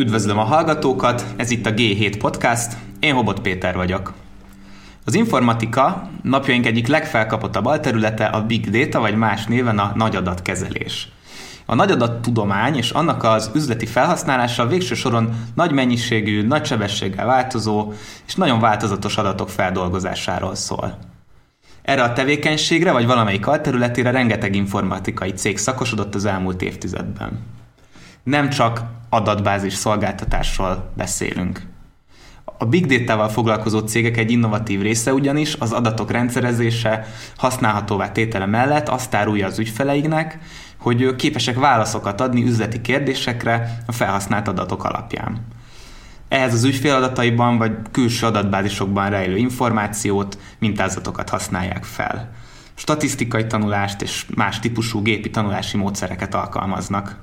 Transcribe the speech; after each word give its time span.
Üdvözlöm 0.00 0.38
a 0.38 0.42
hallgatókat, 0.42 1.26
ez 1.36 1.50
itt 1.50 1.66
a 1.66 1.74
G7 1.74 2.14
Podcast, 2.18 2.76
én 3.00 3.14
Hobot 3.14 3.40
Péter 3.40 3.76
vagyok. 3.76 4.12
Az 5.04 5.14
informatika 5.14 6.10
napjaink 6.22 6.66
egyik 6.66 6.86
legfelkapottabb 6.86 7.64
alterülete 7.64 8.24
a 8.24 8.46
Big 8.46 8.70
Data, 8.70 9.00
vagy 9.00 9.16
más 9.16 9.46
néven 9.46 9.78
a 9.78 9.92
nagy 9.94 10.16
adatkezelés. 10.16 11.08
A 11.66 11.74
nagy 11.74 11.90
adattudomány 11.90 12.76
és 12.76 12.90
annak 12.90 13.22
az 13.22 13.50
üzleti 13.54 13.86
felhasználása 13.86 14.66
végső 14.66 14.94
soron 14.94 15.34
nagy 15.54 15.72
mennyiségű, 15.72 16.46
nagy 16.46 16.64
sebességgel 16.64 17.26
változó 17.26 17.92
és 18.26 18.34
nagyon 18.34 18.60
változatos 18.60 19.16
adatok 19.16 19.48
feldolgozásáról 19.48 20.54
szól. 20.54 20.98
Erre 21.82 22.02
a 22.02 22.12
tevékenységre 22.12 22.92
vagy 22.92 23.06
valamelyik 23.06 23.46
alterületére 23.46 24.10
rengeteg 24.10 24.54
informatikai 24.54 25.30
cég 25.30 25.58
szakosodott 25.58 26.14
az 26.14 26.24
elmúlt 26.24 26.62
évtizedben. 26.62 27.59
Nem 28.22 28.48
csak 28.48 28.82
adatbázis 29.08 29.74
szolgáltatásról 29.74 30.92
beszélünk. 30.96 31.68
A 32.58 32.64
big 32.64 32.86
data-val 32.86 33.28
foglalkozó 33.28 33.78
cégek 33.78 34.16
egy 34.16 34.30
innovatív 34.30 34.80
része 34.80 35.12
ugyanis 35.12 35.54
az 35.54 35.72
adatok 35.72 36.10
rendszerezése, 36.10 37.06
használhatóvá 37.36 38.12
tétele 38.12 38.46
mellett 38.46 38.88
azt 38.88 39.14
árulja 39.14 39.46
az 39.46 39.58
ügyfeleiknek, 39.58 40.38
hogy 40.76 41.16
képesek 41.16 41.58
válaszokat 41.58 42.20
adni 42.20 42.44
üzleti 42.44 42.80
kérdésekre 42.80 43.82
a 43.86 43.92
felhasznált 43.92 44.48
adatok 44.48 44.84
alapján. 44.84 45.46
Ehhez 46.28 46.54
az 46.54 46.64
ügyfél 46.64 46.94
adataiban 46.94 47.58
vagy 47.58 47.72
külső 47.90 48.26
adatbázisokban 48.26 49.10
rejlő 49.10 49.36
információt, 49.36 50.38
mintázatokat 50.58 51.28
használják 51.28 51.84
fel. 51.84 52.30
Statisztikai 52.74 53.46
tanulást 53.46 54.02
és 54.02 54.26
más 54.34 54.58
típusú 54.60 55.02
gépi 55.02 55.30
tanulási 55.30 55.76
módszereket 55.76 56.34
alkalmaznak. 56.34 57.16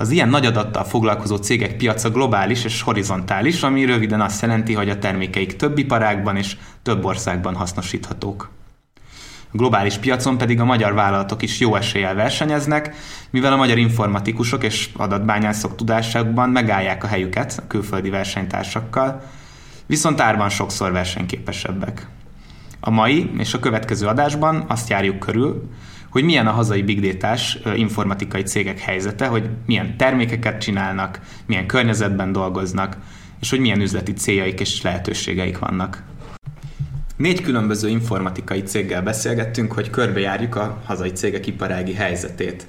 Az 0.00 0.10
ilyen 0.10 0.28
nagy 0.28 0.46
adattal 0.46 0.84
foglalkozó 0.84 1.36
cégek 1.36 1.76
piaca 1.76 2.10
globális 2.10 2.64
és 2.64 2.82
horizontális, 2.82 3.62
ami 3.62 3.84
röviden 3.84 4.20
azt 4.20 4.42
jelenti, 4.42 4.74
hogy 4.74 4.90
a 4.90 4.98
termékeik 4.98 5.56
több 5.56 5.78
iparágban 5.78 6.36
és 6.36 6.56
több 6.82 7.04
országban 7.04 7.54
hasznosíthatók. 7.54 8.50
A 9.52 9.56
globális 9.56 9.96
piacon 9.96 10.38
pedig 10.38 10.60
a 10.60 10.64
magyar 10.64 10.94
vállalatok 10.94 11.42
is 11.42 11.60
jó 11.60 11.74
eséllyel 11.74 12.14
versenyeznek, 12.14 12.94
mivel 13.30 13.52
a 13.52 13.56
magyar 13.56 13.78
informatikusok 13.78 14.64
és 14.64 14.90
adatbányászok 14.96 15.76
tudásakban 15.76 16.50
megállják 16.50 17.04
a 17.04 17.06
helyüket 17.06 17.62
a 17.62 17.66
külföldi 17.66 18.10
versenytársakkal, 18.10 19.22
viszont 19.86 20.20
árban 20.20 20.48
sokszor 20.48 20.92
versenyképesebbek. 20.92 22.08
A 22.80 22.90
mai 22.90 23.30
és 23.38 23.54
a 23.54 23.58
következő 23.58 24.06
adásban 24.06 24.64
azt 24.68 24.88
járjuk 24.88 25.18
körül, 25.18 25.70
hogy 26.10 26.24
milyen 26.24 26.46
a 26.46 26.50
hazai 26.50 26.82
big 26.82 27.00
data-s 27.00 27.58
informatikai 27.76 28.42
cégek 28.42 28.78
helyzete, 28.78 29.26
hogy 29.26 29.48
milyen 29.66 29.96
termékeket 29.96 30.60
csinálnak, 30.60 31.20
milyen 31.46 31.66
környezetben 31.66 32.32
dolgoznak, 32.32 32.96
és 33.40 33.50
hogy 33.50 33.60
milyen 33.60 33.80
üzleti 33.80 34.12
céljaik 34.12 34.60
és 34.60 34.82
lehetőségeik 34.82 35.58
vannak. 35.58 36.02
Négy 37.16 37.42
különböző 37.42 37.88
informatikai 37.88 38.62
céggel 38.62 39.02
beszélgettünk, 39.02 39.72
hogy 39.72 39.90
körbejárjuk 39.90 40.56
a 40.56 40.82
hazai 40.84 41.12
cégek 41.12 41.46
iparági 41.46 41.94
helyzetét. 41.94 42.66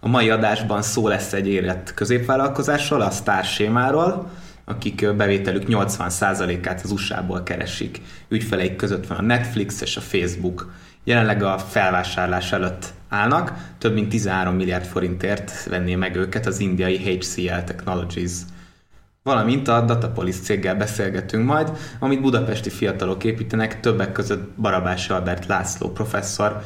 A 0.00 0.08
mai 0.08 0.30
adásban 0.30 0.82
szó 0.82 1.08
lesz 1.08 1.32
egy 1.32 1.48
érett 1.48 1.94
középvállalkozásról, 1.94 3.00
a 3.00 3.10
Star 3.10 3.44
Sémáról, 3.44 4.30
akik 4.64 5.14
bevételük 5.14 5.64
80%-át 5.68 6.80
az 6.84 6.90
USA-ból 6.90 7.42
keresik. 7.42 8.00
Ügyfeleik 8.28 8.76
között 8.76 9.06
van 9.06 9.18
a 9.18 9.22
Netflix 9.22 9.80
és 9.80 9.96
a 9.96 10.00
Facebook. 10.00 10.72
Jelenleg 11.04 11.42
a 11.42 11.58
felvásárlás 11.58 12.52
előtt 12.52 12.92
állnak, 13.08 13.52
több 13.78 13.94
mint 13.94 14.08
13 14.08 14.54
milliárd 14.54 14.84
forintért 14.84 15.64
venné 15.64 15.94
meg 15.94 16.16
őket 16.16 16.46
az 16.46 16.60
indiai 16.60 16.98
HCL 16.98 17.58
Technologies 17.64 18.32
valamint 19.24 19.68
a 19.68 19.80
Datapolis 19.80 20.40
céggel 20.40 20.74
beszélgetünk 20.74 21.46
majd, 21.46 21.72
amit 21.98 22.20
budapesti 22.20 22.70
fiatalok 22.70 23.24
építenek, 23.24 23.80
többek 23.80 24.12
között 24.12 24.48
Barabási 24.60 25.12
Albert 25.12 25.46
László 25.46 25.90
professzor, 25.90 26.62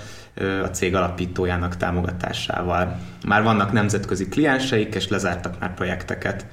a 0.63 0.67
cég 0.67 0.95
alapítójának 0.95 1.77
támogatásával. 1.77 2.99
Már 3.27 3.43
vannak 3.43 3.73
nemzetközi 3.73 4.29
klienseik, 4.29 4.95
és 4.95 5.09
lezártak 5.09 5.59
már 5.59 5.75
projekteket. 5.75 6.47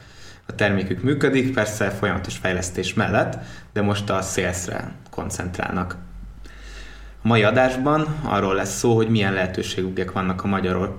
A 0.47 0.55
termékük 0.55 1.01
működik, 1.01 1.53
persze 1.53 1.89
folyamatos 1.89 2.37
fejlesztés 2.37 2.93
mellett, 2.93 3.37
de 3.73 3.81
most 3.81 4.09
a 4.09 4.21
salesre 4.21 4.91
koncentrálnak. 5.09 5.95
Mai 7.25 7.43
adásban 7.43 8.15
arról 8.23 8.55
lesz 8.55 8.77
szó, 8.77 8.95
hogy 8.95 9.09
milyen 9.09 9.33
lehetőségük 9.33 10.11
vannak 10.11 10.43
a 10.43 10.47
magyar 10.47 10.97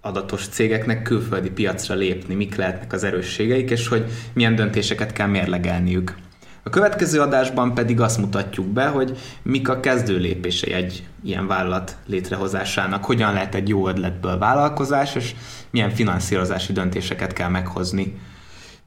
adatos 0.00 0.48
cégeknek 0.48 1.02
külföldi 1.02 1.50
piacra 1.50 1.94
lépni, 1.94 2.34
mik 2.34 2.56
lehetnek 2.56 2.92
az 2.92 3.04
erősségeik, 3.04 3.70
és 3.70 3.88
hogy 3.88 4.04
milyen 4.32 4.54
döntéseket 4.54 5.12
kell 5.12 5.26
mérlegelniük. 5.26 6.16
A 6.62 6.70
következő 6.70 7.20
adásban 7.20 7.74
pedig 7.74 8.00
azt 8.00 8.18
mutatjuk 8.18 8.66
be, 8.66 8.86
hogy 8.86 9.18
mik 9.42 9.68
a 9.68 9.80
kezdő 9.80 10.16
lépései 10.16 10.72
egy 10.72 11.06
ilyen 11.22 11.46
vállalat 11.46 11.96
létrehozásának, 12.06 13.04
hogyan 13.04 13.32
lehet 13.32 13.54
egy 13.54 13.68
jó 13.68 13.88
ötletből 13.88 14.38
vállalkozás, 14.38 15.14
és 15.14 15.34
milyen 15.70 15.90
finanszírozási 15.90 16.72
döntéseket 16.72 17.32
kell 17.32 17.48
meghozni. 17.48 18.18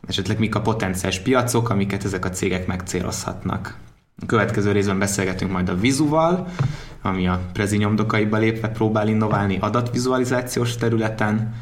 Esetleg 0.07 0.39
mik 0.39 0.55
a 0.55 0.61
potenciális 0.61 1.19
piacok, 1.19 1.69
amiket 1.69 2.03
ezek 2.03 2.25
a 2.25 2.29
cégek 2.29 2.67
megcélozhatnak. 2.67 3.77
A 4.21 4.25
következő 4.25 4.71
részben 4.71 4.99
beszélgetünk 4.99 5.51
majd 5.51 5.69
a 5.69 5.75
Vizuval, 5.75 6.47
ami 7.01 7.27
a 7.27 7.39
Prezi 7.53 7.77
nyomdokaiba 7.77 8.37
lépve 8.37 8.69
próbál 8.69 9.07
innoválni 9.07 9.57
adatvizualizációs 9.59 10.75
területen, 10.75 11.53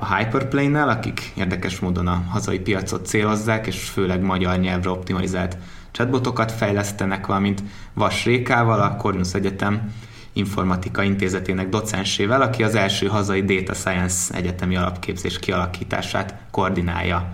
a 0.00 0.14
Hyperplane-nel, 0.14 0.88
akik 0.88 1.32
érdekes 1.34 1.80
módon 1.80 2.06
a 2.06 2.24
hazai 2.28 2.58
piacot 2.58 3.06
célozzák, 3.06 3.66
és 3.66 3.88
főleg 3.88 4.20
magyar 4.20 4.58
nyelvre 4.58 4.90
optimalizált 4.90 5.56
chatbotokat 5.90 6.52
fejlesztenek, 6.52 7.26
valamint 7.26 7.62
Vas 7.94 8.24
Rékával, 8.24 8.80
a 8.80 8.96
Corvinus 8.96 9.34
Egyetem 9.34 9.92
informatika 10.32 11.02
intézetének 11.02 11.68
docensével, 11.68 12.42
aki 12.42 12.62
az 12.62 12.74
első 12.74 13.06
hazai 13.06 13.44
Data 13.44 13.74
Science 13.74 14.34
egyetemi 14.34 14.76
alapképzés 14.76 15.38
kialakítását 15.38 16.34
koordinálja. 16.50 17.32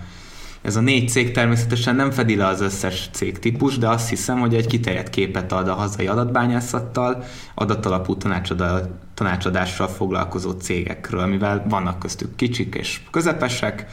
Ez 0.64 0.76
a 0.76 0.80
négy 0.80 1.08
cég 1.08 1.32
természetesen 1.32 1.96
nem 1.96 2.10
fedi 2.10 2.36
le 2.36 2.46
az 2.46 2.60
összes 2.60 3.08
cégtípus, 3.12 3.78
de 3.78 3.88
azt 3.88 4.08
hiszem, 4.08 4.40
hogy 4.40 4.54
egy 4.54 4.66
kiterjedt 4.66 5.10
képet 5.10 5.52
ad 5.52 5.68
a 5.68 5.74
hazai 5.74 6.06
adatbányászattal, 6.06 7.24
adatalapú 7.54 8.16
tanácsadással 9.14 9.88
foglalkozó 9.88 10.50
cégekről, 10.50 11.26
mivel 11.26 11.64
vannak 11.68 11.98
köztük 11.98 12.36
kicsik 12.36 12.74
és 12.74 13.00
közepesek, 13.10 13.86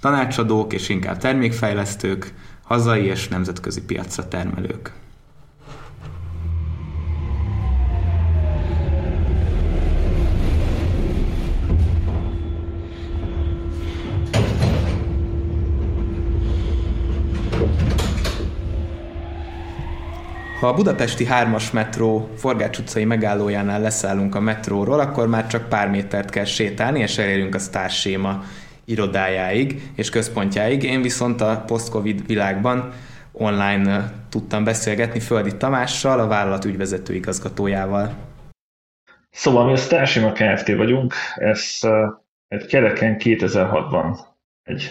tanácsadók 0.00 0.72
és 0.72 0.88
inkább 0.88 1.18
termékfejlesztők, 1.18 2.34
hazai 2.62 3.04
és 3.04 3.28
nemzetközi 3.28 3.82
piacra 3.82 4.28
termelők. 4.28 4.92
Ha 20.60 20.66
a 20.66 20.74
budapesti 20.74 21.26
3-as 21.30 21.72
metró 21.72 22.28
Forgács 22.36 22.78
utcai 22.78 23.04
megállójánál 23.04 23.80
leszállunk 23.80 24.34
a 24.34 24.40
metróról, 24.40 25.00
akkor 25.00 25.28
már 25.28 25.46
csak 25.46 25.68
pár 25.68 25.90
métert 25.90 26.30
kell 26.30 26.44
sétálni, 26.44 27.00
és 27.00 27.18
elérünk 27.18 27.54
a 27.54 27.58
Starséma 27.58 28.44
irodájáig 28.84 29.90
és 29.96 30.10
központjáig. 30.10 30.82
Én 30.82 31.02
viszont 31.02 31.40
a 31.40 31.62
post-covid 31.66 32.26
világban 32.26 32.92
online 33.32 34.12
tudtam 34.28 34.64
beszélgetni 34.64 35.20
Földi 35.20 35.56
Tamással, 35.56 36.20
a 36.20 36.26
vállalat 36.26 36.64
ügyvezető 36.64 37.14
igazgatójával. 37.14 38.14
Szóval 39.30 39.66
mi 39.66 39.72
a 39.72 39.76
Starséma 39.76 40.32
Kft. 40.32 40.76
vagyunk, 40.76 41.14
ezt 41.34 41.86
egy 42.48 42.66
kereken 42.66 43.16
2006-ban 43.18 44.18
egy 44.62 44.90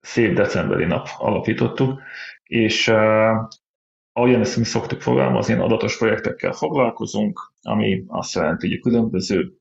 szép 0.00 0.34
decemberi 0.34 0.84
nap 0.84 1.08
alapítottuk, 1.18 2.00
és 2.44 2.92
ahogyan 4.16 4.40
ezt 4.40 4.56
mi 4.56 4.64
szoktuk 4.64 5.00
fogalmazni, 5.00 5.54
adatos 5.54 5.98
projektekkel 5.98 6.52
foglalkozunk, 6.52 7.52
ami 7.62 8.04
azt 8.06 8.34
jelenti, 8.34 8.68
hogy 8.68 8.76
a 8.76 8.82
különböző 8.82 9.56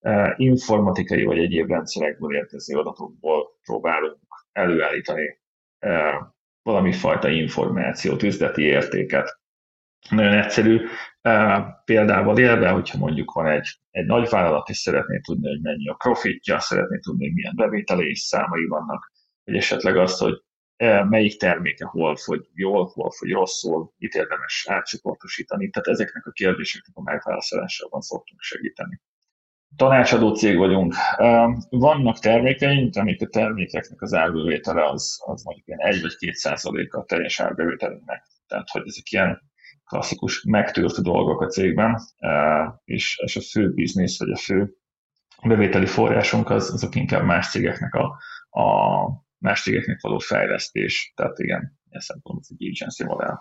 eh, 0.00 0.32
informatikai 0.36 1.24
vagy 1.24 1.38
egyéb 1.38 1.68
rendszerekből 1.68 2.34
érkező 2.34 2.78
adatokból 2.78 3.46
próbálunk 3.64 4.18
előállítani 4.52 5.38
eh, 5.78 6.14
valami 6.62 6.92
fajta 6.92 7.28
információt, 7.28 8.22
üzleti 8.22 8.62
értéket. 8.62 9.40
Nagyon 10.10 10.32
egyszerű 10.32 10.80
eh, 11.20 11.64
példával 11.84 12.38
élve, 12.38 12.68
hogyha 12.68 12.98
mondjuk 12.98 13.32
van 13.32 13.46
egy, 13.46 13.68
egy 13.90 14.06
nagy 14.06 14.28
vállalat, 14.28 14.68
és 14.68 14.76
szeretné 14.76 15.20
tudni, 15.20 15.48
hogy 15.48 15.60
mennyi 15.60 15.88
a 15.88 15.94
profitja, 15.94 16.60
szeretné 16.60 16.98
tudni, 16.98 17.24
hogy 17.24 17.34
milyen 17.34 17.56
bevételei 17.56 18.08
és 18.08 18.20
számai 18.20 18.66
vannak, 18.66 19.12
vagy 19.44 19.56
esetleg 19.56 19.96
azt, 19.96 20.20
hogy 20.20 20.42
melyik 21.08 21.38
terméke 21.38 21.84
hol 21.84 22.16
fogy 22.16 22.48
jól, 22.54 22.90
hol 22.94 23.10
fogy 23.10 23.30
rosszul, 23.30 23.92
itt 23.98 24.12
érdemes 24.12 24.66
átcsoportosítani. 24.68 25.70
Tehát 25.70 25.88
ezeknek 25.88 26.26
a 26.26 26.30
kérdéseknek 26.30 26.96
a 26.96 27.02
megválaszolásában 27.02 28.00
szoktunk 28.00 28.40
segíteni. 28.40 29.00
tanácsadó 29.76 30.34
cég 30.34 30.56
vagyunk. 30.56 30.94
Vannak 31.68 32.18
termékeink, 32.18 32.96
amik 32.96 33.22
a 33.22 33.26
termékeknek 33.26 34.02
az 34.02 34.14
árbevétele 34.14 34.88
az, 34.88 35.18
az 35.26 35.42
mondjuk 35.42 35.66
ilyen 35.66 35.80
1 35.80 36.00
vagy 36.00 36.16
2 36.16 36.32
százaléka 36.32 36.98
a 36.98 37.04
teljes 37.04 37.40
árbevételünknek. 37.40 38.26
Tehát, 38.46 38.68
hogy 38.68 38.82
ezek 38.86 39.10
ilyen 39.10 39.40
klasszikus 39.84 40.42
megtűrt 40.42 41.02
dolgok 41.02 41.40
a 41.40 41.46
cégben, 41.46 42.00
és, 42.84 43.18
és 43.24 43.36
a 43.36 43.40
fő 43.40 43.72
biznisz, 43.72 44.18
vagy 44.18 44.30
a 44.30 44.36
fő 44.36 44.74
bevételi 45.42 45.86
forrásunk 45.86 46.50
az, 46.50 46.72
azok 46.72 46.94
inkább 46.94 47.24
más 47.24 47.50
cégeknek 47.50 47.94
a, 47.94 48.18
a 48.60 49.06
más 49.42 49.62
cégeknek 49.62 50.00
való 50.00 50.18
fejlesztés. 50.18 51.12
Tehát 51.16 51.38
igen, 51.38 51.80
ilyen 51.88 52.00
szempontból 52.00 52.44
ez 52.48 52.56
egy 52.58 52.68
agency 52.68 53.04
modell. 53.04 53.36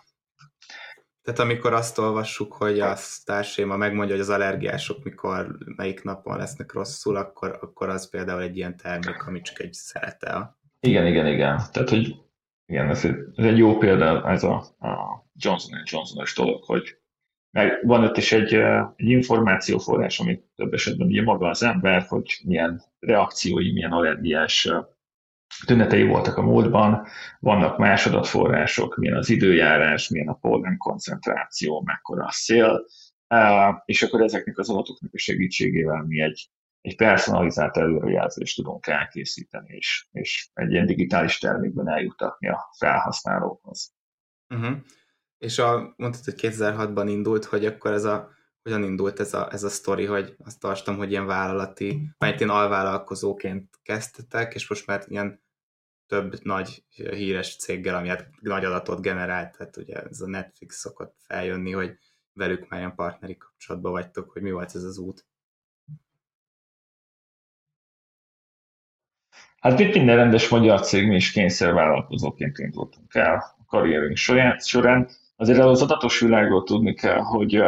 Tehát 1.22 1.40
amikor 1.40 1.74
azt 1.74 1.98
olvassuk, 1.98 2.54
hogy 2.54 2.80
a 2.80 2.98
társéma 3.24 3.78
megmondja, 3.78 4.14
hogy 4.14 4.24
az 4.24 4.30
allergiások 4.30 5.04
mikor, 5.04 5.58
melyik 5.76 6.04
napon 6.04 6.38
lesznek 6.38 6.74
rosszul, 6.74 7.16
akkor, 7.16 7.58
akkor 7.62 7.90
az 7.90 8.10
például 8.10 8.42
egy 8.42 8.58
ilyen 8.58 8.78
termék, 8.78 9.28
ami 9.28 9.42
csak 9.42 9.60
egy 9.60 9.74
szeretel. 9.74 10.60
Igen, 10.80 11.06
igen, 11.06 11.28
igen. 11.28 11.62
Tehát, 11.72 11.90
hogy 11.90 12.16
igen, 12.66 12.90
ez 12.90 13.06
egy, 13.06 13.16
ez 13.36 13.46
egy 13.46 13.58
jó 13.58 13.78
példa, 13.78 14.30
ez 14.30 14.44
a, 14.44 14.56
a 14.80 15.26
Johnson 15.34 15.82
Johnson-os 15.84 16.34
dolog, 16.34 16.64
hogy 16.64 16.98
meg 17.52 17.86
van 17.86 18.04
ott 18.04 18.18
is 18.18 18.32
egy, 18.32 18.54
egy 18.96 19.10
információforrás, 19.10 20.20
amit 20.20 20.46
több 20.56 20.74
esetben 20.74 21.08
ugye 21.08 21.24
maga 21.24 21.50
az 21.50 21.64
ember, 21.64 22.06
hogy 22.08 22.42
milyen 22.44 22.82
reakciói, 23.00 23.72
milyen 23.72 23.92
allergiás 23.92 24.70
tünetei 25.66 26.04
voltak 26.04 26.38
a 26.38 26.42
múltban, 26.42 27.08
vannak 27.40 27.78
más 27.78 28.06
adatforrások, 28.06 28.96
milyen 28.96 29.18
az 29.18 29.30
időjárás, 29.30 30.10
milyen 30.10 30.28
a 30.28 30.34
pollen 30.34 30.78
koncentráció, 30.78 31.82
mekkora 31.86 32.26
a 32.26 32.32
szél, 32.32 32.86
és 33.86 34.04
akkor 34.04 34.22
ezeknek 34.22 34.58
az 34.58 34.70
adatoknak 34.70 35.14
a 35.14 35.18
segítségével 35.18 36.04
mi 36.04 36.22
egy, 36.22 36.50
egy 36.82 36.96
personalizált 36.96 37.78
előrejelzést 37.78 38.56
tudunk 38.56 38.88
elkészíteni, 38.88 39.76
és, 39.76 40.08
és 40.12 40.50
egy 40.54 40.72
ilyen 40.72 40.86
digitális 40.86 41.38
termékben 41.38 41.90
eljutatni 41.90 42.50
a 42.50 42.70
felhasználókhoz. 42.78 43.94
Uh-huh. 44.50 44.78
És 45.38 45.60
a, 45.60 45.94
mondtad, 45.98 46.24
hogy 46.24 46.34
2006-ban 46.38 47.06
indult, 47.08 47.46
hogy 47.46 47.66
akkor 47.66 47.92
ez 47.92 48.04
a, 48.04 48.30
hogyan 48.64 48.84
indult 48.84 49.20
ez 49.20 49.34
a, 49.34 49.52
ez 49.52 49.64
a 49.64 49.70
sztori, 49.70 50.06
hogy 50.06 50.36
azt 50.46 50.60
tartom, 50.60 50.98
hogy 50.98 51.12
ilyen 51.12 51.26
vállalati, 51.26 52.10
mert 52.18 52.40
ilyen 52.40 52.56
alvállalkozóként 52.56 53.80
kezdtetek, 53.84 54.54
és 54.54 54.70
most 54.70 54.88
már 54.88 55.04
ilyen 55.08 55.42
több 56.08 56.44
nagy 56.44 56.84
híres 56.96 57.56
céggel, 57.56 57.96
ami 57.96 58.08
hát 58.08 58.30
nagy 58.42 58.66
adatot 58.66 59.02
generált, 59.02 59.58
tehát 59.58 59.78
ugye 59.78 59.96
ez 59.96 60.22
a 60.22 60.28
Netflix 60.28 60.80
szokott 60.80 61.16
feljönni, 61.20 61.72
hogy 61.72 61.98
velük 62.34 62.70
már 62.70 62.80
ilyen 62.80 62.96
partneri 62.96 63.38
kapcsolatban 63.38 63.92
vagytok, 63.92 64.30
hogy 64.30 64.42
mi 64.42 64.52
volt 64.52 64.76
ez 64.76 64.84
az 64.84 64.98
út? 64.98 65.26
Hát 69.60 69.80
itt 69.80 69.94
minden 69.94 70.16
rendes 70.16 70.50
magyar 70.50 70.82
cég, 70.82 71.08
mi 71.08 71.16
is 71.16 71.32
kényszervállalkozóként 71.32 72.58
indultunk 72.58 73.16
el 73.16 73.56
a 73.60 73.66
karrierünk 73.66 74.18
során. 74.58 75.10
Azért 75.36 75.60
az 75.60 75.82
adatos 75.82 76.20
világról 76.20 76.64
tudni 76.64 76.94
kell, 76.94 77.20
hogy, 77.20 77.62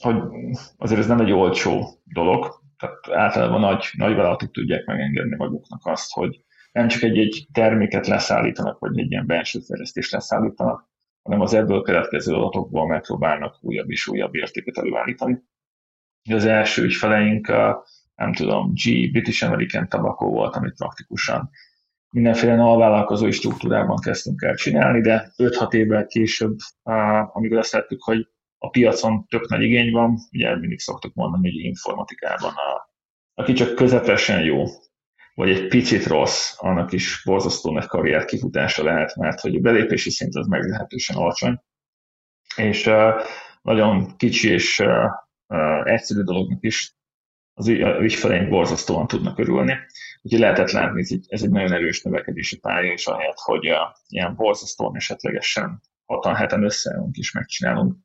hogy 0.00 0.22
azért 0.76 1.00
ez 1.00 1.06
nem 1.06 1.20
egy 1.20 1.32
olcsó 1.32 2.00
dolog. 2.04 2.60
Tehát 2.78 3.08
általában 3.10 3.60
nagy, 3.60 3.84
nagy 3.96 4.14
vállalatok 4.14 4.50
tudják 4.50 4.84
megengedni 4.84 5.36
maguknak 5.36 5.86
azt, 5.86 6.12
hogy 6.12 6.44
nem 6.72 6.88
csak 6.88 7.02
egy-egy 7.02 7.46
terméket 7.52 8.06
leszállítanak, 8.06 8.78
vagy 8.78 8.98
egy 8.98 9.10
ilyen 9.10 9.26
belső 9.26 9.60
fejlesztést 9.60 10.12
leszállítanak, 10.12 10.88
hanem 11.22 11.40
az 11.40 11.54
ebből 11.54 11.82
keletkező 11.82 12.34
adatokból 12.34 12.86
megpróbálnak 12.86 13.58
újabb 13.60 13.90
és 13.90 14.06
újabb 14.06 14.34
értéket 14.34 14.78
előállítani. 14.78 15.42
Az 16.30 16.44
első 16.44 16.84
ügyfeleink, 16.84 17.48
nem 18.14 18.32
tudom, 18.32 18.72
G, 18.72 19.10
British 19.10 19.44
American 19.44 19.88
Tobacco 19.88 20.26
volt, 20.26 20.56
amit 20.56 20.74
praktikusan 20.76 21.50
mindenféle 22.10 22.62
alvállalkozói 22.62 23.30
struktúrában 23.30 23.96
kezdtünk 24.00 24.42
el 24.42 24.54
csinálni, 24.54 25.00
de 25.00 25.32
5-6 25.36 25.72
évvel 25.72 26.06
később, 26.06 26.56
amikor 27.32 27.58
azt 27.58 27.72
láttuk, 27.72 28.02
hogy 28.02 28.28
a 28.62 28.70
piacon 28.70 29.26
tök 29.26 29.48
nagy 29.48 29.62
igény 29.62 29.90
van, 29.90 30.18
ugye 30.32 30.56
mindig 30.56 30.78
szoktuk 30.78 31.14
mondani, 31.14 31.50
hogy 31.50 31.60
informatikában 31.60 32.52
a, 32.52 32.90
aki 33.34 33.52
csak 33.52 33.74
közepesen 33.74 34.44
jó, 34.44 34.64
vagy 35.34 35.50
egy 35.50 35.68
picit 35.68 36.06
rossz, 36.06 36.54
annak 36.56 36.92
is 36.92 37.22
borzasztó 37.24 37.72
nagy 37.72 37.86
karrier 37.86 38.24
kifutása 38.24 38.82
lehet, 38.84 39.16
mert 39.16 39.40
hogy 39.40 39.56
a 39.56 39.60
belépési 39.60 40.10
szint 40.10 40.34
az 40.34 40.46
meglehetősen 40.46 41.16
alacsony, 41.16 41.60
és 42.56 42.86
uh, 42.86 43.22
nagyon 43.62 44.16
kicsi 44.16 44.48
és 44.48 44.78
uh, 44.78 45.04
uh, 45.46 45.90
egyszerű 45.90 46.20
dolognak 46.20 46.64
is 46.64 46.94
az 47.54 47.68
ügyfeleink 47.68 48.48
borzasztóan 48.48 49.06
tudnak 49.06 49.38
örülni. 49.38 49.78
Úgyhogy 50.22 50.40
lehetett 50.40 50.70
látni, 50.70 51.06
hogy 51.08 51.20
ez 51.28 51.42
egy 51.42 51.50
nagyon 51.50 51.72
erős 51.72 52.02
növekedési 52.02 52.58
pálya, 52.58 52.92
és 52.92 53.06
ahelyett, 53.06 53.38
hogy 53.38 53.70
uh, 53.70 53.76
ilyen 54.08 54.34
borzasztóan 54.34 54.96
esetlegesen 54.96 55.80
hatan 56.06 56.34
heten 56.34 56.64
összeállunk 56.64 57.16
is 57.16 57.32
megcsinálunk, 57.32 57.96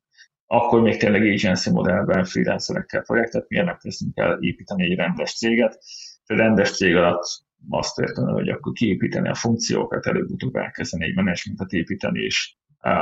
akkor 0.47 0.81
még 0.81 0.97
tényleg 0.97 1.21
agency 1.21 1.69
modellben 1.69 2.23
freelancerekkel 2.23 3.01
projektet, 3.01 3.49
mi 3.49 3.57
ennek 3.57 3.77
kezdünk 3.77 4.17
el 4.17 4.37
építeni 4.41 4.83
egy 4.83 4.95
rendes 4.95 5.37
céget, 5.37 5.79
rendes 6.25 6.71
cég 6.71 6.95
alatt 6.95 7.43
azt 7.69 7.99
értem, 7.99 8.25
hogy 8.25 8.49
akkor 8.49 8.73
kiépíteni 8.73 9.29
a 9.29 9.35
funkciókat, 9.35 10.05
előbb-utóbb 10.05 10.55
elkezdeni 10.55 11.05
egy 11.05 11.15
managementet 11.15 11.71
építeni, 11.71 12.19
és 12.19 12.55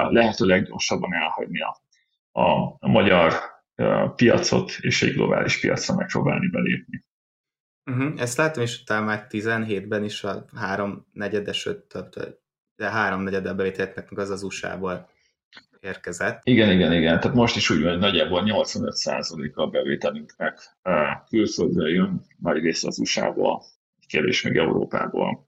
lehetőleg 0.09 0.65
gyorsabban 0.65 1.13
elhagyni 1.13 1.59
a, 1.61 1.81
a, 2.41 2.77
a 2.79 2.87
magyar 2.87 3.33
piacot, 4.15 4.71
és 4.79 5.03
egy 5.03 5.13
globális 5.13 5.59
piacra 5.59 5.95
megpróbálni 5.95 6.47
belépni. 6.47 7.05
Uh-huh. 7.85 8.21
Ezt 8.21 8.37
látom 8.37 8.63
is, 8.63 8.83
hogy 8.85 9.03
már 9.03 9.27
17-ben 9.29 10.03
is 10.03 10.23
a 10.23 10.45
három 10.55 11.07
negyedes, 11.11 11.69
több, 11.87 12.39
de 12.75 12.89
három 12.89 13.21
negyedel 13.21 13.55
bevételeknek 13.55 14.17
az 14.17 14.29
az 14.29 14.43
USA-ból 14.43 15.09
érkezett. 15.83 16.39
Igen, 16.43 16.71
igen, 16.71 16.93
igen. 16.93 17.19
Tehát 17.19 17.37
most 17.37 17.55
is 17.55 17.69
úgy 17.69 17.81
van, 17.81 17.91
hogy 17.91 17.99
nagyjából 17.99 18.43
85%-a 18.45 19.61
a 19.61 19.67
bevételünknek 19.67 20.77
külföldről 21.29 21.89
jön, 21.89 22.25
nagy 22.37 22.61
része 22.61 22.87
az 22.87 22.99
USA-ból, 22.99 23.63
kérdés 24.07 24.41
még 24.41 24.57
Európából. 24.57 25.47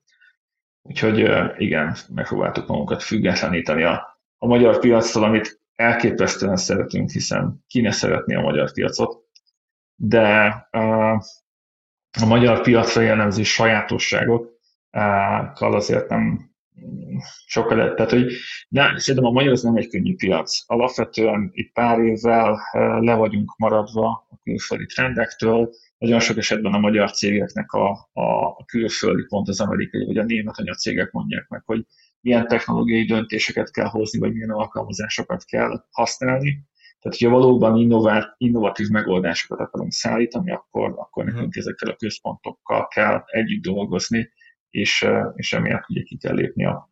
Úgyhogy 0.81 1.29
igen, 1.57 1.95
megpróbáltuk 2.13 2.67
magunkat 2.67 3.03
függetleníteni 3.03 3.83
a, 3.83 4.19
a 4.37 4.47
magyar 4.47 4.79
piactól, 4.79 5.23
amit 5.23 5.61
elképesztően 5.75 6.57
szeretünk, 6.57 7.09
hiszen 7.09 7.63
ki 7.67 7.81
ne 7.81 7.91
szeretné 7.91 8.35
a 8.35 8.41
magyar 8.41 8.71
piacot, 8.71 9.23
de 9.95 10.67
a 12.21 12.25
magyar 12.25 12.61
piacra 12.61 13.01
jellemző 13.01 13.43
sajátosságokkal 13.43 15.73
azért 15.73 16.09
nem, 16.09 16.54
sokkal, 17.45 17.93
tehát 17.93 18.11
hogy 18.11 18.31
ne, 18.69 18.99
szerintem 18.99 19.29
a 19.29 19.33
magyar 19.33 19.51
az 19.51 19.61
nem 19.61 19.75
egy 19.75 19.87
könnyű 19.87 20.15
piac. 20.15 20.63
Alapvetően 20.65 21.49
itt 21.53 21.73
pár 21.73 21.99
évvel 21.99 22.59
eh, 22.71 22.99
le 22.99 23.13
vagyunk 23.13 23.57
maradva 23.57 24.27
a 24.29 24.39
külföldi 24.43 24.85
trendektől, 24.85 25.69
nagyon 25.97 26.19
sok 26.19 26.37
esetben 26.37 26.73
a 26.73 26.79
magyar 26.79 27.11
cégeknek 27.11 27.71
a, 27.71 28.09
a 28.13 28.65
külföldi, 28.65 29.23
pont 29.27 29.47
az 29.47 29.59
amerikai 29.59 30.05
vagy 30.05 30.17
a 30.17 30.23
német 30.23 30.57
anyacégek 30.57 31.11
mondják 31.11 31.47
meg, 31.47 31.61
hogy 31.65 31.85
milyen 32.21 32.47
technológiai 32.47 33.05
döntéseket 33.05 33.71
kell 33.71 33.87
hozni, 33.87 34.19
vagy 34.19 34.33
milyen 34.33 34.49
alkalmazásokat 34.49 35.43
kell 35.43 35.85
használni. 35.91 36.51
Tehát, 36.99 37.19
hogyha 37.19 37.29
valóban 37.29 37.77
innovát, 37.77 38.35
innovatív 38.37 38.87
megoldásokat 38.87 39.59
akarunk 39.59 39.91
szállítani, 39.91 40.51
akkor, 40.51 40.93
akkor 40.97 41.23
mhm. 41.23 41.33
nekünk 41.33 41.55
ezekkel 41.55 41.89
a 41.89 41.95
központokkal 41.95 42.87
kell 42.87 43.23
együtt 43.25 43.63
dolgozni, 43.63 44.29
és, 44.75 45.07
és 45.35 45.53
emiatt 45.53 45.89
ugye 45.89 46.01
ki 46.01 46.17
kell 46.17 46.35
lépni 46.35 46.65
a, 46.65 46.89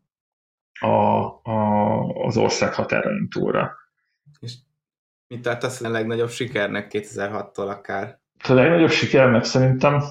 a, 0.80 1.24
a, 1.44 2.00
az 2.26 2.38
ország 2.38 2.74
határain 2.74 3.30
túlra. 3.30 3.72
És 4.40 4.54
mit 5.28 5.42
tartasz 5.42 5.82
a 5.82 5.90
legnagyobb 5.90 6.30
sikernek 6.30 6.92
2006-tól 6.92 7.70
akár? 7.70 8.20
A 8.48 8.54
legnagyobb 8.54 8.90
sikernek 8.90 9.44
szerintem 9.44 10.04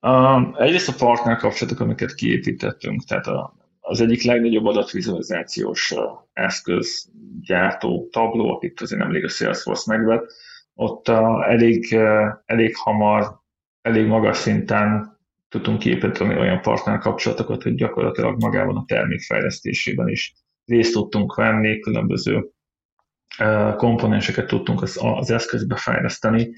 um, 0.00 0.54
egyrészt 0.58 0.88
a 0.88 1.04
partner 1.06 1.36
kapcsolatok, 1.36 1.80
amiket 1.80 2.14
kiépítettünk, 2.14 3.04
tehát 3.04 3.26
a, 3.26 3.54
az 3.80 4.00
egyik 4.00 4.22
legnagyobb 4.22 4.66
adatvizualizációs 4.66 5.94
eszköz 6.32 7.10
gyártó 7.40 8.08
tabló, 8.12 8.54
akit 8.54 8.80
azért 8.80 9.00
nemrég 9.00 9.24
a 9.24 9.28
Salesforce 9.28 9.96
megvett, 9.96 10.32
ott 10.74 11.08
uh, 11.08 11.50
elég, 11.50 11.88
uh, 11.92 12.26
elég 12.44 12.76
hamar, 12.76 13.40
elég 13.82 14.06
magas 14.06 14.36
szinten 14.36 15.17
tudtunk 15.48 15.78
képíteni 15.78 16.38
olyan 16.38 16.60
partner 16.60 16.98
kapcsolatokat, 16.98 17.62
hogy 17.62 17.74
gyakorlatilag 17.74 18.40
magában 18.40 18.76
a 18.76 18.84
termék 18.84 19.20
fejlesztésében 19.20 20.08
is 20.08 20.34
részt 20.64 20.92
tudtunk 20.92 21.34
venni, 21.34 21.78
különböző 21.78 22.50
komponenseket 23.76 24.46
tudtunk 24.46 24.82
az, 24.82 24.98
az 25.02 25.30
eszközbe 25.30 25.76
fejleszteni. 25.76 26.50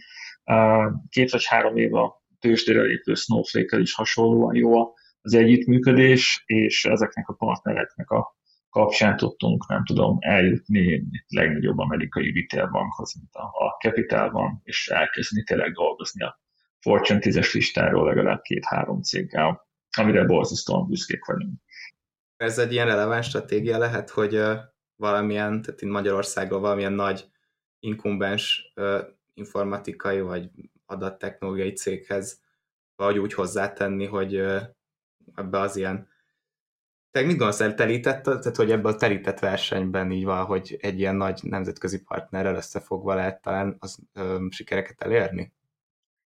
Két 1.09 1.31
vagy 1.31 1.45
három 1.45 1.77
év 1.77 1.95
a 1.95 2.23
tőzsdére 2.39 2.83
lépő 2.83 3.15
snowflake 3.15 3.79
is 3.79 3.95
hasonlóan 3.95 4.55
jó 4.55 4.93
az 5.21 5.35
együttműködés, 5.35 6.43
és 6.47 6.85
ezeknek 6.85 7.29
a 7.29 7.35
partnereknek 7.35 8.11
a, 8.11 8.39
kapcsán 8.71 9.17
tudtunk, 9.17 9.69
nem 9.69 9.85
tudom, 9.85 10.17
eljutni 10.21 11.05
legnagyobb 11.29 11.79
amerikai 11.79 12.33
retailbankhoz, 12.33 13.15
mint 13.15 13.35
a, 13.35 13.43
a 13.43 13.77
Capital 13.79 14.31
Bank, 14.31 14.61
és 14.65 14.89
elkezdeni 14.89 15.45
tényleg 15.45 15.73
dolgozni 15.73 16.23
a 16.25 16.40
Fortune 16.81 17.21
10-es 17.23 17.53
listáról 17.53 18.07
legalább 18.07 18.41
két-három 18.41 19.03
céggel, 19.03 19.69
amire 19.97 20.25
borzasztóan 20.25 20.89
büszkék 20.89 21.25
vagyunk. 21.25 21.61
Ez 22.37 22.59
egy 22.59 22.73
ilyen 22.73 22.87
releváns 22.87 23.27
stratégia 23.27 23.79
lehet, 23.79 24.11
hogy 24.11 24.43
valamilyen, 24.97 25.63
tehát 25.63 25.83
itt 25.83 25.91
Magyarországon 25.91 26.61
valamilyen 26.61 26.93
nagy 26.93 27.25
inkumbens 27.79 28.73
informatikai 29.35 30.21
vagy 30.21 30.51
adattechnológiai 30.87 31.73
céghez 31.73 32.41
vagy 32.97 33.19
úgy 33.19 33.35
hozzátenni, 33.35 34.07
hogy 34.07 34.35
ebbe 35.35 35.59
az 35.59 35.77
ilyen 35.77 36.09
te 37.11 37.21
mit 37.21 37.37
gondolsz, 37.37 37.75
telített, 37.75 38.23
tehát 38.23 38.57
hogy 38.57 38.71
ebben 38.71 38.93
a 38.93 38.97
telített 38.97 39.39
versenyben 39.39 40.11
így 40.11 40.25
van, 40.25 40.45
hogy 40.45 40.77
egy 40.81 40.99
ilyen 40.99 41.17
nagy 41.17 41.41
nemzetközi 41.43 42.03
partnerrel 42.03 42.55
összefogva 42.55 43.15
lehet 43.15 43.43
talán 43.43 43.77
az 43.79 43.99
ö, 44.13 44.47
sikereket 44.51 45.03
elérni? 45.03 45.53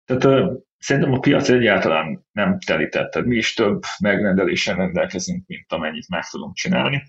Tehát 0.04 0.24
ö, 0.24 0.54
szerintem 0.78 1.12
a 1.12 1.18
piac 1.18 1.48
egyáltalán 1.48 2.26
nem 2.32 2.58
telített, 2.58 3.24
mi 3.24 3.36
is 3.36 3.54
több 3.54 3.82
megrendelésen 4.00 4.76
rendelkezünk, 4.76 5.46
mint 5.46 5.72
amennyit 5.72 6.08
meg 6.08 6.24
tudunk 6.30 6.54
csinálni. 6.54 7.02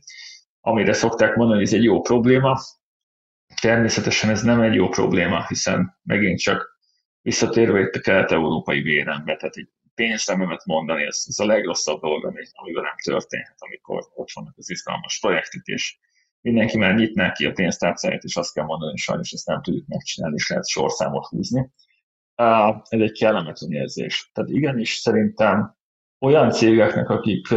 Amire 0.61 0.93
szokták 0.93 1.35
mondani, 1.35 1.59
hogy 1.59 1.67
ez 1.67 1.73
egy 1.73 1.83
jó 1.83 2.01
probléma, 2.01 2.59
természetesen 3.61 4.29
ez 4.29 4.41
nem 4.41 4.61
egy 4.61 4.75
jó 4.75 4.89
probléma, 4.89 5.45
hiszen 5.47 5.99
megint 6.03 6.39
csak 6.39 6.79
visszatérve 7.21 7.79
itt 7.79 7.95
a 7.95 7.99
kelet-európai 7.99 8.81
vérembe, 8.81 9.35
tehát 9.35 9.55
egy 9.55 9.69
pénznememet 9.95 10.65
mondani, 10.65 11.03
ez, 11.03 11.23
ez 11.27 11.39
a 11.39 11.45
legrosszabb 11.45 12.01
dolog, 12.01 12.25
ami, 12.25 12.41
nem 12.73 12.95
történhet, 13.03 13.55
amikor 13.57 14.03
ott 14.15 14.29
vannak 14.33 14.57
az 14.57 14.69
izgalmas 14.69 15.19
projektek, 15.19 15.65
és 15.65 15.97
mindenki 16.41 16.77
már 16.77 16.95
nyitná 16.95 17.31
ki 17.31 17.45
a 17.45 17.51
pénztárcáját, 17.51 18.23
és 18.23 18.35
azt 18.35 18.53
kell 18.53 18.65
mondani, 18.65 18.91
hogy 18.91 18.99
sajnos 18.99 19.31
ezt 19.31 19.47
nem 19.47 19.61
tudjuk 19.61 19.87
megcsinálni, 19.87 20.35
és 20.35 20.49
lehet 20.49 20.67
sorszámot 20.67 21.25
húzni. 21.25 21.71
Ez 22.35 22.99
egy 22.99 23.11
kellemetlen 23.11 23.71
érzés. 23.71 24.31
Tehát 24.33 24.49
igenis 24.49 24.95
szerintem 24.95 25.75
olyan 26.19 26.49
cégeknek, 26.49 27.09
akik, 27.09 27.47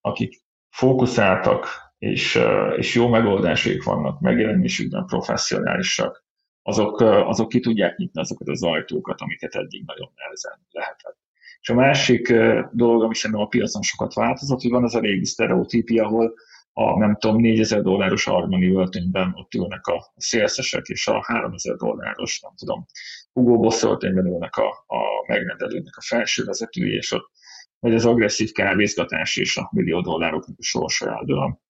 akik 0.00 0.42
fókuszáltak, 0.70 1.66
és, 1.98 2.40
és 2.76 2.94
jó 2.94 3.08
megoldásaik 3.08 3.84
vannak, 3.84 4.20
megjelenésükben 4.20 5.06
professzionálisak, 5.06 6.24
azok, 6.62 7.00
azok 7.00 7.48
ki 7.48 7.60
tudják 7.60 7.96
nyitni 7.96 8.20
azokat 8.20 8.48
az 8.48 8.62
ajtókat, 8.62 9.20
amiket 9.20 9.54
eddig 9.54 9.84
nagyon 9.86 10.12
nehezen 10.14 10.66
lehetett. 10.70 11.18
És 11.60 11.68
a 11.68 11.74
másik 11.74 12.32
dolog, 12.72 13.02
ami 13.02 13.14
szerintem 13.14 13.44
a 13.44 13.48
piacon 13.48 13.82
sokat 13.82 14.14
változott, 14.14 14.60
hogy 14.60 14.70
van 14.70 14.84
az 14.84 14.94
a 14.94 15.00
régi 15.00 15.24
sztereotípia, 15.24 16.04
ahol 16.04 16.34
a 16.72 16.98
nem 16.98 17.16
tudom, 17.16 17.40
4000 17.40 17.82
dolláros 17.82 18.26
Armani 18.26 18.74
öltönyben 18.74 19.32
ott 19.36 19.54
ülnek 19.54 19.86
a 19.86 20.12
szélszesek, 20.16 20.86
és 20.86 21.06
a 21.06 21.22
3000 21.22 21.76
dolláros, 21.76 22.40
nem 22.40 22.52
tudom, 22.56 22.86
Hugo 23.34 23.58
Boss 23.58 23.82
öltönyben 23.82 24.26
ülnek 24.26 24.56
a, 24.56 24.68
a 24.68 25.24
megrendelőnek 25.26 25.96
a 25.96 26.02
felső 26.02 26.44
vezetői, 26.44 26.94
és 26.94 27.12
ott 27.12 27.30
vagy 27.78 27.94
az 27.94 28.06
agresszív 28.06 28.52
kávézgatás 28.52 29.36
és 29.36 29.56
a 29.56 29.68
millió 29.72 30.00
dollároknak 30.00 30.58
a 30.58 30.62
sorsa 30.62 31.10
eldől. 31.10 31.60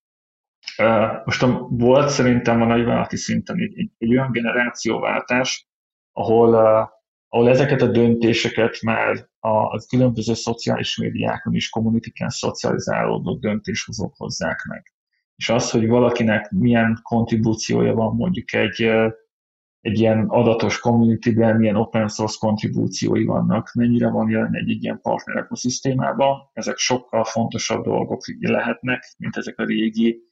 Most 1.25 1.47
volt 1.69 2.09
szerintem 2.09 2.63
a 2.63 2.67
nagyvállalati 2.67 3.17
szinten 3.17 3.61
egy, 3.61 3.79
egy, 3.79 3.91
egy 3.99 4.11
olyan 4.11 4.33
generációváltás, 4.33 5.69
ahol 6.13 6.55
ahol 7.35 7.49
ezeket 7.49 7.83
a 7.83 7.87
döntéseket 7.87 8.83
már 8.83 9.29
a 9.41 9.85
különböző 9.87 10.35
szociális 10.35 10.97
médiákon 10.97 11.55
is 11.55 11.69
kommunitikán 11.69 12.29
szocializálódó 12.29 13.37
döntéshozók 13.37 14.15
hozzák 14.17 14.65
meg. 14.69 14.93
És 15.37 15.49
az, 15.49 15.71
hogy 15.71 15.89
valakinek 15.89 16.51
milyen 16.51 16.99
kontribúciója 17.03 17.95
van 17.95 18.15
mondjuk 18.15 18.53
egy, 18.53 18.91
egy 19.85 19.99
ilyen 19.99 20.25
adatos 20.29 20.79
communityben, 20.79 21.57
milyen 21.57 21.77
open 21.77 22.09
source 22.09 22.37
kontribúciói 22.39 23.25
vannak, 23.25 23.73
mennyire 23.75 24.11
van 24.11 24.31
jelen 24.31 24.55
egy, 24.55 24.71
egy 24.71 24.83
ilyen 24.83 25.01
partner 25.01 25.37
ekoszisztémában, 25.37 26.51
ezek 26.53 26.77
sokkal 26.77 27.25
fontosabb 27.25 27.85
dolgok 27.85 28.21
lehetnek, 28.41 29.15
mint 29.19 29.37
ezek 29.37 29.59
a 29.59 29.65
régi 29.65 30.23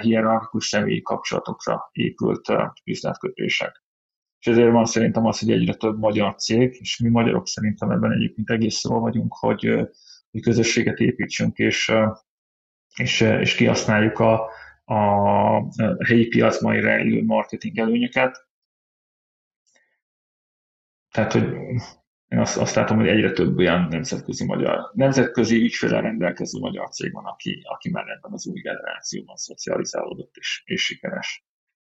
hierarchikus 0.00 0.66
személyi 0.66 1.02
kapcsolatokra 1.02 1.88
épült 1.92 2.52
üzletkötések 2.84 3.84
és 4.44 4.50
ezért 4.50 4.72
van 4.72 4.84
szerintem 4.84 5.26
az, 5.26 5.38
hogy 5.38 5.50
egyre 5.50 5.74
több 5.74 5.98
magyar 5.98 6.34
cég, 6.34 6.76
és 6.80 6.98
mi 6.98 7.08
magyarok 7.08 7.46
szerintem 7.46 7.90
ebben 7.90 8.12
egyébként 8.12 8.50
egész 8.50 8.84
jól 8.84 9.00
vagyunk, 9.00 9.34
hogy, 9.34 9.88
hogy 10.30 10.40
közösséget 10.42 10.98
építsünk, 10.98 11.56
és, 11.58 11.92
és, 12.96 13.20
és 13.20 13.54
kihasználjuk 13.54 14.18
a, 14.18 14.50
a 14.84 14.98
helyi 16.04 16.26
piacban 16.26 16.80
rejlő 16.80 17.24
marketing 17.24 17.78
előnyöket. 17.78 18.46
Tehát, 21.14 21.32
hogy 21.32 21.42
én 22.28 22.38
azt, 22.38 22.56
azt 22.56 22.74
látom, 22.74 22.96
hogy 22.96 23.08
egyre 23.08 23.32
több 23.32 23.58
olyan 23.58 23.86
nemzetközi 23.90 24.44
magyar, 24.44 24.90
nemzetközi 24.92 25.56
ügyfélel 25.62 26.02
rendelkező 26.02 26.58
magyar 26.58 26.88
cég 26.88 27.12
van, 27.12 27.24
aki, 27.24 27.62
aki 27.64 27.90
már 27.90 28.08
ebben 28.08 28.32
az 28.32 28.46
új 28.46 28.60
generációban 28.60 29.36
szocializálódott 29.36 30.34
és, 30.36 30.62
és 30.64 30.84
sikeres. 30.84 31.46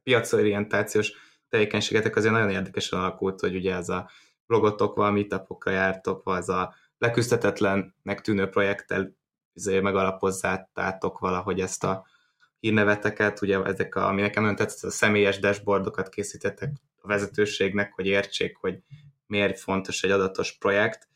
Piacorientációs 0.03 1.11
tevékenységetek 1.49 2.15
azért 2.15 2.33
nagyon 2.33 2.49
érdekesen 2.49 2.99
alakult, 2.99 3.39
hogy 3.39 3.55
ugye 3.55 3.75
ez 3.75 3.89
a 3.89 4.09
blogotokval, 4.45 5.11
meetupokra 5.11 5.71
jártok, 5.71 6.21
az 6.27 6.49
a 6.49 6.75
leküzdhetetlennek 6.97 8.21
tűnő 8.21 8.47
projekttel 8.47 9.17
megalapozzátok 9.63 11.19
valahogy 11.19 11.59
ezt 11.59 11.83
a 11.83 12.05
hírneveteket, 12.59 13.41
ugye 13.41 13.63
ezek, 13.63 13.95
a, 13.95 14.07
ami 14.07 14.21
nekem 14.21 14.41
nagyon 14.41 14.57
tetszett, 14.57 14.89
a 14.89 14.93
személyes 14.93 15.39
dashboardokat 15.39 16.09
készítettek 16.09 16.71
a 17.01 17.07
vezetőségnek, 17.07 17.93
hogy 17.93 18.05
értsék, 18.05 18.55
hogy 18.55 18.79
miért 19.29 19.59
fontos 19.59 20.03
egy 20.03 20.11
adatos 20.11 20.57
projekt, 20.57 21.07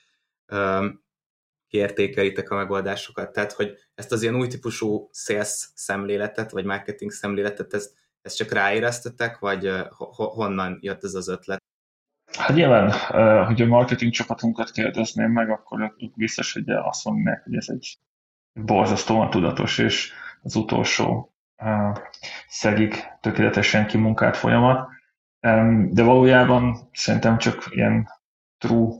kiértékelitek 1.67 2.49
a 2.49 2.55
megoldásokat. 2.55 3.31
Tehát, 3.31 3.51
hogy 3.51 3.77
ezt 3.95 4.11
az 4.11 4.21
ilyen 4.21 4.35
új 4.35 4.47
típusú 4.47 5.09
sales 5.11 5.69
szemléletet, 5.75 6.51
vagy 6.51 6.65
marketing 6.65 7.11
szemléletet, 7.11 7.73
ezt 7.73 8.01
ezt 8.23 8.37
csak 8.37 8.51
ráéreztetek, 8.51 9.39
vagy 9.39 9.71
honnan 10.15 10.77
jött 10.81 11.03
ez 11.03 11.13
az 11.13 11.27
ötlet? 11.27 11.63
Hát 12.37 12.55
nyilván, 12.55 12.91
hogy 13.45 13.61
a 13.61 13.65
marketing 13.65 14.11
csapatunkat 14.11 14.71
kérdezném 14.71 15.31
meg, 15.31 15.49
akkor 15.49 15.95
biztos, 16.15 16.53
hogy 16.53 16.69
azt 16.69 17.05
mondanák, 17.05 17.43
hogy 17.43 17.55
ez 17.55 17.65
egy 17.69 17.97
borzasztóan 18.53 19.29
tudatos, 19.29 19.77
és 19.77 20.11
az 20.41 20.55
utolsó 20.55 21.33
szegik 22.47 23.03
tökéletesen 23.21 23.87
kimunkált 23.87 24.37
folyamat. 24.37 24.89
De 25.89 26.03
valójában 26.03 26.89
szerintem 26.91 27.37
csak 27.37 27.65
ilyen 27.69 28.07
true 28.57 28.95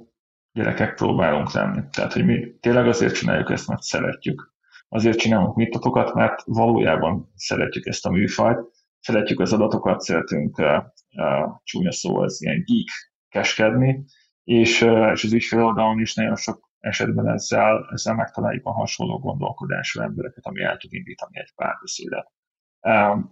gyerekek 0.52 0.94
próbálunk 0.94 1.52
lenni. 1.52 1.82
Tehát, 1.92 2.14
hogy 2.14 2.26
mi 2.26 2.56
tényleg 2.60 2.88
azért 2.88 3.16
csináljuk 3.16 3.52
ezt, 3.52 3.68
mert 3.68 3.82
szeretjük. 3.82 4.54
Azért 4.90 5.18
csinálunk 5.18 5.56
mitopokat, 5.56 6.14
mert 6.14 6.42
valójában 6.46 7.32
szeretjük 7.36 7.86
ezt 7.86 8.06
a 8.06 8.10
műfajt, 8.10 8.60
szeretjük 9.00 9.40
az 9.40 9.54
adatokat, 9.54 10.02
szeretünk 10.02 10.58
uh, 10.58 10.68
uh, 10.68 11.60
csúnya 11.64 11.92
szó, 11.92 12.18
az 12.18 12.42
ilyen 12.42 12.64
geek 12.66 13.14
keskedni, 13.30 14.06
és, 14.44 14.82
uh, 14.82 15.12
és 15.12 15.24
az 15.24 15.34
ügyfél 15.34 15.64
oldalon 15.64 16.00
is 16.00 16.14
nagyon 16.14 16.36
sok 16.36 16.70
esetben 16.80 17.28
ezzel, 17.28 17.90
ezzel 17.92 18.16
megtaláljuk 18.16 18.66
a 18.66 18.72
hasonló 18.72 19.20
gondolkodású 19.20 20.02
embereket, 20.02 20.46
ami 20.46 20.62
el 20.62 20.78
tud 20.78 20.94
indítani 20.94 21.40
egy 21.40 21.54
párbeszédet. 21.56 22.33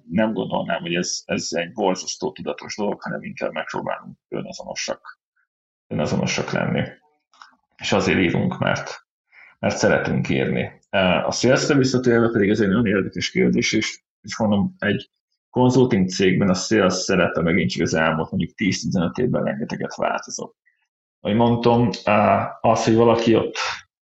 Nem 0.10 0.34
gondolnám, 0.34 0.82
hogy 0.82 0.94
ez, 0.94 1.22
ez 1.26 1.48
egy 1.52 1.72
borzasztó 1.72 2.32
tudatos 2.32 2.76
dolog, 2.76 3.02
hanem 3.02 3.24
inkább 3.24 3.52
megpróbálunk 3.52 4.18
önazonosak, 4.28 5.20
önazonosak 5.88 6.52
lenni. 6.52 6.84
És 7.78 7.92
azért 7.92 8.20
írunk, 8.20 8.60
mert, 8.60 9.08
mert 9.60 9.78
szeretünk 9.78 10.30
írni. 10.30 10.80
A 11.26 11.32
sales 11.32 11.68
visszatérve 11.68 12.30
pedig 12.32 12.50
ez 12.50 12.60
egy 12.60 12.68
nagyon 12.68 12.86
érdekes 12.86 13.32
kérdés, 13.32 13.74
és, 13.74 14.02
és 14.22 14.38
mondom, 14.38 14.76
egy 14.80 15.10
konzulting 15.50 16.10
cégben 16.10 16.50
a 16.50 16.54
sales 16.54 16.94
szerepe 16.94 17.42
megint 17.42 17.70
csak 17.70 17.82
az 17.82 17.94
elmúlt 17.94 18.32
mondjuk 18.32 18.52
10-15 18.58 19.18
évben 19.18 19.44
rengeteget 19.44 19.96
változott. 19.96 20.56
Ahogy 21.20 21.38
mondtam, 21.38 21.90
az, 22.62 22.84
hogy 22.84 22.96
valaki 22.96 23.36
ott 23.36 23.56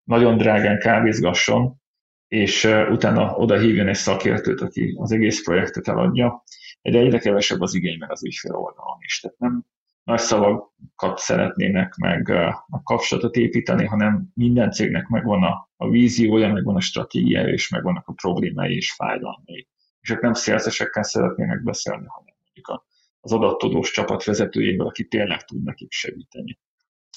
nagyon 0.03 0.37
drágán 0.37 0.79
kávézgasson, 0.79 1.81
és 2.29 2.63
utána 2.89 3.35
oda 3.35 3.57
hívjon 3.57 3.87
egy 3.87 3.95
szakértőt, 3.95 4.61
aki 4.61 4.95
az 4.97 5.11
egész 5.11 5.43
projektet 5.43 5.87
eladja, 5.87 6.43
egy 6.81 6.95
egyre 6.95 7.17
kevesebb 7.17 7.61
az 7.61 7.73
igény 7.73 7.97
meg 7.97 8.11
az 8.11 8.25
ügyfél 8.25 8.55
oldalon 8.55 8.97
is. 8.99 9.19
Tehát 9.19 9.37
nem 9.39 9.65
nagy 10.03 10.19
szavakat 10.19 11.17
szeretnének 11.17 11.95
meg 11.95 12.29
a 12.67 12.81
kapcsolatot 12.83 13.35
építeni, 13.35 13.85
hanem 13.85 14.31
minden 14.33 14.71
cégnek 14.71 15.07
megvan 15.07 15.43
a, 15.43 15.69
a 15.77 15.89
víziója, 15.89 16.53
megvan 16.53 16.75
a 16.75 16.81
stratégiája, 16.81 17.53
és 17.53 17.69
megvannak 17.69 18.07
a 18.07 18.13
problémái 18.13 18.75
és 18.75 18.93
fájdalmai 18.93 19.67
és 20.01 20.09
ők 20.09 20.21
nem 20.21 20.33
szélszesekkel 20.33 21.03
szeretnének 21.03 21.63
beszélni, 21.63 22.05
hanem 22.07 22.35
mondjuk 22.43 22.83
az 23.19 23.31
adattudós 23.33 23.91
csapat 23.91 24.23
vezetőjével, 24.23 24.87
aki 24.87 25.07
tényleg 25.07 25.45
tud 25.45 25.63
nekik 25.63 25.91
segíteni. 25.91 26.59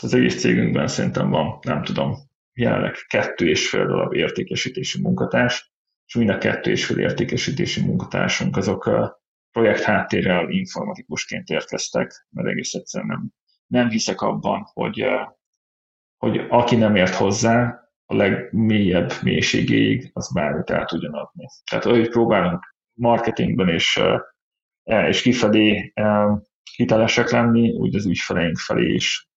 Az 0.03 0.15
egész 0.15 0.41
cégünkben 0.41 0.87
szerintem 0.87 1.31
van, 1.31 1.59
nem 1.63 1.83
tudom, 1.83 2.17
jelenleg 2.55 2.95
kettő 3.07 3.49
és 3.49 3.69
fél 3.69 3.87
darab 3.87 4.15
értékesítési 4.15 5.01
munkatárs, 5.01 5.73
és 6.07 6.15
mind 6.15 6.31
a 6.31 6.39
kettő 6.39 6.71
és 6.71 6.87
fél 6.87 6.99
értékesítési 6.99 7.87
munkatársunk 7.87 8.57
azok 8.57 8.91
projekt 9.51 9.83
háttérrel 9.83 10.51
informatikusként 10.51 11.49
érkeztek, 11.49 12.27
mert 12.31 12.49
egész 12.49 12.75
egyszerűen 12.75 13.11
nem, 13.11 13.31
nem 13.67 13.89
hiszek 13.89 14.21
abban, 14.21 14.63
hogy, 14.73 15.05
hogy 16.17 16.47
aki 16.49 16.77
nem 16.77 16.97
ért 16.97 17.15
hozzá, 17.15 17.83
a 18.07 18.17
legmélyebb 18.17 19.13
mélységéig, 19.23 20.11
az 20.13 20.33
bármit 20.33 20.71
el 20.71 20.85
tudjon 20.85 21.15
adni. 21.15 21.47
Tehát 21.71 21.85
ahogy 21.85 22.09
próbálunk 22.09 22.75
marketingben 22.93 23.69
és, 23.69 24.01
e, 24.83 25.09
és 25.09 25.23
kifelé 25.23 25.93
hitelesek 26.77 27.31
lenni, 27.31 27.71
úgy 27.71 27.95
az 27.95 28.07
ügyfeleink 28.07 28.59
felé 28.59 28.93
is 28.93 29.31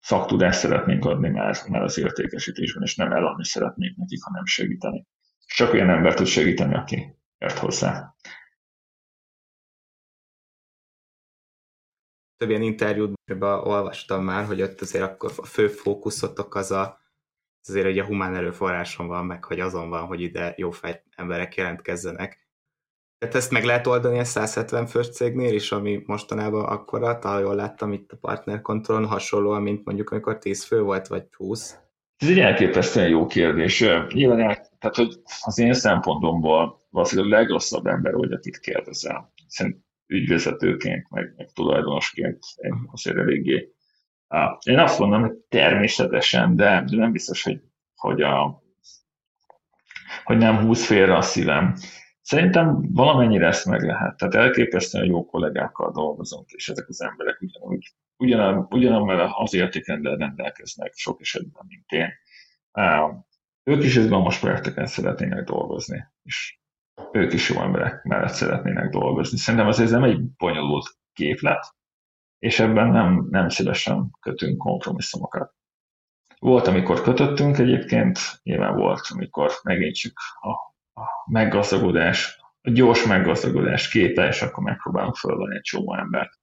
szaktudást 0.00 0.58
szeretnénk 0.58 1.04
adni 1.04 1.28
már, 1.28 1.56
már 1.68 1.82
az 1.82 1.98
értékesítésben, 1.98 2.82
és 2.82 2.96
nem 2.96 3.12
eladni 3.12 3.44
szeretnénk 3.44 3.96
nekik, 3.96 4.22
hanem 4.22 4.44
segíteni. 4.44 5.06
Csak 5.46 5.72
olyan 5.72 5.90
ember 5.90 6.14
tud 6.14 6.26
segíteni, 6.26 6.74
aki 6.74 7.16
ért 7.38 7.58
hozzá. 7.58 8.14
Több 12.36 12.48
ilyen 12.48 12.62
interjút 12.62 13.14
olvastam 13.40 14.24
már, 14.24 14.44
hogy 14.44 14.62
ott 14.62 14.80
azért 14.80 15.04
akkor 15.04 15.32
a 15.36 15.44
fő 15.44 15.68
fókuszotok 15.68 16.54
az 16.54 16.70
a 16.70 17.00
azért 17.68 17.86
ugye 17.86 18.02
a 18.02 18.06
humán 18.06 18.34
erőforráson 18.34 19.06
van, 19.06 19.26
meg 19.26 19.44
hogy 19.44 19.60
azon 19.60 19.88
van, 19.88 20.06
hogy 20.06 20.20
ide 20.20 20.54
jó 20.56 20.70
emberek 21.16 21.54
jelentkezzenek. 21.54 22.48
Tehát 23.20 23.34
ezt 23.34 23.50
meg 23.50 23.64
lehet 23.64 23.86
oldani 23.86 24.18
a 24.18 24.24
170 24.24 24.86
fős 24.86 25.08
cégnél 25.10 25.54
is, 25.54 25.72
ami 25.72 26.02
mostanában 26.06 26.64
akkora, 26.64 27.18
ha 27.22 27.38
jól 27.38 27.54
láttam 27.54 27.92
itt 27.92 28.12
a 28.12 28.16
partner 28.16 28.60
kontrollon, 28.60 29.06
hasonlóan, 29.06 29.62
mint 29.62 29.84
mondjuk 29.84 30.10
amikor 30.10 30.38
10 30.38 30.64
fő 30.64 30.82
volt, 30.82 31.06
vagy 31.06 31.24
20. 31.36 31.78
Ez 32.16 32.28
egy 32.28 32.38
elképesztően 32.38 33.08
jó 33.08 33.26
kérdés. 33.26 33.84
Nyilván 34.12 34.38
tehát, 34.78 34.96
hogy 34.96 35.20
az 35.40 35.58
én 35.58 35.72
szempontomból 35.72 36.80
valószínűleg 36.90 37.32
a 37.32 37.36
legrosszabb 37.36 37.86
ember, 37.86 38.12
hogy 38.12 38.32
akit 38.32 38.58
kérdezel. 38.58 39.32
Hiszen 39.46 39.84
ügyvezetőként, 40.06 41.10
meg, 41.10 41.34
meg 41.36 41.50
tulajdonosként 41.52 42.38
azért 42.92 43.16
eléggé 43.16 43.74
én 44.62 44.78
azt 44.78 44.98
mondom, 44.98 45.20
hogy 45.20 45.32
természetesen, 45.48 46.56
de, 46.56 46.84
de 46.90 46.96
nem 46.96 47.12
biztos, 47.12 47.42
hogy, 47.42 47.60
hogy, 47.94 48.22
a, 48.22 48.62
hogy 50.24 50.36
nem 50.36 50.56
húz 50.56 50.86
félre 50.86 51.16
a 51.16 51.22
szívem. 51.22 51.74
Szerintem 52.30 52.94
valamennyire 52.94 53.46
ezt 53.46 53.66
meg 53.66 53.82
lehet. 53.82 54.16
Tehát 54.16 54.34
elképesztően 54.34 55.04
jó 55.04 55.24
kollégákkal 55.24 55.92
dolgozunk, 55.92 56.50
és 56.50 56.68
ezek 56.68 56.88
az 56.88 57.02
emberek 57.02 57.40
ugyanúgy, 57.40 57.94
ugyan, 58.16 58.66
ugyanammal 58.70 59.20
az 59.20 59.54
értékendel 59.54 60.16
rendelkeznek 60.16 60.92
sok 60.94 61.20
esetben, 61.20 61.64
mint 61.66 61.90
én. 61.90 62.08
Ők 63.62 63.84
is 63.84 63.96
ezben 63.96 64.20
most 64.20 64.40
projekteken 64.40 64.86
szeretnének 64.86 65.44
dolgozni, 65.44 66.04
és 66.22 66.58
ők 67.12 67.32
is 67.32 67.50
jó 67.50 67.60
emberek 67.60 68.02
mellett 68.02 68.32
szeretnének 68.32 68.90
dolgozni. 68.90 69.38
Szerintem 69.38 69.68
az 69.68 69.80
ez 69.80 69.90
nem 69.90 70.04
egy 70.04 70.22
bonyolult 70.36 70.86
képlet, 71.12 71.74
és 72.38 72.58
ebben 72.58 72.88
nem, 72.88 73.26
nem 73.30 73.48
szívesen 73.48 74.10
kötünk 74.20 74.58
kompromisszumokat. 74.58 75.54
Volt, 76.38 76.66
amikor 76.66 77.02
kötöttünk 77.02 77.58
egyébként, 77.58 78.18
nyilván 78.42 78.76
volt, 78.76 79.06
amikor 79.08 79.50
megint 79.62 79.94
csak 79.94 80.12
a 80.40 80.69
meggazdagodás, 81.26 82.40
a 82.62 82.70
gyors 82.70 83.04
meggazdagodás 83.04 83.88
képe, 83.88 84.26
és 84.26 84.42
akkor 84.42 84.64
megpróbálunk 84.64 85.16
fölvenni 85.16 85.54
egy 85.54 85.62
csomó 85.62 85.96
embert. 85.96 86.38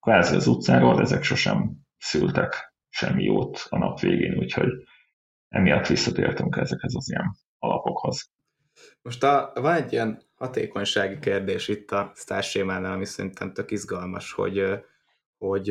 Kvázi 0.00 0.34
az 0.34 0.46
utcáról, 0.46 1.00
ezek 1.00 1.22
sosem 1.22 1.76
szültek 1.98 2.74
semmi 2.88 3.24
jót 3.24 3.66
a 3.68 3.78
nap 3.78 4.00
végén, 4.00 4.38
úgyhogy 4.38 4.70
emiatt 5.48 5.86
visszatértünk 5.86 6.56
ezekhez 6.56 6.94
az 6.94 7.10
ilyen 7.10 7.36
alapokhoz. 7.58 8.30
Most 9.02 9.22
a, 9.22 9.50
van 9.54 9.74
egy 9.74 9.92
ilyen 9.92 10.22
hatékonysági 10.34 11.18
kérdés 11.18 11.68
itt 11.68 11.90
a 11.90 12.10
sztársémánál, 12.14 12.92
ami 12.92 13.04
szerintem 13.04 13.52
tök 13.52 13.70
izgalmas, 13.70 14.32
hogy 14.32 14.82
hogy 15.38 15.68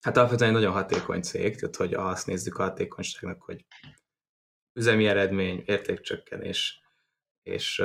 hát 0.00 0.16
alapvetően 0.16 0.50
egy 0.50 0.56
nagyon 0.56 0.72
hatékony 0.72 1.22
cég, 1.22 1.56
tehát 1.56 1.76
hogy 1.76 1.94
azt 1.94 2.26
nézzük 2.26 2.58
a 2.58 2.62
hatékonyságnak, 2.62 3.42
hogy 3.42 3.64
üzemi 4.72 5.06
eredmény, 5.06 5.62
értékcsökkenés 5.66 6.83
és 7.44 7.84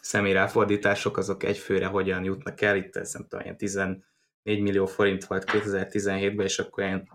személyráfordítások 0.00 1.16
azok 1.16 1.42
egy 1.42 1.58
főre 1.58 1.86
hogyan 1.86 2.24
jutnak 2.24 2.60
el, 2.60 2.76
itt 2.76 2.96
ez 2.96 3.12
nem 3.12 3.22
tudom, 3.22 3.40
ilyen 3.44 3.56
14 3.56 4.02
millió 4.44 4.86
forint 4.86 5.24
volt 5.24 5.44
2017-ben, 5.52 6.46
és 6.46 6.58
akkor 6.58 6.84
ilyen 6.84 7.08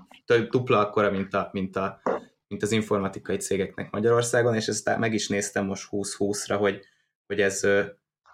dupla 0.49 0.79
akkora, 0.79 1.11
mint, 1.11 1.33
a, 1.33 1.49
mint, 1.51 1.75
a, 1.75 2.01
mint 2.47 2.63
az 2.63 2.71
informatikai 2.71 3.37
cégeknek 3.37 3.91
Magyarországon, 3.91 4.55
és 4.55 4.67
ezt 4.67 4.97
meg 4.97 5.13
is 5.13 5.27
néztem 5.27 5.65
most 5.65 5.87
20-20-ra, 5.91 6.55
hogy, 6.59 6.85
hogy 7.25 7.41
ez 7.41 7.61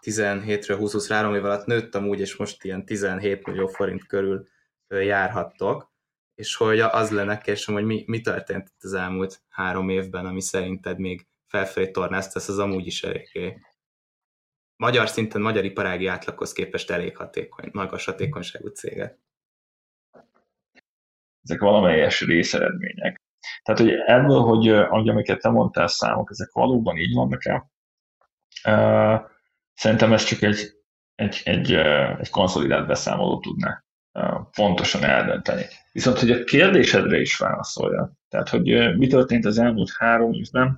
17-ről 0.02 0.76
20 0.78 1.10
3 1.10 1.36
év 1.36 1.46
alatt 1.46 1.66
nőtt 1.66 1.96
amúgy, 1.96 2.20
és 2.20 2.36
most 2.36 2.64
ilyen 2.64 2.86
17 2.86 3.46
millió 3.46 3.68
forint 3.68 4.08
körül 4.08 4.48
járhattok, 4.88 5.92
és 6.36 6.56
hogy 6.56 6.80
az 6.80 7.10
lenne 7.12 7.38
kérdésem, 7.38 7.74
hogy 7.74 7.86
mi, 7.86 8.04
mi 8.08 8.22
történt 8.22 8.68
itt 8.68 8.84
az 8.84 8.94
elmúlt 8.94 9.42
három 9.50 9.90
évben, 9.90 10.26
ami 10.26 10.42
szerinted 10.42 11.00
még 11.00 11.28
felfelé 11.50 11.92
tornáztasz, 11.92 12.48
az 12.48 12.60
amúgy 12.60 12.86
is 12.86 13.04
eléggé 13.04 13.60
magyar 14.80 15.10
szinten, 15.10 15.42
magyar 15.42 15.66
iparági 15.66 16.08
átlaghoz 16.08 16.54
képest 16.54 16.92
elég 16.92 17.18
hatékony, 17.18 17.70
magas 17.74 18.06
hatékonyságú 18.06 18.68
céget. 18.68 19.20
Ezek 21.44 21.60
valamelyes 21.60 22.22
részeredmények. 22.22 23.22
Tehát, 23.64 23.82
hogy 23.82 23.92
ebből, 24.06 24.40
hogy, 24.40 24.88
hogy 24.90 25.10
amiket 25.10 25.42
te 25.42 25.50
mondtál 25.50 25.88
számok, 25.88 26.30
ezek 26.32 26.52
valóban 26.52 26.98
így 26.98 27.14
vannak-e? 27.14 27.70
Szerintem 29.74 30.14
ez 30.14 30.24
csak 30.24 30.42
egy, 30.42 30.72
egy, 31.16 31.42
egy, 31.44 31.74
egy 32.20 32.30
konszolidált 32.30 32.88
beszámoló 32.88 33.40
tudná 33.40 33.84
pontosan 34.56 35.04
eldönteni. 35.04 35.64
Viszont, 35.92 36.20
hogy 36.20 36.32
a 36.32 36.44
kérdésedre 36.44 37.20
is 37.20 37.38
válaszolja, 37.38 38.14
tehát, 38.30 38.50
hogy 38.50 38.98
mi 38.98 39.08
történt 39.08 39.46
az 39.46 39.60
elmúlt 39.60 39.92
három 39.98 40.34
évben, 40.34 40.78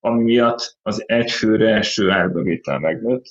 ami 0.00 0.22
miatt 0.22 0.78
az 0.82 1.02
egyfőre 1.06 1.68
első 1.74 2.10
árbevétel 2.10 2.78
megnőtt. 2.78 3.24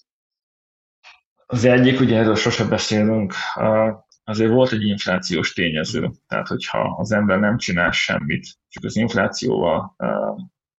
Az 1.45 1.65
egyik, 1.65 1.99
ugye 1.99 2.17
erről 2.17 2.35
sose 2.35 2.65
beszélünk, 2.65 3.33
azért 4.23 4.51
volt 4.51 4.71
egy 4.71 4.87
inflációs 4.87 5.53
tényező, 5.53 6.11
tehát 6.27 6.47
hogyha 6.47 6.95
az 6.97 7.11
ember 7.11 7.39
nem 7.39 7.57
csinál 7.57 7.91
semmit, 7.91 8.47
csak 8.67 8.83
az 8.83 8.95
inflációval 8.95 9.95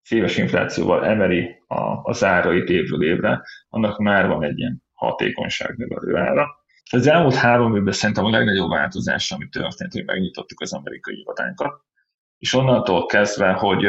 széles 0.03 0.37
inflációval 0.37 1.05
emeli 1.05 1.63
az 2.03 2.25
árait 2.25 2.69
évről 2.69 3.05
évre, 3.05 3.43
annak 3.69 3.99
már 3.99 4.27
van 4.27 4.43
egy 4.45 4.59
ilyen 4.59 4.83
hatékonyságnövelő 4.93 6.17
ára. 6.17 6.65
Az 6.91 7.07
elmúlt 7.07 7.35
három 7.35 7.77
évben 7.77 7.93
szerintem 7.93 8.25
a 8.25 8.31
legnagyobb 8.31 8.71
változás, 8.71 9.31
ami 9.31 9.49
történt, 9.49 9.93
hogy 9.93 10.05
megnyitottuk 10.05 10.61
az 10.61 10.73
amerikai 10.73 11.19
irodánkat, 11.21 11.85
és 12.39 12.55
onnantól 12.55 13.07
kezdve, 13.07 13.53
hogy, 13.53 13.89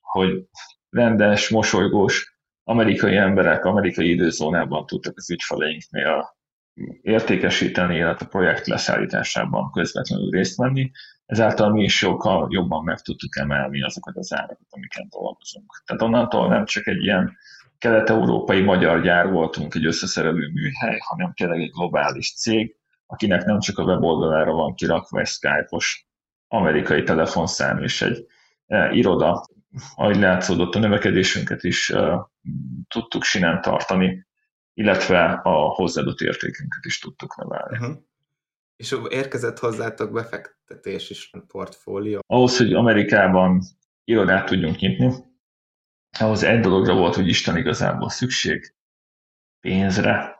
hogy 0.00 0.48
rendes, 0.90 1.48
mosolygós 1.48 2.38
amerikai 2.64 3.16
emberek 3.16 3.64
amerikai 3.64 4.10
időzónában 4.10 4.86
tudtak 4.86 5.16
az 5.16 5.30
ügyfeleinknél 5.30 6.36
értékesíteni, 7.02 7.96
illetve 7.96 8.26
a 8.26 8.28
projekt 8.28 8.66
leszállításában 8.66 9.70
közvetlenül 9.70 10.30
részt 10.30 10.56
venni, 10.56 10.90
ezáltal 11.26 11.70
mi 11.70 11.82
is 11.82 11.96
sokkal 11.96 12.46
jobban 12.50 12.84
meg 12.84 13.00
tudtuk 13.00 13.36
emelni 13.36 13.82
azokat 13.82 14.16
az 14.16 14.32
árakat, 14.34 14.66
amiket 14.70 15.08
dolgozunk. 15.08 15.82
Tehát 15.84 16.02
onnantól 16.02 16.48
nem 16.48 16.64
csak 16.64 16.86
egy 16.86 17.02
ilyen 17.02 17.36
kelet-európai 17.78 18.62
magyar 18.62 19.02
gyár 19.02 19.30
voltunk, 19.30 19.74
egy 19.74 19.86
összeszerelő 19.86 20.50
műhely, 20.52 20.98
hanem 20.98 21.32
tényleg 21.34 21.60
egy 21.60 21.70
globális 21.70 22.34
cég, 22.34 22.76
akinek 23.06 23.44
nem 23.44 23.58
csak 23.58 23.78
a 23.78 23.84
weboldalára 23.84 24.52
van 24.52 24.74
kirakva 24.74 25.20
egy 25.20 25.26
Skype-os 25.26 26.06
amerikai 26.48 27.02
telefonszám 27.02 27.82
és 27.82 28.02
egy 28.02 28.26
e, 28.66 28.92
iroda, 28.92 29.46
ahogy 29.94 30.16
látszódott 30.16 30.74
a 30.74 30.78
növekedésünket 30.78 31.64
is 31.64 31.90
e, 31.90 32.30
tudtuk 32.88 33.24
sinen 33.24 33.60
tartani, 33.60 34.26
illetve 34.74 35.40
a 35.42 35.50
hozzáadott 35.50 36.20
értékünket 36.20 36.84
is 36.84 36.98
tudtuk 36.98 37.36
növelni. 37.36 37.78
Uh-huh. 37.78 37.96
És 38.76 38.96
érkezett 39.08 39.58
hozzátok 39.58 40.12
befektetés 40.12 41.10
is, 41.10 41.30
portfólió? 41.46 42.20
Ahhoz, 42.26 42.56
hogy 42.56 42.72
Amerikában 42.72 43.62
irodát 44.04 44.46
tudjunk 44.46 44.78
nyitni, 44.78 45.12
ahhoz 46.20 46.42
egy 46.42 46.60
dologra 46.60 46.94
volt, 46.94 47.14
hogy 47.14 47.28
Isten 47.28 47.56
igazából 47.56 48.10
szükség, 48.10 48.74
pénzre. 49.60 50.36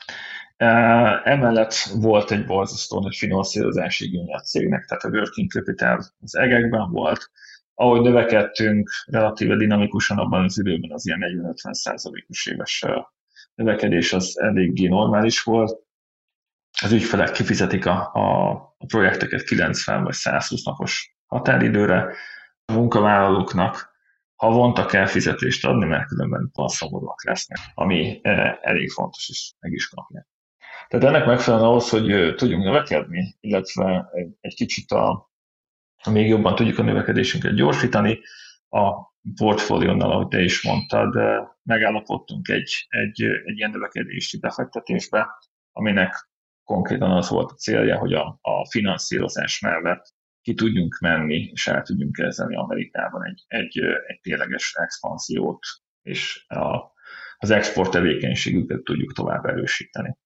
Emellett 1.25 1.75
volt 1.95 2.31
egy 2.31 2.45
borzasztó 2.45 3.01
nagy 3.01 3.17
finanszírozási 3.17 4.05
igény 4.05 4.33
a 4.33 4.41
cégnek, 4.41 4.85
tehát 4.85 5.05
a 5.05 5.09
working 5.09 5.51
capital 5.51 6.05
az 6.21 6.37
egekben 6.37 6.91
volt. 6.91 7.31
Ahogy 7.75 8.01
növekedtünk 8.01 8.91
relatíve 9.07 9.57
dinamikusan 9.57 10.19
abban 10.19 10.45
az 10.45 10.59
időben 10.59 10.93
az 10.93 11.07
ilyen 11.07 11.21
40-50 11.55 11.73
százalékos 11.73 12.47
éves 12.47 12.85
növekedés 13.55 14.13
az 14.13 14.39
eléggé 14.39 14.89
normális 14.89 15.43
volt, 15.43 15.85
az 16.83 16.93
ügyfelek 16.93 17.31
kifizetik 17.31 17.87
a, 17.87 18.11
a, 18.13 18.51
a 18.79 18.87
projekteket 18.87 19.43
90 19.43 20.03
vagy 20.03 20.15
120 20.15 20.65
napos 20.65 21.17
határidőre, 21.27 22.15
a 22.65 22.73
munkavállalóknak 22.73 23.96
havonta 24.37 24.87
kell 24.87 25.07
fizetést 25.07 25.67
adni, 25.67 25.87
mert 25.87 26.07
különben 26.07 26.51
panszomorúak 26.53 27.25
lesznek, 27.25 27.59
ami 27.75 28.21
elég 28.61 28.91
fontos 28.91 29.29
is 29.29 29.53
meg 29.61 29.73
is 29.73 29.89
kapni. 29.89 30.27
Tehát 30.89 31.07
ennek 31.07 31.27
megfelelően 31.27 31.69
ahhoz, 31.69 31.89
hogy 31.89 32.35
tudjunk 32.35 32.65
növekedni, 32.65 33.37
illetve 33.41 34.11
egy 34.41 34.55
kicsit 34.55 34.91
a, 34.91 35.31
még 36.11 36.29
jobban 36.29 36.55
tudjuk 36.55 36.79
a 36.79 36.83
növekedésünket 36.83 37.55
gyorsítani, 37.55 38.21
a 38.69 39.15
portfóliónál, 39.35 40.11
ahogy 40.11 40.29
te 40.29 40.41
is 40.41 40.63
mondtad, 40.63 41.15
megállapodtunk 41.63 42.49
egy, 42.49 42.87
egy, 42.89 43.23
egy 43.23 43.57
ilyen 43.57 43.71
növekedési 43.71 44.39
befektetésbe, 44.39 45.29
aminek 45.73 46.29
konkrétan 46.65 47.11
az 47.11 47.29
volt 47.29 47.51
a 47.51 47.55
célja, 47.55 47.99
hogy 47.99 48.13
a, 48.13 48.39
a 48.41 48.69
finanszírozás 48.71 49.61
mellett 49.61 50.15
ki 50.47 50.55
tudjunk 50.55 50.99
menni, 50.99 51.51
és 51.53 51.67
el 51.67 51.83
tudjunk 51.83 52.13
kezdeni 52.13 52.57
Amerikában 52.57 53.25
egy, 53.25 53.45
egy, 53.47 53.79
egy 54.07 54.21
tényleges 54.21 54.75
expanziót, 54.75 55.67
és 56.03 56.47
a, 56.49 56.93
az 57.37 57.51
export 57.51 57.91
tevékenységüket 57.91 58.83
tudjuk 58.83 59.13
tovább 59.13 59.45
erősíteni. 59.45 60.17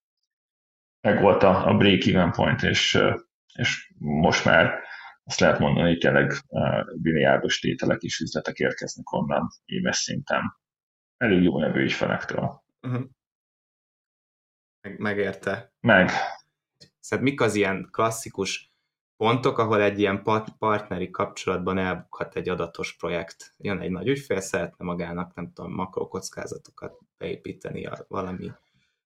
Meg 1.01 1.21
volt 1.21 1.43
a, 1.43 1.67
a 1.67 1.77
break-even 1.77 2.33
point, 2.33 2.63
és, 2.63 2.99
és 3.55 3.93
most 3.99 4.45
már 4.45 4.83
azt 5.25 5.41
lehet 5.41 5.59
mondani, 5.59 5.89
hogy 5.89 5.99
tényleg 5.99 6.33
biliárdos 6.95 7.59
tételek 7.59 8.01
és 8.01 8.21
üzletek 8.21 8.59
érkeznek 8.59 9.13
onnan 9.13 9.49
éves 9.65 9.97
szinten. 9.97 10.43
Elég 11.17 11.43
jó 11.43 11.59
nevű 11.59 11.83
ügyfelektől. 11.83 12.63
Uh-huh. 12.81 13.05
Meg, 14.81 14.99
megérte. 14.99 15.73
Meg. 15.81 16.11
Szóval 16.99 17.25
mik 17.25 17.41
az 17.41 17.55
ilyen 17.55 17.89
klasszikus 17.91 18.70
pontok, 19.21 19.59
ahol 19.59 19.83
egy 19.83 19.99
ilyen 19.99 20.23
partneri 20.59 21.11
kapcsolatban 21.11 21.79
elbukhat 21.79 22.37
egy 22.37 22.49
adatos 22.49 22.97
projekt. 22.97 23.55
Jön 23.59 23.81
egy 23.81 23.91
nagy 23.91 24.09
ügyfél, 24.09 24.41
szeretne 24.41 24.85
magának, 24.85 25.35
nem 25.35 25.53
tudom, 25.55 25.73
makrokockázatokat 25.73 26.99
beépíteni 27.19 27.87
a 27.87 28.05
valami 28.09 28.51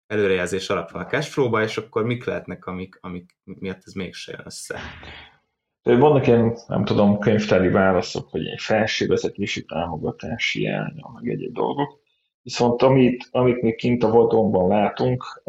előrejelzés 0.07 0.70
alapján 0.70 1.03
a 1.03 1.07
cashflow-ba, 1.07 1.62
és 1.62 1.77
akkor 1.77 2.05
mik 2.05 2.24
lehetnek, 2.24 2.66
amik, 2.66 2.98
amik 3.00 3.37
miatt 3.44 3.83
ez 3.85 3.92
mégse 3.92 4.33
jön 4.33 4.42
össze? 4.44 4.79
Vannak 5.83 6.27
ilyen, 6.27 6.57
nem 6.66 6.85
tudom, 6.85 7.18
könyvtári 7.18 7.68
válaszok, 7.68 8.31
hogy 8.31 8.46
egy 8.46 8.61
felsővezetési 8.61 9.64
támogatás 9.64 10.53
hiánya, 10.53 11.11
meg 11.14 11.29
egy 11.29 11.53
dolgok. 11.53 12.04
Viszont 12.45 12.83
amit, 12.83 13.29
amit 13.31 13.63
még 13.63 13.77
kint 13.77 14.03
a 14.03 14.11
vadonban 14.11 14.69
látunk, 14.69 15.43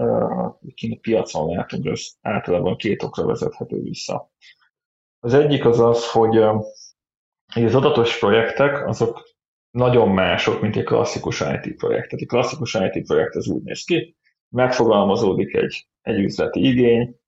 kint 0.73 0.93
a 0.93 0.99
piacon 1.01 1.55
látunk, 1.55 1.85
az 1.85 2.17
általában 2.21 2.77
két 2.77 3.03
okra 3.03 3.25
vezethető 3.25 3.81
vissza. 3.81 4.31
Az 5.19 5.33
egyik 5.33 5.65
az 5.65 5.79
az, 5.79 6.11
hogy 6.11 6.37
az 6.37 7.75
adatos 7.75 8.19
projektek, 8.19 8.87
azok 8.87 9.23
nagyon 9.71 10.09
mások, 10.09 10.61
mint 10.61 10.75
egy 10.75 10.83
klasszikus 10.83 11.39
IT 11.39 11.75
projekt. 11.75 12.09
Tehát 12.09 12.11
egy 12.11 12.27
klasszikus 12.27 12.73
IT 12.73 13.05
projekt 13.05 13.35
az 13.35 13.47
úgy 13.47 13.63
néz 13.63 13.83
ki, 13.83 14.15
megfogalmazódik 14.49 15.55
egy, 15.55 15.87
egy 16.01 16.19
üzleti 16.19 16.67
igény, 16.67 17.19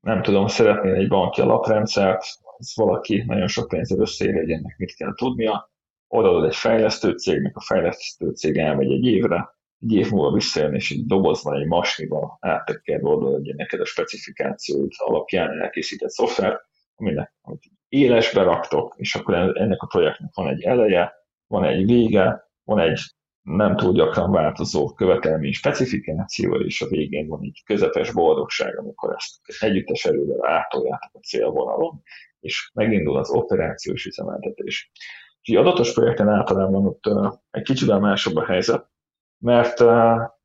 nem 0.00 0.22
tudom, 0.22 0.46
szeretnél 0.46 0.94
egy 0.94 1.08
banki 1.08 1.40
alaprendszert, 1.40 2.22
az 2.58 2.72
valaki 2.76 3.24
nagyon 3.26 3.48
sok 3.48 3.68
pénzzel 3.68 3.98
összeér, 3.98 4.50
ennek 4.50 4.76
mit 4.78 4.94
kell 4.94 5.14
tudnia, 5.14 5.69
odaadod 6.12 6.44
egy 6.44 6.56
fejlesztő 6.56 7.10
cégnek, 7.10 7.56
a 7.56 7.60
fejlesztő 7.60 8.30
cég 8.30 8.56
elmegy 8.56 8.92
egy 8.92 9.06
évre, 9.06 9.58
egy 9.78 9.92
év 9.92 10.10
múlva 10.10 10.32
visszajön, 10.32 10.74
és 10.74 10.90
egy 10.90 11.06
dobozban, 11.06 11.60
egy 11.60 11.66
masniba 11.66 12.36
áttekerve 12.40 13.08
odaadja 13.08 13.54
neked 13.56 13.80
a 13.80 13.84
specifikációt 13.84 14.92
alapján 14.96 15.60
elkészített 15.60 16.10
szoftver, 16.10 16.60
aminek 16.94 17.34
amit 17.42 17.62
élesbe 17.88 18.42
raktok, 18.42 18.94
és 18.96 19.14
akkor 19.14 19.34
ennek 19.34 19.82
a 19.82 19.86
projektnek 19.86 20.34
van 20.34 20.48
egy 20.48 20.62
eleje, 20.62 21.12
van 21.46 21.64
egy 21.64 21.86
vége, 21.86 22.50
van 22.64 22.78
egy 22.78 23.00
nem 23.42 23.76
túl 23.76 23.92
gyakran 23.92 24.30
változó 24.30 24.92
követelmény 24.92 25.52
specifikáció, 25.52 26.54
és 26.54 26.80
a 26.80 26.88
végén 26.88 27.28
van 27.28 27.40
egy 27.42 27.62
közepes 27.64 28.12
boldogság, 28.12 28.78
amikor 28.78 29.14
ezt 29.14 29.62
együttes 29.62 30.04
erővel 30.04 30.48
átoljátok 30.48 31.14
a 31.14 31.18
célvonalon, 31.18 32.02
és 32.40 32.70
megindul 32.74 33.16
az 33.16 33.30
operációs 33.30 34.04
üzemeltetés. 34.04 34.90
És 35.42 35.56
adatos 35.56 35.92
projekten 35.92 36.28
általában 36.28 36.86
ott 36.86 37.10
egy 37.50 37.62
kicsivel 37.62 37.98
másabb 37.98 38.36
a 38.36 38.44
helyzet, 38.44 38.88
mert 39.38 39.80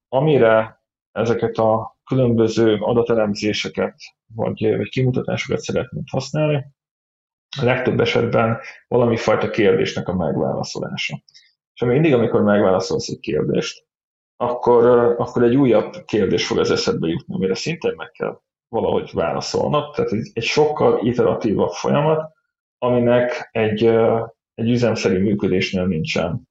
amire 0.08 0.84
ezeket 1.12 1.58
a 1.58 1.98
különböző 2.06 2.78
adatelemzéseket 2.80 3.96
vagy, 4.36 4.76
vagy 4.78 4.90
kimutatásokat 4.90 5.60
szeretnénk 5.60 6.08
használni, 6.12 6.66
a 7.62 7.66
legtöbb 7.66 8.00
esetben 8.00 8.60
valami 8.88 9.18
fajta 9.18 9.50
kérdésnek 9.50 10.08
a 10.08 10.16
megválaszolása. 10.16 11.22
És 11.74 11.82
mindig, 11.82 12.14
amikor 12.14 12.42
megválaszolsz 12.42 13.10
egy 13.10 13.20
kérdést, 13.20 13.86
akkor, 14.38 14.86
akkor 15.18 15.44
egy 15.44 15.56
újabb 15.56 15.94
kérdés 16.06 16.48
fog 16.48 16.60
az 16.60 16.72
eszedbe 16.72 17.08
jutni, 17.08 17.36
amire 17.36 17.56
szintén 17.56 17.94
meg 17.96 18.12
kell 18.12 18.40
valahogy 18.68 19.10
válaszolnod. 19.14 19.92
Tehát 19.92 20.12
egy, 20.12 20.30
egy 20.34 20.44
sokkal 20.44 21.06
iteratívabb 21.06 21.72
folyamat, 21.72 22.34
aminek 22.78 23.50
egy, 23.52 23.84
egy 24.56 24.70
üzemszerű 24.70 25.20
működésnél 25.20 25.86
nincsen 25.86 26.42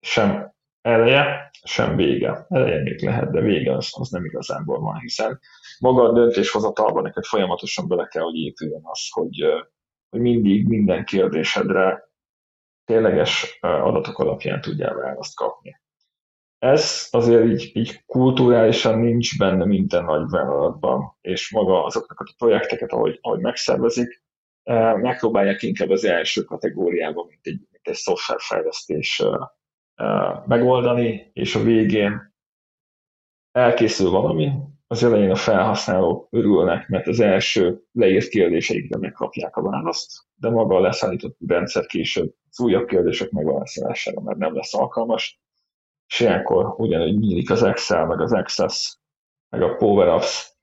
sem 0.00 0.52
eleje, 0.80 1.50
sem 1.62 1.96
vége. 1.96 2.46
Eleje 2.48 2.82
még 2.82 3.02
lehet, 3.02 3.30
de 3.30 3.40
vége 3.40 3.76
az, 3.76 3.88
az 3.90 4.08
nem 4.08 4.24
igazából 4.24 4.80
van, 4.80 4.98
hiszen 4.98 5.40
maga 5.80 6.02
a 6.02 6.12
döntéshozatalban 6.12 7.02
neked 7.02 7.24
folyamatosan 7.24 7.88
bele 7.88 8.06
kell, 8.06 8.22
hogy 8.22 8.36
épüljön 8.36 8.82
az, 8.84 9.08
hogy, 9.10 9.44
hogy 10.10 10.20
mindig 10.20 10.66
minden 10.66 11.04
kérdésedre 11.04 12.08
tényleges 12.84 13.58
adatok 13.60 14.18
alapján 14.18 14.60
tudjál 14.60 14.94
választ 14.94 15.36
kapni. 15.36 15.80
Ez 16.58 17.08
azért 17.10 17.44
így, 17.44 17.70
így 17.74 18.04
kulturálisan 18.06 18.98
nincs 18.98 19.38
benne 19.38 19.64
minden 19.64 20.04
nagy 20.04 20.28
vállalatban, 20.30 21.16
és 21.20 21.50
maga 21.50 21.84
azoknak 21.84 22.20
a 22.20 22.34
projekteket, 22.36 22.92
ahogy, 22.92 23.18
ahogy 23.20 23.40
megszervezik, 23.40 24.22
megpróbálják 24.96 25.62
inkább 25.62 25.90
az 25.90 26.04
első 26.04 26.42
kategóriában, 26.42 27.26
mint 27.28 27.46
egy, 27.46 27.60
mint 27.70 27.88
egy 27.88 27.94
szoftverfejlesztés 27.94 29.22
megoldani, 30.46 31.30
és 31.32 31.54
a 31.54 31.62
végén 31.62 32.34
elkészül 33.52 34.10
valami, 34.10 34.52
az 34.86 35.02
elején 35.02 35.30
a 35.30 35.36
felhasználók 35.36 36.28
örülnek, 36.30 36.88
mert 36.88 37.06
az 37.06 37.20
első 37.20 37.82
leírt 37.92 38.28
kérdéseikre 38.28 38.98
megkapják 38.98 39.56
a 39.56 39.62
választ, 39.62 40.26
de 40.34 40.50
maga 40.50 40.76
a 40.76 40.80
leszállított 40.80 41.36
rendszer 41.46 41.86
később 41.86 42.34
az 42.50 42.60
újabb 42.60 42.86
kérdések 42.86 43.30
megválaszolására 43.30 44.20
már 44.20 44.36
nem 44.36 44.54
lesz 44.54 44.74
alkalmas, 44.74 45.40
és 46.06 46.20
ilyenkor 46.20 46.74
ugyanúgy 46.76 47.18
nyílik 47.18 47.50
az 47.50 47.62
Excel, 47.62 48.06
meg 48.06 48.20
az 48.20 48.32
Access, 48.32 48.96
meg 49.48 49.62
a 49.62 49.74
PowerApps, 49.76 50.57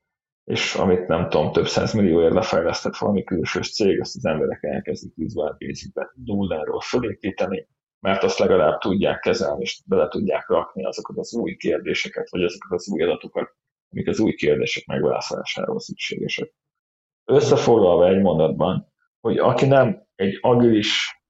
és 0.46 0.74
amit 0.74 1.06
nem 1.06 1.28
tudom, 1.28 1.52
több 1.52 1.66
száz 1.66 1.92
millióért 1.92 2.34
lefejlesztett 2.34 2.96
valami 2.96 3.24
külsős 3.24 3.74
cég, 3.74 4.00
azt 4.00 4.16
az 4.16 4.24
emberek 4.24 4.62
elkezdik 4.62 5.14
Visual 5.14 5.56
Basic-be 5.58 6.12
nulláról 6.24 6.80
fölépíteni, 6.80 7.68
mert 8.00 8.22
azt 8.22 8.38
legalább 8.38 8.78
tudják 8.78 9.20
kezelni, 9.20 9.62
és 9.62 9.82
bele 9.86 10.08
tudják 10.08 10.48
rakni 10.48 10.84
azokat 10.84 11.18
az 11.18 11.34
új 11.34 11.56
kérdéseket, 11.56 12.30
vagy 12.30 12.42
azokat 12.42 12.72
az 12.72 12.88
új 12.88 13.02
adatokat, 13.02 13.54
amik 13.90 14.08
az 14.08 14.20
új 14.20 14.34
kérdések 14.34 14.86
megválaszolásáról 14.86 15.80
szükségesek. 15.80 16.54
Összefoglalva 17.24 18.08
egy 18.08 18.20
mondatban, 18.20 18.92
hogy 19.20 19.38
aki 19.38 19.66
nem 19.66 20.06
egy 20.14 20.38
agilis, 20.40 21.20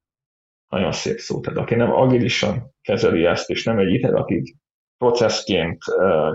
nagyon 0.69 0.93
szép 0.93 1.19
szó, 1.19 1.41
tehát 1.41 1.59
aki 1.59 1.75
nem 1.75 1.93
agilisan 1.93 2.75
kezeli 2.83 3.25
ezt, 3.25 3.51
és 3.51 3.65
nem 3.65 3.79
egy 3.79 3.93
iteratív 3.93 4.43
processzként 4.99 5.79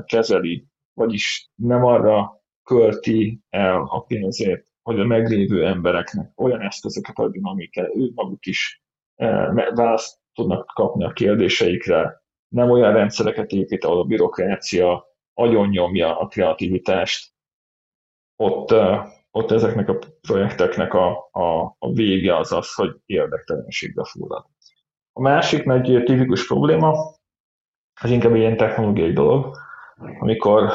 kezeli, 0.05 0.65
vagyis 0.93 1.49
nem 1.55 1.85
arra 1.85 2.40
költi 2.71 3.41
el 3.49 3.87
a 3.89 4.03
pénzét, 4.03 4.67
hogy 4.81 4.99
a 4.99 5.05
meglévő 5.05 5.65
embereknek 5.65 6.31
olyan 6.35 6.61
eszközöket 6.61 7.19
adjon, 7.19 7.45
amikkel 7.45 7.91
ők 7.95 8.13
maguk 8.13 8.45
is 8.45 8.81
választ 9.73 10.19
tudnak 10.33 10.65
kapni 10.73 11.03
a 11.03 11.11
kérdéseikre, 11.11 12.23
nem 12.47 12.69
olyan 12.69 12.93
rendszereket 12.93 13.51
épít, 13.51 13.83
ahol 13.83 13.99
a 13.99 14.03
bürokrácia 14.03 15.05
agyon 15.33 15.69
nyomja 15.69 16.19
a 16.19 16.27
kreativitást, 16.27 17.33
ott, 18.35 18.73
ott 19.31 19.51
ezeknek 19.51 19.89
a 19.89 19.97
projekteknek 20.21 20.93
a, 20.93 21.29
a, 21.31 21.75
a 21.79 21.91
vége 21.93 22.37
az 22.37 22.51
az, 22.51 22.73
hogy 22.73 22.95
érdektelenségbe 23.05 24.03
fullad. 24.05 24.45
A 25.13 25.21
másik 25.21 25.63
nagy 25.63 26.03
tipikus 26.03 26.47
probléma, 26.47 26.93
az 28.01 28.09
inkább 28.09 28.35
ilyen 28.35 28.57
technológiai 28.57 29.13
dolog, 29.13 29.57
amikor 30.19 30.71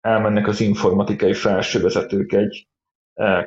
elmennek 0.00 0.46
az 0.46 0.60
informatikai 0.60 1.34
felsővezetők 1.34 2.32
egy 2.32 2.68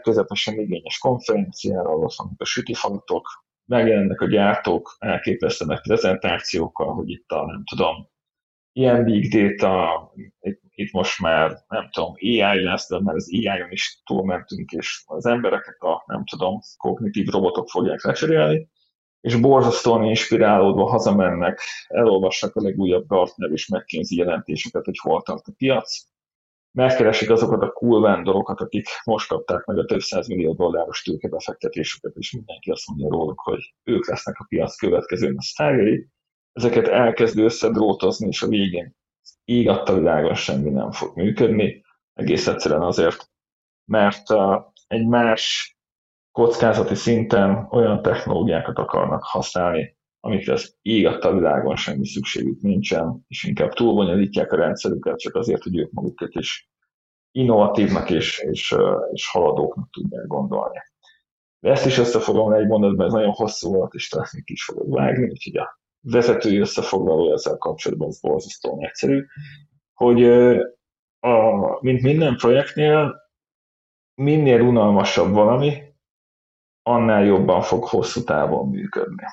közepesen 0.01 0.59
igényes 0.59 0.97
konferenciára, 0.97 1.89
ahol 1.89 2.11
vannak 2.17 2.41
a 2.41 2.45
sütifanatok, 2.45 3.27
megjelennek 3.65 4.21
a 4.21 4.27
gyártók 4.27 4.95
elképesztő 4.99 5.65
prezentációkkal, 5.81 6.93
hogy 6.93 7.09
itt 7.09 7.31
a, 7.31 7.45
nem 7.45 7.63
tudom, 7.63 8.11
ilyen 8.71 9.03
big 9.03 9.31
data, 9.31 10.11
itt 10.69 10.91
most 10.91 11.19
már, 11.19 11.63
nem 11.67 11.89
tudom, 11.91 12.13
AI 12.13 12.63
lesz, 12.63 12.89
de 12.89 12.99
már 13.01 13.15
az 13.15 13.29
AI-on 13.31 13.71
is 13.71 14.01
túlmentünk, 14.05 14.71
és 14.71 15.03
az 15.05 15.25
embereket 15.25 15.81
a, 15.81 16.03
nem 16.07 16.25
tudom, 16.25 16.59
kognitív 16.77 17.27
robotok 17.27 17.69
fogják 17.69 18.03
lecserélni, 18.03 18.67
és 19.21 19.35
borzasztóan 19.35 20.03
inspirálódva 20.03 20.89
hazamennek, 20.89 21.59
elolvassák 21.87 22.55
a 22.55 22.61
legújabb 22.61 23.07
Gartner 23.07 23.51
és 23.51 23.67
McKinsey 23.67 24.17
jelentéseket, 24.17 24.85
hogy 24.85 24.97
hol 24.97 25.21
tart 25.21 25.47
a 25.47 25.53
piac, 25.57 26.11
megkeresik 26.73 27.29
azokat 27.29 27.61
a 27.61 27.71
cool 27.71 28.01
vendorokat, 28.01 28.59
akik 28.59 28.87
most 29.03 29.27
kapták 29.27 29.65
meg 29.65 29.77
a 29.77 29.85
több 29.85 29.99
millió 30.27 30.53
dolláros 30.53 31.01
tőkebefektetésüket, 31.01 32.15
és 32.15 32.31
mindenki 32.31 32.71
azt 32.71 32.87
mondja 32.87 33.09
róluk, 33.09 33.39
hogy 33.39 33.73
ők 33.83 34.07
lesznek 34.07 34.35
a 34.39 34.45
piac 34.47 34.75
következő 34.75 35.35
sztárjai, 35.37 36.07
ezeket 36.51 36.87
elkezd 36.87 37.39
összedrótozni, 37.39 38.27
és 38.27 38.41
a 38.41 38.47
végén 38.47 38.95
ég 39.45 39.69
adta 39.69 39.93
világon 39.93 40.35
semmi 40.35 40.69
nem 40.69 40.91
fog 40.91 41.15
működni, 41.15 41.83
egész 42.13 42.47
egyszerűen 42.47 42.81
azért, 42.81 43.29
mert 43.85 44.23
egy 44.87 45.07
más 45.07 45.75
kockázati 46.31 46.95
szinten 46.95 47.67
olyan 47.69 48.01
technológiákat 48.01 48.77
akarnak 48.77 49.23
használni, 49.23 49.97
amikre 50.25 50.53
az 50.53 50.75
ég 50.81 51.07
a 51.07 51.33
világon 51.33 51.75
semmi 51.75 52.07
szükségük 52.07 52.61
nincsen, 52.61 53.25
és 53.27 53.43
inkább 53.43 53.73
túlbonyolítják 53.73 54.51
a 54.51 54.55
rendszerüket 54.55 55.19
csak 55.19 55.35
azért, 55.35 55.63
hogy 55.63 55.77
ők 55.77 55.91
magukat 55.91 56.35
is 56.35 56.69
innovatívnak 57.31 58.09
és, 58.09 58.39
és, 58.39 58.75
és 59.11 59.29
haladóknak 59.29 59.89
tudják 59.91 60.27
gondolni. 60.27 60.77
De 61.59 61.69
ezt 61.69 61.85
is 61.85 61.97
összefoglalom 61.97 62.53
egy 62.53 62.67
mondatban, 62.67 63.05
ez 63.05 63.13
nagyon 63.13 63.31
hosszú 63.31 63.73
volt, 63.73 63.93
és 63.93 64.07
talán 64.07 64.27
még 64.33 64.43
is 64.45 64.63
fogok 64.63 64.95
vágni, 64.95 65.29
úgyhogy 65.29 65.57
a 65.57 65.79
vezetői 65.99 66.57
összefoglaló 66.57 67.33
ezzel 67.33 67.57
kapcsolatban 67.57 68.07
az 68.07 68.19
borzasztóan 68.19 68.85
egyszerű, 68.85 69.25
hogy 69.93 70.23
a, 71.19 71.77
mint 71.81 72.01
minden 72.01 72.35
projektnél, 72.35 73.15
minél 74.15 74.61
unalmasabb 74.61 75.33
valami, 75.33 75.83
annál 76.81 77.23
jobban 77.23 77.61
fog 77.61 77.83
hosszú 77.83 78.23
távon 78.23 78.69
működni. 78.69 79.23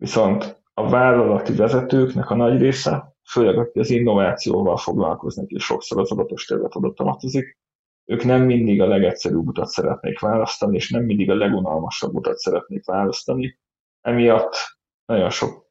Viszont 0.00 0.62
a 0.74 0.88
vállalati 0.88 1.52
vezetőknek 1.52 2.30
a 2.30 2.34
nagy 2.34 2.60
része, 2.60 3.14
főleg 3.30 3.58
aki 3.58 3.78
az 3.78 3.90
innovációval 3.90 4.76
foglalkoznak, 4.76 5.50
és 5.50 5.64
sokszor 5.64 6.00
az 6.00 6.12
adatos 6.12 6.44
terület 6.44 6.72
tartozik, 6.94 7.58
ők 8.04 8.24
nem 8.24 8.42
mindig 8.42 8.80
a 8.80 8.86
legegyszerűbb 8.86 9.46
utat 9.46 9.66
szeretnék 9.66 10.20
választani, 10.20 10.76
és 10.76 10.90
nem 10.90 11.02
mindig 11.02 11.30
a 11.30 11.34
legunalmasabb 11.34 12.14
utat 12.14 12.36
szeretnék 12.36 12.84
választani. 12.84 13.58
Emiatt 14.00 14.54
nagyon 15.04 15.30
sok 15.30 15.66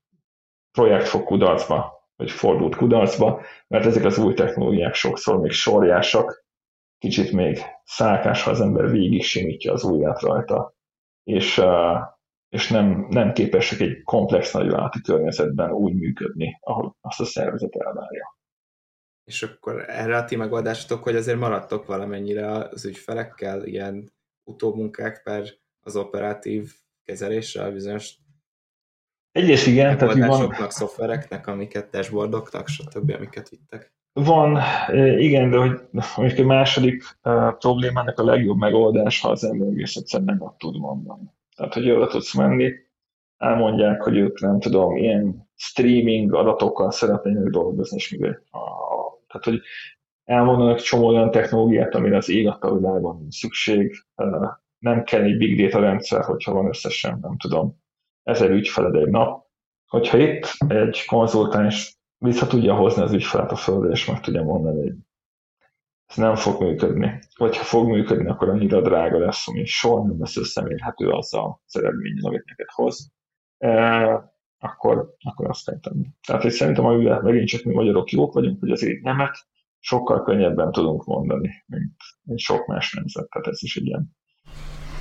projekt 0.71 1.07
fog 1.07 1.23
kudarcba, 1.23 2.09
vagy 2.15 2.31
fordult 2.31 2.75
kudarcba, 2.75 3.41
mert 3.67 3.85
ezek 3.85 4.03
az 4.03 4.17
új 4.17 4.33
technológiák 4.33 4.93
sokszor 4.93 5.39
még 5.39 5.51
sorjásak, 5.51 6.45
kicsit 6.97 7.31
még 7.31 7.59
szálkás, 7.83 8.43
ha 8.43 8.51
az 8.51 8.61
ember 8.61 8.91
végig 8.91 9.23
simítja 9.23 9.73
az 9.73 9.83
ujját 9.83 10.21
rajta, 10.21 10.75
és 11.23 11.61
és 12.49 12.69
nem, 12.69 13.07
nem 13.09 13.33
képesek 13.33 13.79
egy 13.79 14.03
komplex 14.03 14.51
nagyvállalati 14.51 15.01
környezetben 15.01 15.71
úgy 15.71 15.93
működni, 15.93 16.57
ahogy 16.61 16.89
azt 17.01 17.19
a 17.19 17.25
szervezet 17.25 17.75
elvárja. 17.75 18.37
És 19.23 19.43
akkor 19.43 19.89
erre 19.89 20.17
a 20.17 20.25
ti 20.25 20.35
megoldásotok, 20.35 21.03
hogy 21.03 21.15
azért 21.15 21.39
maradtok 21.39 21.85
valamennyire 21.85 22.51
az 22.51 22.85
ügyfelekkel, 22.85 23.65
ilyen 23.65 24.11
utómunkák 24.43 25.23
per 25.23 25.49
az 25.79 25.95
operatív 25.95 26.73
kezelésre 27.03 27.71
bizonyos 27.71 28.17
Egyrészt 29.31 29.67
igen, 29.67 29.97
tehát 29.97 30.25
van... 30.25 30.69
szoftvereknek, 30.69 31.47
amiket 31.47 31.89
dashboardoknak, 31.89 32.67
stb., 32.67 33.13
amiket 33.17 33.49
vittek. 33.49 33.93
Van, 34.13 34.57
e, 34.87 35.19
igen, 35.19 35.49
de 35.49 35.57
hogy 35.57 35.79
mondjuk 35.91 36.39
egy 36.39 36.45
második 36.45 37.03
uh, 37.23 37.57
problémának 37.57 38.19
a 38.19 38.23
legjobb 38.23 38.57
megoldás, 38.57 39.21
ha 39.21 39.29
az 39.29 39.43
ember 39.43 39.67
egész 39.67 39.95
egyszerűen 39.95 40.37
nem 40.39 40.53
tud 40.57 40.79
mondani. 40.79 41.31
Tehát, 41.59 41.73
hogy 41.73 41.91
oda 41.91 42.07
tudsz 42.07 42.35
menni, 42.35 42.73
elmondják, 43.37 44.01
hogy 44.01 44.17
ők 44.17 44.39
nem 44.39 44.59
tudom, 44.59 44.95
ilyen 44.95 45.49
streaming 45.55 46.33
adatokkal 46.33 46.91
szeretnének 46.91 47.43
dolgozni, 47.43 47.97
és 47.97 48.09
mivel, 48.11 48.43
tehát, 49.27 49.43
hogy 49.43 49.61
elmondanak 50.23 50.79
csomó 50.79 51.07
olyan 51.07 51.31
technológiát, 51.31 51.95
amire 51.95 52.17
az 52.17 52.29
ég 52.29 52.47
a 52.47 52.75
világon 52.75 53.17
nincs 53.17 53.33
szükség, 53.33 53.95
nem 54.77 55.03
kell 55.03 55.21
egy 55.21 55.37
big 55.37 55.61
data 55.61 55.79
rendszer, 55.79 56.23
hogyha 56.23 56.53
van 56.53 56.67
összesen, 56.67 57.19
nem 57.21 57.37
tudom, 57.37 57.77
ezer 58.23 58.49
ügyfeled 58.49 58.95
egy 58.95 59.09
nap. 59.09 59.47
Hogyha 59.87 60.17
itt 60.17 60.47
egy 60.67 61.05
konzultáns 61.05 61.97
vissza 62.17 62.47
tudja 62.47 62.75
hozni 62.75 63.01
az 63.01 63.13
ügyfelet 63.13 63.51
a 63.51 63.55
földre, 63.55 63.91
és 63.91 64.05
meg 64.05 64.19
tudja 64.19 64.43
mondani, 64.43 64.81
hogy 64.81 64.95
ez 66.09 66.15
nem 66.15 66.35
fog 66.35 66.61
működni. 66.61 67.19
Vagy 67.37 67.57
ha 67.57 67.63
fog 67.63 67.87
működni, 67.87 68.29
akkor 68.29 68.49
annyira 68.49 68.81
drága 68.81 69.19
lesz, 69.19 69.47
ami 69.47 69.65
soha 69.65 70.07
nem 70.07 70.19
lesz 70.19 70.37
összemérhető 70.37 71.09
azzal 71.09 71.61
az 71.65 71.77
eredményen, 71.77 72.23
amit 72.23 72.45
neked 72.45 72.67
hoz, 72.69 73.11
e, 73.57 74.33
akkor, 74.59 75.15
akkor 75.19 75.49
azt 75.49 75.65
kell 75.65 75.79
tenni. 75.79 76.07
Tehát 76.27 76.41
hogy 76.41 76.51
szerintem, 76.51 76.85
amivel 76.85 77.21
megint 77.21 77.47
csak 77.47 77.63
mi 77.63 77.73
magyarok 77.73 78.11
jók 78.11 78.33
vagyunk, 78.33 78.59
hogy 78.59 78.71
azért 78.71 79.01
nemet 79.01 79.47
sokkal 79.79 80.23
könnyebben 80.23 80.71
tudunk 80.71 81.05
mondani, 81.05 81.63
mint, 81.65 81.95
mint 82.23 82.39
sok 82.39 82.67
más 82.67 82.93
nemzet. 82.93 83.29
Tehát 83.29 83.47
ez 83.47 83.63
is 83.63 83.75
egy 83.75 83.85
ilyen 83.85 84.17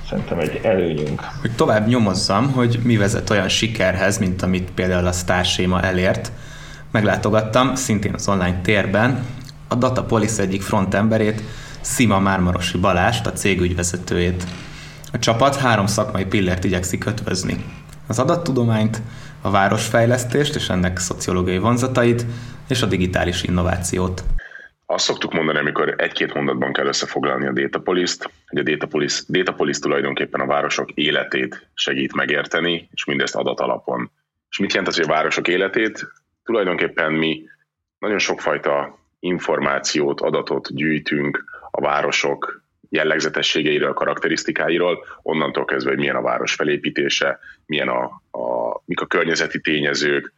szerintem 0.05 0.39
egy 0.39 0.59
előnyünk. 0.63 1.21
Hogy 1.41 1.55
tovább 1.55 1.87
nyomozzam, 1.87 2.51
hogy 2.51 2.79
mi 2.83 2.97
vezet 2.97 3.29
olyan 3.29 3.49
sikerhez, 3.49 4.17
mint 4.19 4.41
amit 4.41 4.71
például 4.71 5.07
a 5.07 5.11
Starséma 5.11 5.81
elért. 5.81 6.31
Meglátogattam 6.91 7.75
szintén 7.75 8.13
az 8.13 8.27
online 8.27 8.61
térben 8.61 9.25
a 9.69 9.75
Datapolis 9.75 10.37
egyik 10.37 10.61
frontemberét, 10.61 11.41
Szima 11.81 12.19
Mármarosi 12.19 12.77
Balást, 12.77 13.25
a 13.25 13.33
cég 13.33 13.61
ügyvezetőjét. 13.61 14.43
A 15.11 15.19
csapat 15.19 15.55
három 15.55 15.85
szakmai 15.85 16.25
pillért 16.25 16.63
igyekszik 16.63 17.05
ötvözni. 17.05 17.63
Az 18.07 18.19
adattudományt, 18.19 19.01
a 19.41 19.49
városfejlesztést 19.49 20.55
és 20.55 20.69
ennek 20.69 20.97
szociológiai 20.97 21.57
vonzatait, 21.57 22.25
és 22.67 22.81
a 22.81 22.85
digitális 22.85 23.43
innovációt. 23.43 24.23
Azt 24.85 25.05
szoktuk 25.05 25.33
mondani, 25.33 25.57
amikor 25.57 25.93
egy-két 25.97 26.33
mondatban 26.33 26.73
kell 26.73 26.85
összefoglalni 26.85 27.47
a 27.47 27.51
Datapolis-t, 27.51 28.31
hogy 28.47 28.59
a 28.59 28.63
Datapolis, 28.63 29.23
Datapolis 29.27 29.79
tulajdonképpen 29.79 30.41
a 30.41 30.45
városok 30.45 30.91
életét 30.91 31.69
segít 31.73 32.15
megérteni, 32.15 32.89
és 32.91 33.05
mindezt 33.05 33.35
adat 33.35 33.59
alapon. 33.59 34.11
És 34.49 34.57
mit 34.57 34.69
jelent 34.69 34.87
az, 34.87 34.95
hogy 34.95 35.05
a 35.05 35.13
városok 35.13 35.47
életét? 35.47 36.07
Tulajdonképpen 36.43 37.11
mi 37.11 37.43
nagyon 37.99 38.19
sokfajta 38.19 38.99
információt, 39.19 40.21
adatot 40.21 40.75
gyűjtünk 40.75 41.43
a 41.71 41.81
városok 41.81 42.63
jellegzetességeiről, 42.89 43.93
karakterisztikáiról, 43.93 45.05
onnantól 45.21 45.65
kezdve, 45.65 45.89
hogy 45.89 45.99
milyen 45.99 46.15
a 46.15 46.21
város 46.21 46.53
felépítése, 46.53 47.39
milyen 47.65 47.87
a, 47.87 48.03
a, 48.31 48.81
mik 48.85 49.01
a 49.01 49.05
környezeti 49.05 49.61
tényezők, 49.61 50.33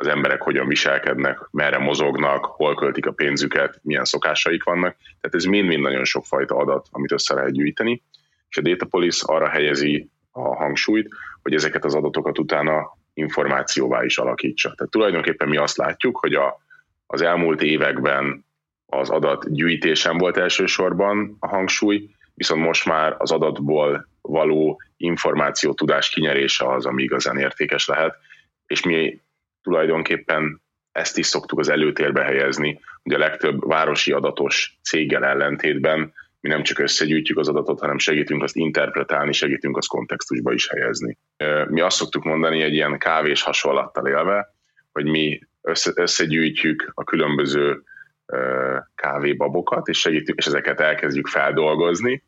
az 0.00 0.06
emberek 0.06 0.42
hogyan 0.42 0.68
viselkednek, 0.68 1.48
merre 1.50 1.78
mozognak, 1.78 2.44
hol 2.44 2.74
költik 2.74 3.06
a 3.06 3.12
pénzüket, 3.12 3.80
milyen 3.82 4.04
szokásaik 4.04 4.64
vannak. 4.64 4.96
Tehát 4.96 5.36
ez 5.36 5.44
mind-mind 5.44 5.82
nagyon 5.82 6.04
sokfajta 6.04 6.56
adat, 6.56 6.86
amit 6.90 7.12
össze 7.12 7.34
lehet 7.34 7.52
gyűjteni, 7.52 8.02
és 8.48 8.56
a 8.56 8.60
Datapolis 8.60 9.22
arra 9.22 9.48
helyezi 9.48 10.10
a 10.30 10.56
hangsúlyt, 10.56 11.08
hogy 11.42 11.54
ezeket 11.54 11.84
az 11.84 11.94
adatokat 11.94 12.38
utána 12.38 12.96
információvá 13.14 14.04
is 14.04 14.18
alakítsa. 14.18 14.74
Tehát 14.74 14.92
tulajdonképpen 14.92 15.48
mi 15.48 15.56
azt 15.56 15.76
látjuk, 15.76 16.16
hogy 16.16 16.34
a, 16.34 16.60
az 17.10 17.22
elmúlt 17.22 17.62
években 17.62 18.44
az 18.86 19.10
adatgyűjtésen 19.10 20.18
volt 20.18 20.36
elsősorban 20.36 21.36
a 21.40 21.48
hangsúly, 21.48 22.08
viszont 22.34 22.62
most 22.62 22.86
már 22.86 23.14
az 23.18 23.30
adatból 23.30 24.08
való 24.20 24.80
információ 24.96 25.72
tudás 25.72 26.08
kinyerése 26.08 26.72
az, 26.72 26.86
ami 26.86 27.02
igazán 27.02 27.38
értékes 27.38 27.86
lehet, 27.86 28.16
és 28.66 28.82
mi 28.82 29.20
tulajdonképpen 29.62 30.62
ezt 30.92 31.18
is 31.18 31.26
szoktuk 31.26 31.58
az 31.58 31.68
előtérbe 31.68 32.22
helyezni, 32.22 32.80
hogy 33.02 33.12
a 33.12 33.18
legtöbb 33.18 33.66
városi 33.66 34.12
adatos 34.12 34.78
céggel 34.82 35.24
ellentétben 35.24 36.12
mi 36.40 36.48
nem 36.48 36.62
csak 36.62 36.78
összegyűjtjük 36.78 37.38
az 37.38 37.48
adatot, 37.48 37.80
hanem 37.80 37.98
segítünk 37.98 38.42
azt 38.42 38.56
interpretálni, 38.56 39.32
segítünk 39.32 39.76
azt 39.76 39.88
kontextusba 39.88 40.52
is 40.52 40.68
helyezni. 40.68 41.18
Mi 41.68 41.80
azt 41.80 41.96
szoktuk 41.96 42.24
mondani 42.24 42.62
egy 42.62 42.72
ilyen 42.72 42.98
kávés 42.98 43.42
hasonlattal 43.42 44.06
élve, 44.06 44.54
hogy 44.92 45.04
mi 45.04 45.40
összegyűjtjük 45.94 46.90
a 46.94 47.04
különböző 47.04 47.82
kávébabokat, 48.94 49.88
és 49.88 49.98
segítjük, 49.98 50.38
és 50.38 50.46
ezeket 50.46 50.80
elkezdjük 50.80 51.26
feldolgozni, 51.26 52.22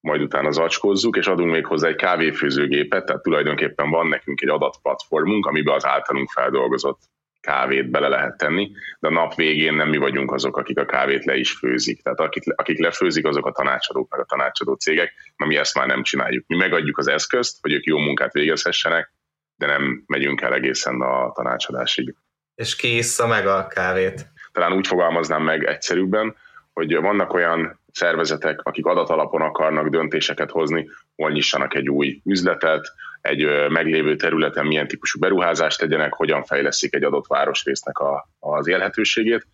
majd 0.00 0.20
utána 0.20 0.50
zacskózzuk, 0.50 1.16
és 1.16 1.26
adunk 1.26 1.50
még 1.50 1.66
hozzá 1.66 1.88
egy 1.88 1.96
kávéfőzőgépet, 1.96 3.04
tehát 3.04 3.22
tulajdonképpen 3.22 3.90
van 3.90 4.06
nekünk 4.06 4.40
egy 4.40 4.48
adatplatformunk, 4.48 5.46
amiben 5.46 5.74
az 5.74 5.86
általunk 5.86 6.30
feldolgozott 6.30 6.98
kávét 7.44 7.90
bele 7.90 8.08
lehet 8.08 8.36
tenni, 8.36 8.70
de 9.00 9.08
a 9.08 9.10
nap 9.10 9.34
végén 9.34 9.74
nem 9.74 9.88
mi 9.88 9.96
vagyunk 9.96 10.32
azok, 10.32 10.56
akik 10.56 10.78
a 10.78 10.84
kávét 10.84 11.24
le 11.24 11.36
is 11.36 11.52
főzik. 11.52 12.02
Tehát 12.02 12.20
akik, 12.20 12.42
akik 12.56 12.78
lefőzik, 12.78 13.26
azok 13.26 13.46
a 13.46 13.52
tanácsadók, 13.52 14.10
meg 14.10 14.20
a 14.20 14.24
tanácsadó 14.24 14.74
cégek, 14.74 15.12
na 15.36 15.46
mi 15.46 15.56
ezt 15.56 15.74
már 15.74 15.86
nem 15.86 16.02
csináljuk. 16.02 16.44
Mi 16.46 16.56
megadjuk 16.56 16.98
az 16.98 17.06
eszközt, 17.06 17.58
hogy 17.60 17.72
ők 17.72 17.84
jó 17.84 17.98
munkát 17.98 18.32
végezhessenek, 18.32 19.12
de 19.56 19.66
nem 19.66 20.02
megyünk 20.06 20.40
el 20.40 20.54
egészen 20.54 21.00
a 21.00 21.32
tanácsadásig. 21.32 22.14
És 22.54 22.76
ki 22.76 23.00
meg 23.28 23.46
a 23.46 23.66
kávét? 23.66 24.26
Talán 24.52 24.72
úgy 24.72 24.86
fogalmaznám 24.86 25.42
meg 25.42 25.64
egyszerűbben, 25.64 26.34
hogy 26.72 26.96
vannak 26.96 27.32
olyan 27.32 27.80
szervezetek, 27.92 28.60
akik 28.62 28.86
adatalapon 28.86 29.40
akarnak 29.40 29.88
döntéseket 29.88 30.50
hozni, 30.50 30.90
hol 31.16 31.30
nyissanak 31.30 31.74
egy 31.74 31.88
új 31.88 32.20
üzletet, 32.24 32.92
egy 33.20 33.68
meglévő 33.68 34.16
területen 34.16 34.66
milyen 34.66 34.88
típusú 34.88 35.18
beruházást 35.18 35.78
tegyenek, 35.78 36.12
hogyan 36.12 36.44
fejleszik 36.44 36.94
egy 36.94 37.02
adott 37.02 37.26
városrésznek 37.26 37.98
a, 37.98 38.28
az 38.38 38.66
élhetőségét. 38.66 39.46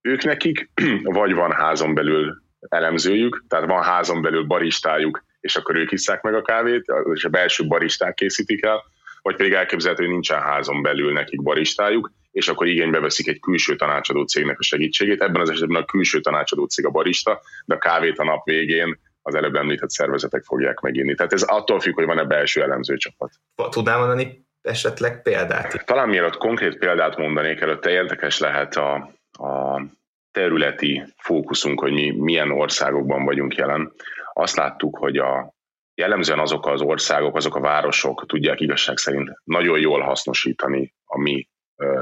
Ők 0.00 0.24
nekik 0.24 0.70
vagy 1.02 1.34
van 1.34 1.52
házon 1.52 1.94
belül 1.94 2.42
elemzőjük, 2.68 3.44
tehát 3.48 3.66
van 3.66 3.82
házon 3.82 4.22
belül 4.22 4.44
baristájuk, 4.44 5.24
és 5.40 5.56
akkor 5.56 5.76
ők 5.76 5.90
hiszák 5.90 6.22
meg 6.22 6.34
a 6.34 6.42
kávét, 6.42 6.84
és 7.14 7.24
a 7.24 7.28
belső 7.28 7.66
baristák 7.66 8.14
készítik 8.14 8.64
el, 8.64 8.82
vagy 9.22 9.36
pedig 9.36 9.52
elképzelhető, 9.52 10.02
hogy 10.02 10.12
nincsen 10.12 10.40
házon 10.40 10.82
belül 10.82 11.12
nekik 11.12 11.42
baristájuk, 11.42 12.12
és 12.34 12.48
akkor 12.48 12.66
igénybe 12.66 13.00
veszik 13.00 13.28
egy 13.28 13.40
külső 13.40 13.76
tanácsadó 13.76 14.22
cégnek 14.24 14.58
a 14.58 14.62
segítségét. 14.62 15.22
Ebben 15.22 15.40
az 15.40 15.50
esetben 15.50 15.82
a 15.82 15.84
külső 15.84 16.20
tanácsadó 16.20 16.64
cég 16.64 16.86
a 16.86 16.90
barista, 16.90 17.40
de 17.64 17.74
a 17.74 17.78
kávét 17.78 18.18
a 18.18 18.24
nap 18.24 18.44
végén 18.44 19.00
az 19.22 19.34
előbb 19.34 19.54
említett 19.54 19.90
szervezetek 19.90 20.44
fogják 20.44 20.80
meginni. 20.80 21.14
Tehát 21.14 21.32
ez 21.32 21.42
attól 21.42 21.80
függ, 21.80 21.94
hogy 21.94 22.04
van-e 22.04 22.24
belső 22.24 22.62
elemző 22.62 22.96
csapat. 22.96 23.32
Tudnál 23.70 23.98
mondani 23.98 24.46
esetleg 24.60 25.22
példát? 25.22 25.84
Talán 25.84 26.08
mielőtt 26.08 26.36
konkrét 26.36 26.78
példát 26.78 27.16
mondanék, 27.16 27.60
előtte 27.60 27.90
érdekes 27.90 28.38
lehet 28.38 28.76
a, 28.76 28.94
a 29.32 29.82
területi 30.30 31.04
fókuszunk, 31.16 31.80
hogy 31.80 31.92
mi 31.92 32.10
milyen 32.10 32.50
országokban 32.50 33.24
vagyunk 33.24 33.54
jelen. 33.54 33.92
Azt 34.32 34.56
láttuk, 34.56 34.98
hogy 34.98 35.16
a, 35.16 35.54
jellemzően 35.94 36.38
azok 36.38 36.66
az 36.66 36.80
országok, 36.80 37.36
azok 37.36 37.54
a 37.56 37.60
városok 37.60 38.26
tudják 38.26 38.60
igazság 38.60 38.96
szerint 38.96 39.30
nagyon 39.44 39.78
jól 39.78 40.00
hasznosítani 40.00 40.94
a 41.04 41.18
mi 41.20 41.48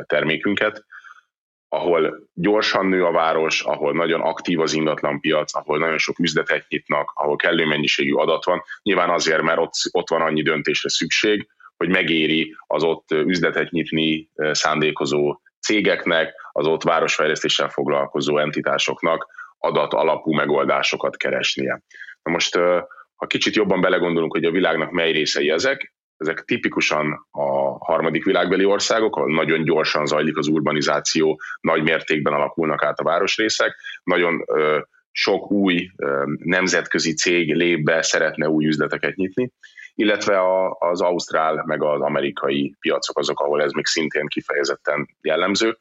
termékünket, 0.06 0.84
ahol 1.68 2.28
gyorsan 2.34 2.86
nő 2.86 3.04
a 3.04 3.12
város, 3.12 3.62
ahol 3.62 3.92
nagyon 3.92 4.20
aktív 4.20 4.60
az 4.60 4.72
ingatlanpiac, 4.72 5.54
ahol 5.54 5.78
nagyon 5.78 5.98
sok 5.98 6.18
üzletet 6.18 6.68
nyitnak, 6.68 7.12
ahol 7.14 7.36
kellő 7.36 7.66
mennyiségű 7.66 8.12
adat 8.12 8.44
van. 8.44 8.62
Nyilván 8.82 9.10
azért, 9.10 9.42
mert 9.42 9.58
ott, 9.58 9.72
ott 9.90 10.08
van 10.08 10.20
annyi 10.20 10.42
döntésre 10.42 10.88
szükség, 10.88 11.48
hogy 11.76 11.88
megéri 11.88 12.56
az 12.66 12.82
ott 12.82 13.10
üzletet 13.10 13.70
nyitni 13.70 14.28
szándékozó 14.50 15.40
cégeknek, 15.60 16.34
az 16.52 16.66
ott 16.66 16.82
városfejlesztéssel 16.82 17.68
foglalkozó 17.68 18.38
entitásoknak 18.38 19.26
adat 19.58 19.94
alapú 19.94 20.32
megoldásokat 20.32 21.16
keresnie. 21.16 21.82
Na 22.22 22.32
most, 22.32 22.56
ha 23.14 23.26
kicsit 23.26 23.54
jobban 23.54 23.80
belegondolunk, 23.80 24.32
hogy 24.32 24.44
a 24.44 24.50
világnak 24.50 24.90
mely 24.90 25.12
részei 25.12 25.50
ezek, 25.50 25.91
ezek 26.22 26.44
tipikusan 26.44 27.26
a 27.30 27.84
harmadik 27.84 28.24
világbeli 28.24 28.64
országok, 28.64 29.16
ahol 29.16 29.34
nagyon 29.34 29.64
gyorsan 29.64 30.06
zajlik 30.06 30.36
az 30.36 30.46
urbanizáció, 30.46 31.40
nagy 31.60 31.82
mértékben 31.82 32.32
alakulnak 32.32 32.84
át 32.84 32.98
a 32.98 33.04
városrészek, 33.04 33.76
nagyon 34.04 34.44
sok 35.10 35.50
új 35.50 35.90
nemzetközi 36.38 37.14
cég 37.14 37.54
lép 37.54 37.84
be, 37.84 38.02
szeretne 38.02 38.48
új 38.48 38.66
üzleteket 38.66 39.14
nyitni, 39.14 39.50
illetve 39.94 40.38
a, 40.38 40.76
az 40.78 41.00
ausztrál 41.00 41.62
meg 41.66 41.82
az 41.82 42.00
amerikai 42.00 42.74
piacok 42.80 43.18
azok, 43.18 43.40
ahol 43.40 43.62
ez 43.62 43.72
még 43.72 43.86
szintén 43.86 44.26
kifejezetten 44.26 45.08
jellemző, 45.20 45.76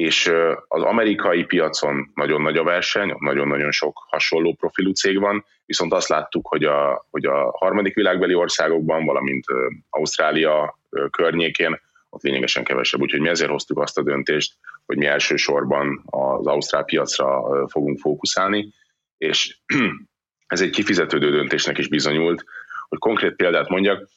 és 0.00 0.32
az 0.68 0.82
amerikai 0.82 1.44
piacon 1.44 2.10
nagyon 2.14 2.42
nagy 2.42 2.56
a 2.56 2.62
verseny, 2.62 3.14
nagyon-nagyon 3.18 3.70
sok 3.70 4.02
hasonló 4.06 4.54
profilú 4.54 4.92
cég 4.92 5.18
van, 5.18 5.44
viszont 5.66 5.92
azt 5.92 6.08
láttuk, 6.08 6.46
hogy 6.46 6.64
a, 6.64 7.06
hogy 7.10 7.24
a 7.24 7.50
harmadik 7.58 7.94
világbeli 7.94 8.34
országokban, 8.34 9.04
valamint 9.04 9.44
Ausztrália 9.90 10.78
környékén 11.10 11.80
ott 12.10 12.22
lényegesen 12.22 12.64
kevesebb, 12.64 13.00
úgyhogy 13.00 13.20
mi 13.20 13.28
ezért 13.28 13.50
hoztuk 13.50 13.78
azt 13.78 13.98
a 13.98 14.02
döntést, 14.02 14.54
hogy 14.86 14.96
mi 14.96 15.06
elsősorban 15.06 16.02
az 16.06 16.46
ausztrál 16.46 16.84
piacra 16.84 17.42
fogunk 17.68 17.98
fókuszálni, 17.98 18.72
és 19.18 19.58
ez 20.46 20.60
egy 20.60 20.70
kifizetődő 20.70 21.30
döntésnek 21.30 21.78
is 21.78 21.88
bizonyult, 21.88 22.44
hogy 22.88 22.98
konkrét 22.98 23.36
példát 23.36 23.68
mondjak, 23.68 24.08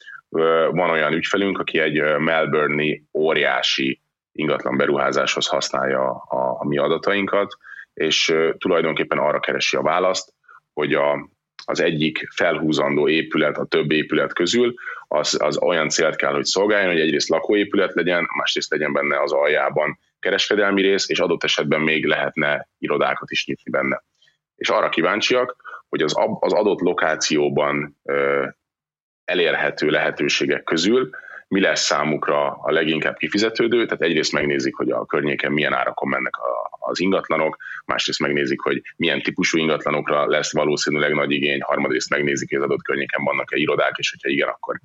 van 0.70 0.90
olyan 0.90 1.12
ügyfelünk, 1.12 1.58
aki 1.58 1.78
egy 1.78 2.00
Melbourne-i 2.18 3.04
óriási 3.12 4.02
ingatlan 4.34 4.76
beruházáshoz 4.76 5.46
használja 5.46 6.10
a, 6.10 6.56
a 6.60 6.64
mi 6.66 6.78
adatainkat, 6.78 7.56
és 7.94 8.34
tulajdonképpen 8.58 9.18
arra 9.18 9.40
keresi 9.40 9.76
a 9.76 9.82
választ, 9.82 10.32
hogy 10.72 10.94
a, 10.94 11.28
az 11.64 11.80
egyik 11.80 12.28
felhúzandó 12.34 13.08
épület 13.08 13.56
a 13.56 13.64
több 13.64 13.90
épület 13.90 14.32
közül, 14.32 14.74
az, 15.08 15.38
az 15.42 15.58
olyan 15.58 15.88
célt 15.88 16.16
kell, 16.16 16.32
hogy 16.32 16.44
szolgáljon, 16.44 16.90
hogy 16.90 17.00
egyrészt 17.00 17.28
lakóépület 17.28 17.94
legyen, 17.94 18.28
másrészt 18.36 18.70
legyen 18.70 18.92
benne 18.92 19.20
az 19.20 19.32
aljában 19.32 19.98
kereskedelmi 20.18 20.82
rész, 20.82 21.08
és 21.08 21.18
adott 21.18 21.44
esetben 21.44 21.80
még 21.80 22.06
lehetne 22.06 22.68
irodákat 22.78 23.30
is 23.30 23.46
nyitni 23.46 23.70
benne. 23.70 24.04
És 24.56 24.68
arra 24.68 24.88
kíváncsiak, 24.88 25.56
hogy 25.88 26.02
az, 26.02 26.14
az 26.40 26.52
adott 26.52 26.80
lokációban 26.80 28.00
ö, 28.02 28.46
elérhető 29.24 29.88
lehetőségek 29.88 30.62
közül 30.62 31.10
mi 31.54 31.60
lesz 31.60 31.80
számukra 31.80 32.46
a 32.46 32.70
leginkább 32.72 33.16
kifizetődő, 33.16 33.84
tehát 33.84 34.02
egyrészt 34.02 34.32
megnézik, 34.32 34.74
hogy 34.74 34.90
a 34.90 35.04
környéken 35.04 35.52
milyen 35.52 35.72
árakon 35.72 36.08
mennek 36.08 36.36
a, 36.36 36.76
az 36.90 37.00
ingatlanok, 37.00 37.56
másrészt 37.84 38.20
megnézik, 38.20 38.60
hogy 38.60 38.82
milyen 38.96 39.22
típusú 39.22 39.58
ingatlanokra 39.58 40.26
lesz 40.26 40.52
valószínűleg 40.52 41.14
nagy 41.14 41.30
igény, 41.30 41.62
harmadrészt 41.62 42.10
megnézik, 42.10 42.48
hogy 42.48 42.58
az 42.58 42.64
adott 42.64 42.82
környéken 42.82 43.24
vannak-e 43.24 43.56
irodák, 43.56 43.92
és 43.96 44.10
hogyha 44.10 44.28
igen, 44.28 44.48
akkor 44.48 44.80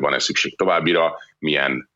van-e 0.00 0.18
szükség 0.18 0.56
továbbira, 0.56 1.14
milyen 1.38 1.90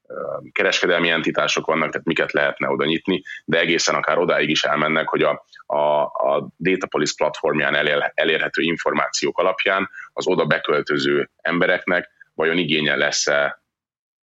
kereskedelmi 0.53 1.09
entitások 1.09 1.67
vannak, 1.67 1.91
tehát 1.91 2.07
miket 2.07 2.33
lehetne 2.33 2.69
oda 2.69 2.85
nyitni, 2.85 3.23
de 3.45 3.59
egészen 3.59 3.95
akár 3.95 4.19
odáig 4.19 4.49
is 4.49 4.65
elmennek, 4.65 5.09
hogy 5.09 5.23
a, 5.23 5.47
a, 5.67 6.03
a 6.03 6.49
Datapolis 6.59 7.15
platformján 7.15 7.75
elér, 7.75 8.13
elérhető 8.15 8.63
információk 8.63 9.39
alapján 9.39 9.91
az 10.13 10.27
oda 10.27 10.45
beköltöző 10.45 11.31
embereknek 11.37 12.11
vajon 12.35 12.59
igénye 12.59 12.97
lesz-e 12.97 13.65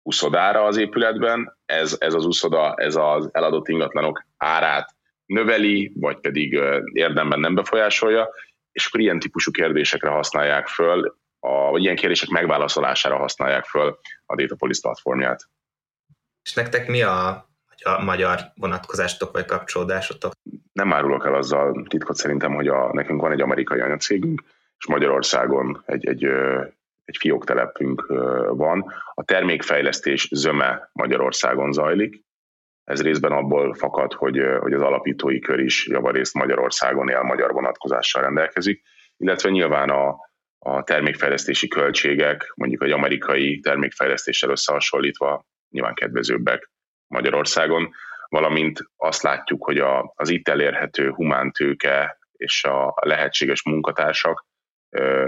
uszodára 0.03 0.63
az 0.63 0.77
épületben, 0.77 1.57
ez, 1.65 1.95
ez 1.99 2.13
az 2.13 2.25
uszoda, 2.25 2.73
ez 2.75 2.95
az 2.95 3.29
eladott 3.31 3.67
ingatlanok 3.67 4.25
árát 4.37 4.95
növeli, 5.25 5.91
vagy 5.95 6.19
pedig 6.19 6.59
érdemben 6.93 7.39
nem 7.39 7.55
befolyásolja, 7.55 8.29
és 8.71 8.85
akkor 8.85 8.99
ilyen 8.99 9.19
típusú 9.19 9.51
kérdésekre 9.51 10.09
használják 10.09 10.67
föl, 10.67 11.15
a, 11.39 11.71
vagy 11.71 11.83
ilyen 11.83 11.95
kérdések 11.95 12.29
megválaszolására 12.29 13.17
használják 13.17 13.65
föl 13.65 13.99
a 14.25 14.35
Datapolis 14.35 14.79
platformját. 14.79 15.49
És 16.43 16.53
nektek 16.53 16.87
mi 16.87 17.01
a, 17.01 17.49
a 17.83 18.03
magyar 18.03 18.39
vonatkozástok 18.55 19.31
vagy 19.31 19.45
kapcsolódásotok? 19.45 20.33
Nem 20.73 20.93
árulok 20.93 21.25
el 21.25 21.35
azzal 21.35 21.85
titkot 21.89 22.15
szerintem, 22.15 22.53
hogy 22.53 22.67
a, 22.67 22.93
nekünk 22.93 23.21
van 23.21 23.31
egy 23.31 23.41
amerikai 23.41 23.79
anyacégünk, 23.79 24.43
és 24.77 24.87
Magyarországon 24.87 25.83
egy, 25.85 26.07
egy 26.07 26.27
egy 27.05 27.17
fióktelepünk 27.19 28.05
van. 28.47 28.93
A 29.13 29.23
termékfejlesztés 29.23 30.27
zöme 30.31 30.89
Magyarországon 30.93 31.71
zajlik. 31.71 32.21
Ez 32.83 33.01
részben 33.01 33.31
abból 33.31 33.73
fakad, 33.73 34.13
hogy, 34.13 34.41
hogy 34.59 34.73
az 34.73 34.81
alapítói 34.81 35.39
kör 35.39 35.59
is 35.59 35.87
javarészt 35.87 36.33
Magyarországon 36.33 37.09
él, 37.09 37.21
magyar 37.21 37.51
vonatkozással 37.51 38.21
rendelkezik, 38.21 38.81
illetve 39.17 39.49
nyilván 39.49 39.89
a, 39.89 40.15
a 40.59 40.83
termékfejlesztési 40.83 41.67
költségek, 41.67 42.51
mondjuk 42.55 42.83
egy 42.83 42.91
amerikai 42.91 43.59
termékfejlesztéssel 43.59 44.49
összehasonlítva 44.49 45.45
nyilván 45.69 45.93
kedvezőbbek 45.93 46.71
Magyarországon, 47.07 47.93
valamint 48.27 48.79
azt 48.95 49.21
látjuk, 49.21 49.65
hogy 49.65 49.77
a, 49.77 50.13
az 50.15 50.29
itt 50.29 50.47
elérhető 50.47 51.09
humántőke 51.09 52.17
és 52.31 52.63
a 52.63 52.93
lehetséges 53.01 53.63
munkatársak 53.63 54.45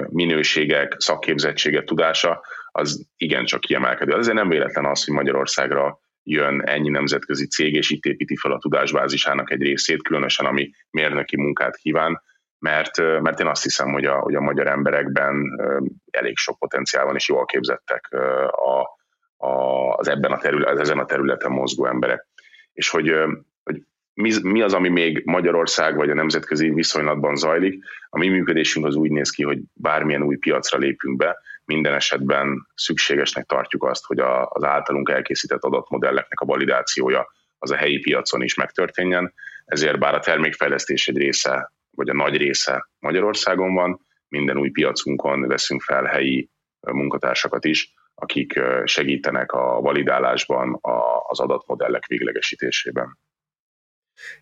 minőségek, 0.10 0.96
szakképzettsége, 0.98 1.84
tudása, 1.84 2.42
az 2.72 3.08
igencsak 3.18 3.60
kiemelkedő. 3.60 4.18
Ezért 4.18 4.36
nem 4.36 4.50
véletlen 4.50 4.86
az, 4.86 5.06
hogy 5.06 5.14
Magyarországra 5.14 6.00
jön 6.24 6.62
ennyi 6.62 6.90
nemzetközi 6.90 7.48
cég, 7.48 7.74
és 7.74 7.90
itt 7.90 8.04
építi 8.04 8.36
fel 8.36 8.52
a 8.52 8.58
tudásbázisának 8.58 9.52
egy 9.52 9.62
részét, 9.62 10.04
különösen 10.04 10.46
ami 10.46 10.72
mérnöki 10.90 11.38
munkát 11.38 11.76
kíván, 11.76 12.22
mert, 12.60 12.98
mert 12.98 13.40
én 13.40 13.48
azt 13.48 13.64
hiszem, 13.64 13.92
hogy 13.92 14.06
a, 14.06 14.20
hogy 14.20 14.36
a 14.36 14.42
magyar 14.42 14.68
emberekben 14.68 15.36
elég 16.12 16.38
sok 16.38 16.60
potenciál 16.60 17.06
van, 17.06 17.16
és 17.16 17.28
jól 17.28 17.46
képzettek 17.46 18.08
a, 18.52 18.82
a, 19.48 19.94
az 19.96 20.08
ebben 20.08 20.32
a 20.32 20.38
terület, 20.38 20.70
az 20.70 20.80
ezen 20.80 21.00
a 21.00 21.06
területen 21.06 21.52
mozgó 21.52 21.86
emberek. 21.86 22.28
És 22.74 22.90
hogy 22.90 23.14
mi, 24.16 24.34
mi 24.42 24.62
az, 24.62 24.74
ami 24.74 24.90
még 24.90 25.22
Magyarország 25.26 25.96
vagy 25.96 26.10
a 26.10 26.14
nemzetközi 26.14 26.70
viszonylatban 26.70 27.36
zajlik. 27.36 27.84
A 28.10 28.18
mi 28.18 28.28
működésünk 28.28 28.86
az 28.86 28.96
úgy 28.96 29.12
néz 29.12 29.30
ki, 29.30 29.44
hogy 29.44 29.60
bármilyen 29.74 30.24
új 30.24 30.38
piacra 30.38 30.78
lépünk 30.78 31.18
be, 31.18 31.38
minden 31.66 31.94
esetben 31.94 32.68
szükségesnek 32.76 33.46
tartjuk 33.46 33.84
azt, 33.84 34.06
hogy 34.06 34.20
a, 34.20 34.50
az 34.50 34.64
általunk 34.64 35.10
elkészített 35.10 35.64
adatmodelleknek 35.64 36.40
a 36.40 36.46
validációja 36.46 37.28
az 37.58 37.72
a 37.72 37.76
helyi 37.76 38.00
piacon 38.00 38.42
is 38.42 38.56
megtörténjen. 38.56 39.34
Ezért 39.66 40.00
bár 40.00 40.14
a 40.14 40.20
termékfejlesztés 40.20 41.08
egy 41.08 41.18
része, 41.18 41.72
vagy 41.92 42.10
a 42.10 42.14
nagy 42.14 42.38
része 42.38 42.90
Magyarországon 43.00 43.74
van, 43.74 44.00
minden 44.28 44.58
új 44.58 44.70
piacunkon 44.70 45.48
veszünk 45.48 45.82
fel 45.82 46.04
helyi 46.04 46.50
munkatársakat 46.80 47.66
is, 47.66 47.94
akik 48.16 48.60
segítenek 48.84 49.52
a 49.52 49.82
validálásban, 49.82 50.80
az 51.28 51.40
adatmodellek 51.40 52.06
véglegesítésében. 52.06 53.18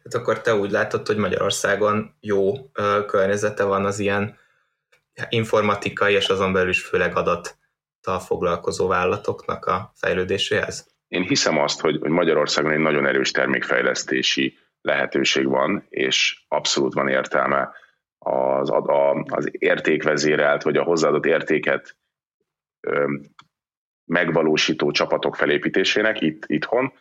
Hát 0.03 0.13
akkor 0.13 0.41
te 0.41 0.55
úgy 0.55 0.71
látod, 0.71 1.07
hogy 1.07 1.17
Magyarországon 1.17 2.15
jó 2.19 2.71
környezete 3.07 3.63
van 3.63 3.85
az 3.85 3.99
ilyen 3.99 4.37
informatikai 5.29 6.13
és 6.13 6.27
azon 6.27 6.53
belül 6.53 6.69
is 6.69 6.81
főleg 6.81 7.15
adat 7.15 7.57
foglalkozó 8.19 8.87
vállalatoknak 8.87 9.65
a 9.65 9.91
fejlődéséhez? 9.95 10.91
Én 11.07 11.23
hiszem 11.23 11.59
azt, 11.59 11.81
hogy 11.81 11.99
Magyarországon 11.99 12.71
egy 12.71 12.79
nagyon 12.79 13.05
erős 13.05 13.31
termékfejlesztési 13.31 14.57
lehetőség 14.81 15.47
van, 15.47 15.85
és 15.89 16.43
abszolút 16.47 16.93
van 16.93 17.07
értelme 17.07 17.71
az, 18.17 18.71
az 19.27 19.49
értékvezérelt, 19.51 20.63
vagy 20.63 20.77
a 20.77 20.83
hozzáadott 20.83 21.25
értéket 21.25 21.97
megvalósító 24.05 24.91
csapatok 24.91 25.35
felépítésének 25.35 26.21
itt, 26.21 26.43
itthon, 26.47 26.93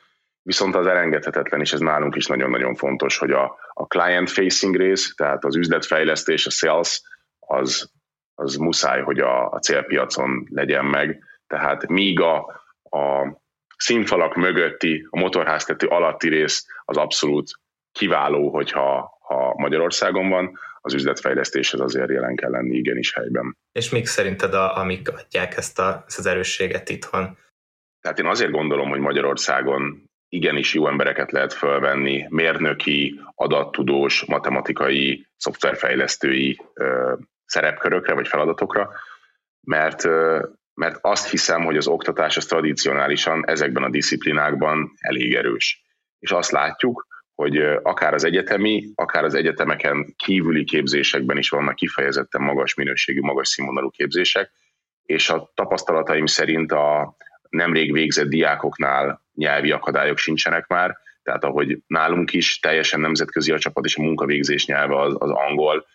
viszont 0.43 0.74
az 0.74 0.86
elengedhetetlen, 0.86 1.61
és 1.61 1.72
ez 1.72 1.80
nálunk 1.80 2.14
is 2.14 2.26
nagyon-nagyon 2.26 2.74
fontos, 2.74 3.18
hogy 3.18 3.30
a, 3.30 3.59
a 3.72 3.86
client 3.86 4.30
facing 4.30 4.76
rész, 4.76 5.14
tehát 5.14 5.45
az 5.45 5.57
üzletfejlesztés, 5.57 6.47
a 6.47 6.51
sales, 6.51 7.03
az, 7.38 7.90
az 8.34 8.57
muszáj, 8.57 9.03
hogy 9.03 9.18
a, 9.18 9.51
a 9.51 9.59
célpiacon 9.59 10.47
legyen 10.51 10.84
meg. 10.84 11.24
Tehát 11.47 11.86
míg 11.88 12.20
a, 12.20 12.36
a 12.82 13.36
színfalak 13.76 14.34
mögötti, 14.34 15.07
a 15.11 15.18
motorháztető 15.18 15.86
alatti 15.86 16.28
rész 16.28 16.66
az 16.84 16.97
abszolút 16.97 17.51
kiváló, 17.93 18.51
hogyha 18.51 19.18
ha 19.20 19.55
Magyarországon 19.57 20.28
van, 20.28 20.59
az 20.80 20.95
üzletfejlesztéshez 20.95 21.80
azért 21.80 22.11
jelen 22.11 22.36
kell 22.36 22.51
lenni 22.51 22.76
igenis 22.76 23.14
helyben. 23.14 23.57
És 23.72 23.90
mik 23.90 24.07
szerinted, 24.07 24.55
a, 24.55 24.76
amik 24.76 25.09
adják 25.09 25.57
ezt, 25.57 25.78
a, 25.78 26.05
ezt 26.07 26.18
az 26.18 26.26
erősséget 26.26 26.88
itthon? 26.88 27.38
Tehát 28.01 28.18
én 28.18 28.26
azért 28.26 28.51
gondolom, 28.51 28.88
hogy 28.88 29.01
Magyarországon 29.01 30.11
igenis 30.33 30.74
jó 30.74 30.89
embereket 30.89 31.33
lehet 31.33 31.53
fölvenni, 31.53 32.26
mérnöki, 32.28 33.20
adattudós, 33.35 34.24
matematikai, 34.24 35.26
szoftverfejlesztői 35.37 36.61
ö, 36.74 37.14
szerepkörökre 37.45 38.14
vagy 38.14 38.28
feladatokra, 38.28 38.91
mert, 39.61 40.05
ö, 40.05 40.47
mert 40.74 40.99
azt 41.01 41.30
hiszem, 41.30 41.64
hogy 41.64 41.76
az 41.76 41.87
oktatás 41.87 42.37
az 42.37 42.47
tradicionálisan 42.47 43.49
ezekben 43.49 43.83
a 43.83 43.91
disziplinákban 43.91 44.93
elég 44.99 45.35
erős. 45.35 45.83
És 46.18 46.30
azt 46.30 46.51
látjuk, 46.51 47.07
hogy 47.35 47.57
akár 47.83 48.14
az 48.14 48.24
egyetemi, 48.24 48.93
akár 48.95 49.24
az 49.24 49.35
egyetemeken 49.35 50.14
kívüli 50.16 50.64
képzésekben 50.64 51.39
is 51.39 51.49
vannak 51.49 51.74
kifejezetten 51.74 52.43
magas 52.43 52.74
minőségű, 52.74 53.20
magas 53.20 53.49
színvonalú 53.49 53.91
képzések, 53.91 54.53
és 55.03 55.30
a 55.30 55.51
tapasztalataim 55.55 56.26
szerint 56.26 56.72
a 56.72 57.16
nemrég 57.49 57.93
végzett 57.93 58.28
diákoknál 58.28 59.22
nyelvi 59.35 59.70
akadályok 59.70 60.18
sincsenek 60.18 60.66
már, 60.66 60.97
tehát 61.22 61.45
ahogy 61.45 61.78
nálunk 61.87 62.33
is 62.33 62.59
teljesen 62.59 63.01
nemzetközi 63.01 63.53
a 63.53 63.59
csapat, 63.59 63.85
és 63.85 63.97
a 63.97 64.03
munkavégzés 64.03 64.66
nyelve 64.66 65.01
az, 65.01 65.14
az 65.18 65.30
angol, 65.30 65.87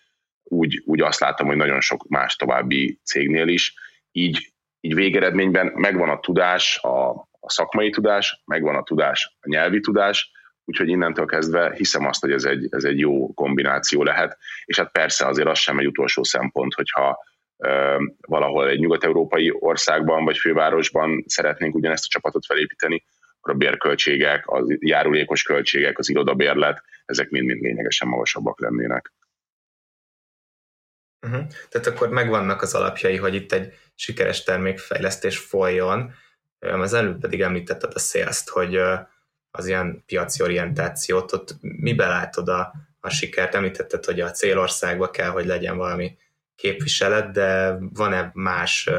úgy, 0.44 0.82
úgy 0.86 1.02
azt 1.02 1.20
látom, 1.20 1.48
hogy 1.48 1.56
nagyon 1.56 1.82
sok 1.82 2.08
más 2.08 2.36
további 2.36 3.00
cégnél 3.04 3.48
is. 3.48 3.74
Így, 4.12 4.54
így 4.80 4.96
végeredményben 4.96 5.72
megvan 5.76 6.10
a 6.10 6.20
tudás, 6.20 6.80
a, 6.82 7.10
a 7.40 7.50
szakmai 7.50 7.90
tudás, 7.90 8.42
megvan 8.46 8.76
a 8.76 8.84
tudás, 8.84 9.38
a 9.40 9.50
nyelvi 9.50 9.80
tudás, 9.80 10.32
úgyhogy 10.66 10.90
innentől 10.90 11.26
kezdve 11.26 11.74
hiszem 11.76 12.06
azt, 12.06 12.22
hogy 12.22 12.32
ez 12.32 12.44
egy, 12.44 12.68
ez 12.70 12.84
egy 12.84 13.00
jó 13.00 13.34
kombináció 13.34 14.04
lehet, 14.04 14.38
és 14.66 14.78
hát 14.78 14.92
persze 14.92 15.26
azért 15.26 15.48
az 15.48 15.60
sem 15.60 15.78
egy 15.78 15.88
utolsó 15.88 16.24
szempont, 16.24 16.74
hogyha 16.74 17.18
ö, 17.58 17.98
valahol 18.28 18.68
egy 18.68 18.80
nyugat-európai 18.80 19.54
országban 19.60 20.26
vagy 20.26 20.38
fővárosban 20.38 21.24
szeretnénk 21.28 21.76
ugyanezt 21.76 22.06
a 22.06 22.10
csapatot 22.10 22.46
felépíteni, 22.46 23.04
akkor 23.48 23.54
a 23.54 23.70
bérköltségek, 23.70 24.48
a 24.48 24.64
járulékos 24.68 25.44
költségek, 25.44 26.00
az 26.00 26.10
irodabérlet, 26.10 26.84
ezek 27.06 27.30
mind-mind 27.30 27.62
lényegesen 27.62 28.08
magasabbak 28.08 28.60
lennének. 28.60 29.14
Uh-huh. 31.28 31.46
Tehát 31.70 31.88
akkor 31.88 32.10
megvannak 32.10 32.62
az 32.62 32.76
alapjai, 32.76 33.16
hogy 33.16 33.36
itt 33.36 33.52
egy 33.52 33.74
sikeres 33.96 34.44
termékfejlesztés 34.44 35.38
folyjon. 35.38 36.14
Az 36.60 36.94
előbb 36.94 37.20
pedig 37.20 37.42
említetted 37.42 37.92
a 37.94 38.00
sales 38.00 38.44
hogy 38.50 38.80
az 39.52 39.68
ilyen 39.68 40.04
piaci 40.06 40.44
orientációt, 40.44 41.32
ott 41.32 41.56
mibe 41.62 42.08
látod 42.08 42.50
a, 42.50 42.74
a 43.00 43.10
sikert? 43.10 43.56
Említetted, 43.56 44.06
hogy 44.06 44.20
a 44.20 44.32
célországba 44.32 45.10
kell, 45.10 45.30
hogy 45.30 45.46
legyen 45.46 45.78
valami 45.78 46.18
képviselet, 46.56 47.32
de 47.32 47.78
van-e 47.80 48.32
más, 48.34 48.90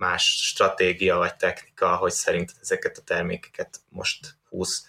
más 0.00 0.24
stratégia 0.24 1.16
vagy 1.16 1.36
technika, 1.36 1.96
hogy 1.96 2.10
szerinted 2.10 2.56
ezeket 2.60 2.96
a 2.96 3.02
termékeket 3.04 3.80
most 3.88 4.34
20, 4.48 4.86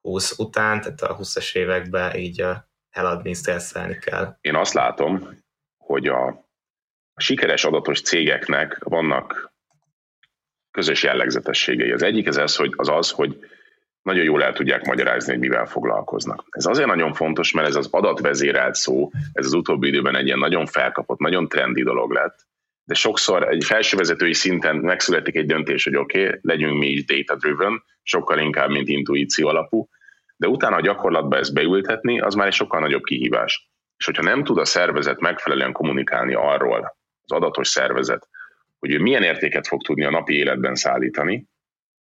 20 0.00 0.38
után, 0.38 0.80
tehát 0.80 1.00
a 1.00 1.16
20-as 1.16 1.56
években 1.56 2.16
így 2.16 2.44
eladni, 2.90 3.34
szélszelni 3.34 3.98
kell? 3.98 4.36
Én 4.40 4.54
azt 4.54 4.72
látom, 4.72 5.42
hogy 5.78 6.06
a, 6.06 6.48
sikeres 7.16 7.64
adatos 7.64 8.02
cégeknek 8.02 8.78
vannak 8.84 9.52
közös 10.70 11.02
jellegzetességei. 11.02 11.92
Az 11.92 12.02
egyik 12.02 12.26
ez 12.26 12.36
az, 12.36 12.56
hogy, 12.56 12.72
az, 12.76 12.88
az, 12.88 13.10
hogy 13.10 13.50
nagyon 14.02 14.24
jól 14.24 14.42
el 14.42 14.52
tudják 14.52 14.84
magyarázni, 14.84 15.32
hogy 15.32 15.40
mivel 15.40 15.66
foglalkoznak. 15.66 16.46
Ez 16.50 16.66
azért 16.66 16.86
nagyon 16.86 17.12
fontos, 17.12 17.52
mert 17.52 17.68
ez 17.68 17.76
az 17.76 17.88
adatvezérelt 17.90 18.74
szó, 18.74 19.10
ez 19.32 19.44
az 19.44 19.52
utóbbi 19.52 19.88
időben 19.88 20.16
egy 20.16 20.26
ilyen 20.26 20.38
nagyon 20.38 20.66
felkapott, 20.66 21.18
nagyon 21.18 21.48
trendi 21.48 21.82
dolog 21.82 22.12
lett, 22.12 22.46
de 22.90 22.96
sokszor 22.96 23.48
egy 23.48 23.64
felsővezetői 23.64 24.34
szinten 24.34 24.76
megszületik 24.76 25.36
egy 25.36 25.46
döntés, 25.46 25.84
hogy 25.84 25.96
oké, 25.96 26.26
okay, 26.26 26.38
legyünk 26.42 26.78
mi 26.78 26.86
is 26.86 27.04
data-driven, 27.04 27.82
sokkal 28.02 28.38
inkább, 28.38 28.70
mint 28.70 28.88
intuíció 28.88 29.48
alapú, 29.48 29.88
de 30.36 30.48
utána 30.48 30.76
a 30.76 30.80
gyakorlatba 30.80 31.36
ezt 31.36 31.54
beültetni, 31.54 32.20
az 32.20 32.34
már 32.34 32.46
egy 32.46 32.52
sokkal 32.52 32.80
nagyobb 32.80 33.02
kihívás. 33.02 33.70
És 33.96 34.04
hogyha 34.04 34.22
nem 34.22 34.44
tud 34.44 34.58
a 34.58 34.64
szervezet 34.64 35.20
megfelelően 35.20 35.72
kommunikálni 35.72 36.34
arról, 36.34 36.96
az 37.22 37.32
adatos 37.32 37.68
szervezet, 37.68 38.28
hogy 38.78 38.92
ő 38.92 38.98
milyen 38.98 39.22
értéket 39.22 39.66
fog 39.66 39.82
tudni 39.82 40.04
a 40.04 40.10
napi 40.10 40.34
életben 40.34 40.74
szállítani, 40.74 41.46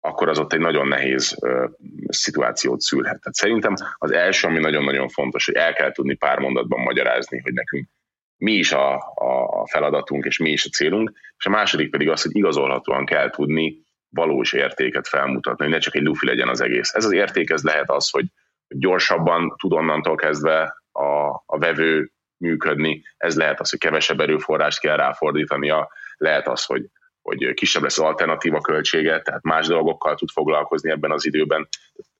akkor 0.00 0.28
az 0.28 0.38
ott 0.38 0.52
egy 0.52 0.60
nagyon 0.60 0.88
nehéz 0.88 1.36
uh, 1.40 1.64
szituációt 2.08 2.80
szülhet. 2.80 3.20
Tehát 3.20 3.34
szerintem 3.34 3.74
az 3.98 4.12
első, 4.12 4.48
ami 4.48 4.58
nagyon-nagyon 4.58 5.08
fontos, 5.08 5.44
hogy 5.44 5.54
el 5.54 5.72
kell 5.72 5.92
tudni 5.92 6.14
pár 6.14 6.38
mondatban 6.38 6.80
magyarázni, 6.80 7.40
hogy 7.40 7.52
nekünk 7.52 7.88
mi 8.36 8.52
is 8.52 8.72
a, 8.72 8.94
a 9.14 9.66
feladatunk, 9.66 10.24
és 10.24 10.38
mi 10.38 10.50
is 10.50 10.64
a 10.64 10.68
célunk, 10.68 11.12
és 11.38 11.46
a 11.46 11.50
második 11.50 11.90
pedig 11.90 12.08
az, 12.08 12.22
hogy 12.22 12.36
igazolhatóan 12.36 13.06
kell 13.06 13.30
tudni 13.30 13.82
valós 14.08 14.52
értéket 14.52 15.08
felmutatni, 15.08 15.64
hogy 15.64 15.74
ne 15.74 15.80
csak 15.80 15.94
egy 15.94 16.02
lufi 16.02 16.26
legyen 16.26 16.48
az 16.48 16.60
egész. 16.60 16.94
Ez 16.94 17.04
az 17.04 17.12
érték, 17.12 17.50
ez 17.50 17.62
lehet 17.62 17.90
az, 17.90 18.10
hogy 18.10 18.24
gyorsabban 18.68 19.54
tud 19.56 19.72
onnantól 19.72 20.14
kezdve 20.14 20.82
a, 20.92 21.28
a 21.46 21.58
vevő 21.58 22.10
működni, 22.36 23.02
ez 23.16 23.36
lehet 23.36 23.60
az, 23.60 23.70
hogy 23.70 23.78
kevesebb 23.78 24.20
erőforrást 24.20 24.80
kell 24.80 24.96
ráfordítania, 24.96 25.88
lehet 26.16 26.48
az, 26.48 26.64
hogy 26.64 26.82
hogy 27.24 27.54
kisebb 27.54 27.82
lesz 27.82 27.98
az 27.98 28.04
alternatíva 28.04 28.60
költsége, 28.60 29.20
tehát 29.20 29.42
más 29.42 29.66
dolgokkal 29.66 30.14
tud 30.14 30.30
foglalkozni 30.30 30.90
ebben 30.90 31.10
az 31.10 31.26
időben, 31.26 31.68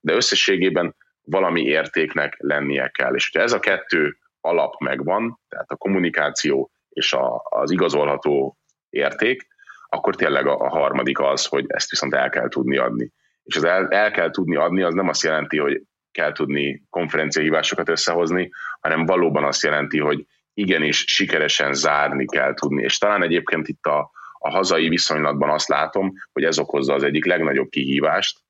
de 0.00 0.12
összességében 0.12 0.96
valami 1.22 1.62
értéknek 1.62 2.34
lennie 2.38 2.88
kell. 2.88 3.14
És 3.14 3.30
hogyha 3.30 3.46
ez 3.46 3.52
a 3.52 3.60
kettő 3.60 4.18
alap 4.44 4.80
megvan, 4.80 5.40
tehát 5.48 5.70
a 5.70 5.76
kommunikáció 5.76 6.70
és 6.88 7.12
a, 7.12 7.42
az 7.48 7.70
igazolható 7.70 8.56
érték, 8.90 9.46
akkor 9.88 10.16
tényleg 10.16 10.46
a, 10.46 10.58
a 10.58 10.68
harmadik 10.68 11.18
az, 11.18 11.46
hogy 11.46 11.64
ezt 11.68 11.90
viszont 11.90 12.14
el 12.14 12.30
kell 12.30 12.48
tudni 12.48 12.76
adni. 12.76 13.12
És 13.42 13.56
az 13.56 13.64
el, 13.64 13.88
el 13.88 14.10
kell 14.10 14.30
tudni 14.30 14.56
adni, 14.56 14.82
az 14.82 14.94
nem 14.94 15.08
azt 15.08 15.22
jelenti, 15.22 15.58
hogy 15.58 15.82
kell 16.12 16.32
tudni 16.32 16.82
konferenciahívásokat 16.90 17.88
összehozni, 17.88 18.50
hanem 18.80 19.06
valóban 19.06 19.44
azt 19.44 19.62
jelenti, 19.62 19.98
hogy 19.98 20.26
igenis 20.54 21.04
sikeresen 21.06 21.72
zárni 21.72 22.24
kell 22.24 22.54
tudni. 22.54 22.82
És 22.82 22.98
talán 22.98 23.22
egyébként 23.22 23.68
itt 23.68 23.84
a, 23.84 24.10
a 24.38 24.50
hazai 24.50 24.88
viszonylatban 24.88 25.50
azt 25.50 25.68
látom, 25.68 26.12
hogy 26.32 26.44
ez 26.44 26.58
okozza 26.58 26.94
az 26.94 27.02
egyik 27.02 27.24
legnagyobb 27.24 27.68
kihívást, 27.68 28.40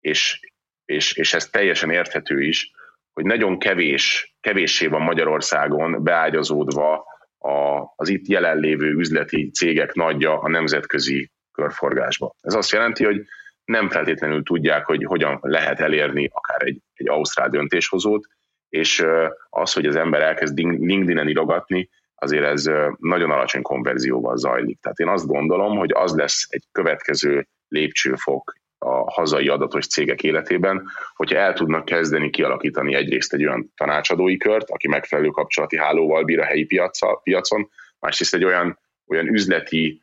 és, 0.00 0.40
és, 0.84 1.12
és 1.12 1.34
ez 1.34 1.46
teljesen 1.46 1.90
érthető 1.90 2.40
is, 2.42 2.70
hogy 3.12 3.24
nagyon 3.24 3.58
kevés, 3.58 4.36
kevéssé 4.48 4.86
van 4.86 5.02
Magyarországon 5.02 6.02
beágyazódva 6.02 7.04
a, 7.38 7.82
az 7.96 8.08
itt 8.08 8.26
jelenlévő 8.26 8.90
üzleti 8.90 9.50
cégek 9.50 9.94
nagyja 9.94 10.38
a 10.38 10.48
nemzetközi 10.48 11.30
körforgásba. 11.52 12.34
Ez 12.40 12.54
azt 12.54 12.70
jelenti, 12.70 13.04
hogy 13.04 13.26
nem 13.64 13.88
feltétlenül 13.88 14.42
tudják, 14.42 14.86
hogy 14.86 15.04
hogyan 15.04 15.38
lehet 15.42 15.80
elérni 15.80 16.30
akár 16.32 16.62
egy, 16.62 16.80
egy 16.94 17.08
ausztrál 17.08 17.48
döntéshozót, 17.48 18.26
és 18.68 19.04
az, 19.50 19.72
hogy 19.72 19.86
az 19.86 19.96
ember 19.96 20.20
elkezd 20.20 20.58
LinkedIn-en 20.58 21.28
irogatni, 21.28 21.88
azért 22.14 22.44
ez 22.44 22.70
nagyon 22.98 23.30
alacsony 23.30 23.62
konverzióval 23.62 24.36
zajlik. 24.36 24.80
Tehát 24.80 24.98
én 24.98 25.08
azt 25.08 25.26
gondolom, 25.26 25.76
hogy 25.76 25.90
az 25.94 26.14
lesz 26.14 26.46
egy 26.50 26.64
következő 26.72 27.46
lépcsőfok 27.68 28.54
a 28.78 29.12
hazai 29.12 29.48
adatos 29.48 29.86
cégek 29.86 30.22
életében, 30.22 30.88
hogyha 31.14 31.38
el 31.38 31.52
tudnak 31.52 31.84
kezdeni 31.84 32.30
kialakítani 32.30 32.94
egyrészt 32.94 33.32
egy 33.32 33.46
olyan 33.46 33.72
tanácsadói 33.76 34.36
kört, 34.36 34.70
aki 34.70 34.88
megfelelő 34.88 35.28
kapcsolati 35.28 35.78
hálóval 35.78 36.24
bír 36.24 36.40
a 36.40 36.44
helyi 36.44 36.64
piaca, 36.64 37.20
piacon, 37.22 37.70
másrészt 37.98 38.34
egy 38.34 38.44
olyan, 38.44 38.78
olyan 39.06 39.26
üzleti 39.26 40.02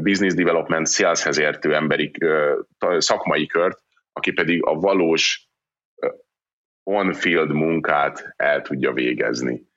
business 0.00 0.34
development 0.34 0.88
saleshez 0.88 1.38
értő 1.38 1.74
emberi 1.74 2.12
szakmai 2.98 3.46
kört, 3.46 3.82
aki 4.12 4.32
pedig 4.32 4.66
a 4.66 4.74
valós 4.74 5.50
on-field 6.82 7.52
munkát 7.52 8.34
el 8.36 8.62
tudja 8.62 8.92
végezni. 8.92 9.70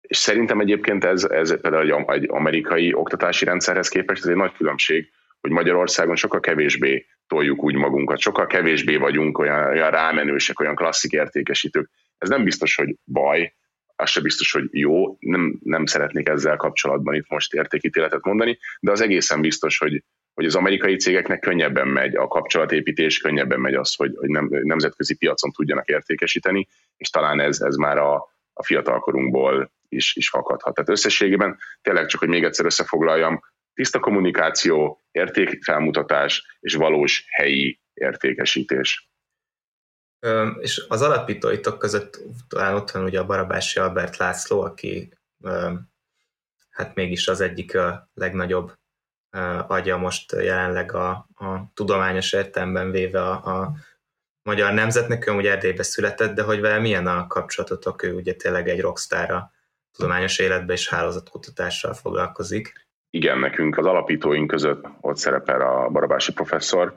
És 0.00 0.16
szerintem 0.16 0.60
egyébként 0.60 1.04
ez, 1.04 1.24
ez 1.24 1.60
például 1.60 2.12
egy 2.12 2.28
amerikai 2.28 2.94
oktatási 2.94 3.44
rendszerhez 3.44 3.88
képest 3.88 4.22
ez 4.22 4.28
egy 4.28 4.36
nagy 4.36 4.52
különbség, 4.52 5.10
hogy 5.40 5.50
Magyarországon 5.50 6.16
sokkal 6.16 6.40
kevésbé 6.40 7.06
toljuk 7.26 7.62
úgy 7.62 7.74
magunkat, 7.74 8.18
sokkal 8.18 8.46
kevésbé 8.46 8.96
vagyunk 8.96 9.38
olyan, 9.38 9.68
olyan 9.68 9.90
rámenősek, 9.90 10.60
olyan 10.60 10.74
klasszik 10.74 11.12
értékesítők. 11.12 11.90
Ez 12.18 12.28
nem 12.28 12.44
biztos, 12.44 12.74
hogy 12.74 12.96
baj, 13.04 13.52
az 13.96 14.10
se 14.10 14.20
biztos, 14.20 14.52
hogy 14.52 14.68
jó, 14.70 15.16
nem, 15.20 15.58
nem 15.64 15.86
szeretnék 15.86 16.28
ezzel 16.28 16.56
kapcsolatban 16.56 17.14
itt 17.14 17.28
most 17.28 17.54
értékítéletet 17.54 18.24
mondani, 18.24 18.58
de 18.80 18.90
az 18.90 19.00
egészen 19.00 19.40
biztos, 19.40 19.78
hogy, 19.78 20.04
hogy 20.34 20.44
az 20.44 20.54
amerikai 20.54 20.96
cégeknek 20.96 21.40
könnyebben 21.40 21.88
megy 21.88 22.16
a 22.16 22.28
kapcsolatépítés, 22.28 23.18
könnyebben 23.18 23.60
megy 23.60 23.74
az, 23.74 23.94
hogy, 23.94 24.14
hogy 24.16 24.28
nem, 24.28 24.48
nemzetközi 24.50 25.16
piacon 25.16 25.50
tudjanak 25.50 25.88
értékesíteni, 25.88 26.68
és 26.96 27.10
talán 27.10 27.40
ez, 27.40 27.60
ez 27.60 27.76
már 27.76 27.98
a, 27.98 28.14
a 28.52 28.64
fiatalkorunkból 28.64 29.70
is, 29.88 30.16
is 30.16 30.28
fakadhat. 30.28 30.74
Tehát 30.74 30.90
összességében 30.90 31.58
tényleg 31.82 32.06
csak, 32.06 32.20
hogy 32.20 32.28
még 32.28 32.44
egyszer 32.44 32.64
összefoglaljam, 32.64 33.40
tiszta 33.78 34.00
kommunikáció, 34.00 35.02
értékfelmutatás 35.10 36.58
és 36.60 36.74
valós 36.74 37.24
helyi 37.30 37.80
értékesítés. 37.94 39.10
Ö, 40.18 40.46
és 40.46 40.84
az 40.88 41.02
alapítóitok 41.02 41.78
között 41.78 42.20
talán 42.48 42.74
ott 42.74 42.90
van 42.90 43.04
ugye 43.04 43.18
a 43.20 43.26
Barabási 43.26 43.78
Albert 43.78 44.16
László, 44.16 44.60
aki 44.60 45.12
ö, 45.42 45.74
hát 46.70 46.94
mégis 46.94 47.28
az 47.28 47.40
egyik 47.40 47.76
a 47.76 48.10
legnagyobb 48.14 48.72
ö, 49.30 49.38
agya 49.68 49.96
most 49.96 50.32
jelenleg 50.32 50.94
a, 50.94 51.10
a 51.34 51.72
tudományos 51.74 52.32
értelemben 52.32 52.90
véve 52.90 53.22
a, 53.22 53.60
a 53.60 53.72
magyar 54.42 54.72
nemzetnek, 54.72 55.26
ő 55.26 55.32
ugye 55.32 55.50
Erdélybe 55.50 55.82
született, 55.82 56.34
de 56.34 56.42
hogy 56.42 56.60
vele 56.60 56.78
milyen 56.78 57.06
a 57.06 57.26
kapcsolatotok, 57.26 58.02
ő 58.02 58.14
ugye 58.14 58.34
tényleg 58.34 58.68
egy 58.68 58.80
rockstar 58.80 59.30
a 59.30 59.52
tudományos 59.92 60.38
életbe 60.38 60.72
és 60.72 60.88
hálózatkutatással 60.88 61.94
foglalkozik 61.94 62.87
igen, 63.10 63.38
nekünk 63.38 63.78
az 63.78 63.86
alapítóink 63.86 64.46
között 64.46 64.86
ott 65.00 65.16
szerepel 65.16 65.60
a 65.60 65.88
Barabási 65.88 66.32
professzor. 66.32 66.94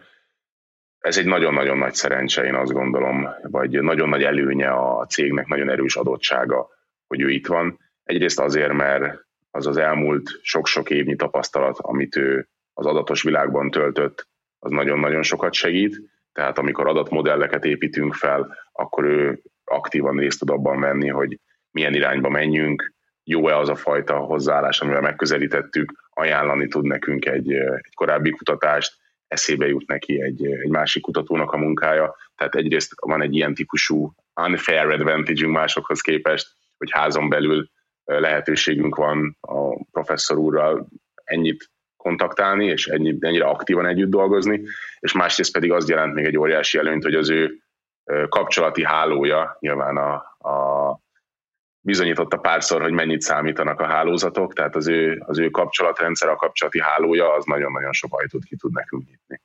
Ez 0.99 1.17
egy 1.17 1.25
nagyon-nagyon 1.25 1.77
nagy 1.77 1.93
szerencse, 1.93 2.43
én 2.43 2.55
azt 2.55 2.71
gondolom, 2.71 3.27
vagy 3.41 3.81
nagyon 3.81 4.09
nagy 4.09 4.23
előnye 4.23 4.69
a 4.69 5.05
cégnek, 5.05 5.47
nagyon 5.47 5.69
erős 5.69 5.95
adottsága, 5.95 6.69
hogy 7.07 7.21
ő 7.21 7.29
itt 7.29 7.47
van. 7.47 7.79
Egyrészt 8.03 8.39
azért, 8.39 8.73
mert 8.73 9.25
az 9.51 9.67
az 9.67 9.77
elmúlt 9.77 10.39
sok-sok 10.41 10.89
évnyi 10.89 11.15
tapasztalat, 11.15 11.77
amit 11.77 12.15
ő 12.15 12.47
az 12.73 12.85
adatos 12.85 13.23
világban 13.23 13.71
töltött, 13.71 14.27
az 14.59 14.71
nagyon-nagyon 14.71 15.23
sokat 15.23 15.53
segít. 15.53 16.01
Tehát 16.33 16.57
amikor 16.57 16.87
adatmodelleket 16.87 17.65
építünk 17.65 18.13
fel, 18.13 18.57
akkor 18.71 19.03
ő 19.03 19.41
aktívan 19.63 20.17
részt 20.17 20.39
tud 20.39 20.49
abban 20.49 20.79
venni, 20.79 21.07
hogy 21.07 21.39
milyen 21.71 21.93
irányba 21.93 22.29
menjünk, 22.29 22.93
jó-e 23.23 23.57
az 23.57 23.69
a 23.69 23.75
fajta 23.75 24.17
hozzáállás, 24.17 24.81
amivel 24.81 25.01
megközelítettük, 25.01 25.93
ajánlani 26.09 26.67
tud 26.67 26.85
nekünk 26.85 27.25
egy, 27.25 27.53
egy 27.53 27.93
korábbi 27.95 28.29
kutatást, 28.29 28.99
eszébe 29.27 29.67
jut 29.67 29.87
neki 29.87 30.21
egy, 30.21 30.45
egy 30.45 30.69
másik 30.69 31.01
kutatónak 31.01 31.51
a 31.51 31.57
munkája. 31.57 32.15
Tehát 32.35 32.55
egyrészt 32.55 32.93
van 33.01 33.21
egy 33.21 33.35
ilyen 33.35 33.53
típusú 33.53 34.13
unfair 34.35 34.85
advantage 34.85 35.47
másokhoz 35.47 36.01
képest, 36.01 36.47
hogy 36.77 36.91
házon 36.91 37.29
belül 37.29 37.69
lehetőségünk 38.05 38.95
van 38.95 39.37
a 39.41 39.83
professzor 39.91 40.37
úrral 40.37 40.87
ennyit 41.23 41.69
kontaktálni, 41.97 42.65
és 42.65 42.87
ennyi, 42.87 43.17
ennyire 43.19 43.45
aktívan 43.45 43.85
együtt 43.85 44.09
dolgozni, 44.09 44.61
és 44.99 45.11
másrészt 45.11 45.53
pedig 45.53 45.71
az 45.71 45.89
jelent 45.89 46.13
még 46.13 46.25
egy 46.25 46.37
óriási 46.37 46.77
előnyt, 46.77 47.03
hogy 47.03 47.15
az 47.15 47.29
ő 47.29 47.57
kapcsolati 48.29 48.83
hálója, 48.83 49.57
nyilván 49.59 49.97
a, 49.97 50.13
a 50.49 50.99
bizonyította 51.81 52.37
párszor, 52.37 52.81
hogy 52.81 52.91
mennyit 52.91 53.21
számítanak 53.21 53.79
a 53.79 53.85
hálózatok, 53.85 54.53
tehát 54.53 54.75
az 54.75 54.87
ő, 54.87 55.23
az 55.25 55.39
ő 55.39 55.49
kapcsolatrendszer, 55.49 56.29
a 56.29 56.35
kapcsolati 56.35 56.81
hálója, 56.81 57.33
az 57.33 57.45
nagyon-nagyon 57.45 57.91
sok 57.91 58.19
ajtót 58.19 58.43
ki 58.43 58.55
tud 58.55 58.71
nekünk 58.71 59.07
nyitni. 59.07 59.41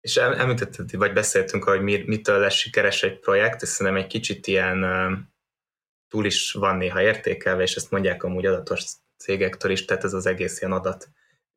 És 0.00 0.16
említetted, 0.16 0.96
vagy 0.96 1.12
beszéltünk, 1.12 1.64
hogy 1.64 1.82
mitől 1.82 2.38
lesz 2.38 2.54
sikeres 2.54 3.02
egy 3.02 3.18
projekt, 3.18 3.62
és 3.62 3.68
szerintem 3.68 4.02
egy 4.02 4.08
kicsit 4.08 4.46
ilyen 4.46 4.80
túl 6.08 6.24
is 6.24 6.52
van 6.52 6.76
néha 6.76 7.02
értékelve, 7.02 7.62
és 7.62 7.74
ezt 7.74 7.90
mondják 7.90 8.22
amúgy 8.22 8.46
adatos 8.46 8.84
cégektől 9.16 9.70
is, 9.70 9.84
tehát 9.84 10.04
ez 10.04 10.12
az 10.12 10.26
egész 10.26 10.60
ilyen 10.60 10.72
adat 10.72 11.08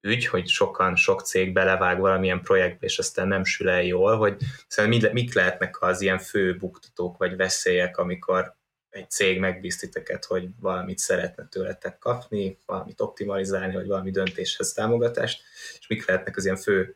ügy, 0.02 0.26
hogy 0.26 0.48
sokan, 0.48 0.96
sok 0.96 1.22
cég 1.22 1.54
belevág 1.54 2.00
valamilyen 2.00 2.41
projektbe, 2.41 2.86
és 2.86 2.98
aztán 2.98 3.28
nem 3.28 3.44
sül 3.44 3.70
el 3.70 3.84
jól, 3.84 4.18
hogy 4.18 4.38
szerintem 4.68 5.12
mik 5.12 5.34
lehetnek 5.34 5.82
az 5.82 6.02
ilyen 6.02 6.20
fő 6.20 6.56
buktatók 6.56 7.18
vagy 7.18 7.36
veszélyek, 7.36 7.98
amikor 7.98 8.56
egy 8.94 9.10
cég 9.10 9.39
megbíz 9.39 9.78
titeket, 9.78 10.26
hogy 10.26 10.48
valamit 10.60 10.98
szeretne 10.98 11.48
tőletek 11.48 11.98
kapni, 11.98 12.58
valamit 12.66 13.02
optimalizálni, 13.02 13.74
vagy 13.74 13.88
valami 13.88 14.12
döntéshez 14.12 14.74
támogatást, 14.74 15.41
és 15.80 15.88
mik 15.88 16.06
lehetnek 16.06 16.38
az 16.38 16.46
ilyen 16.46 16.58
fő, 16.58 16.96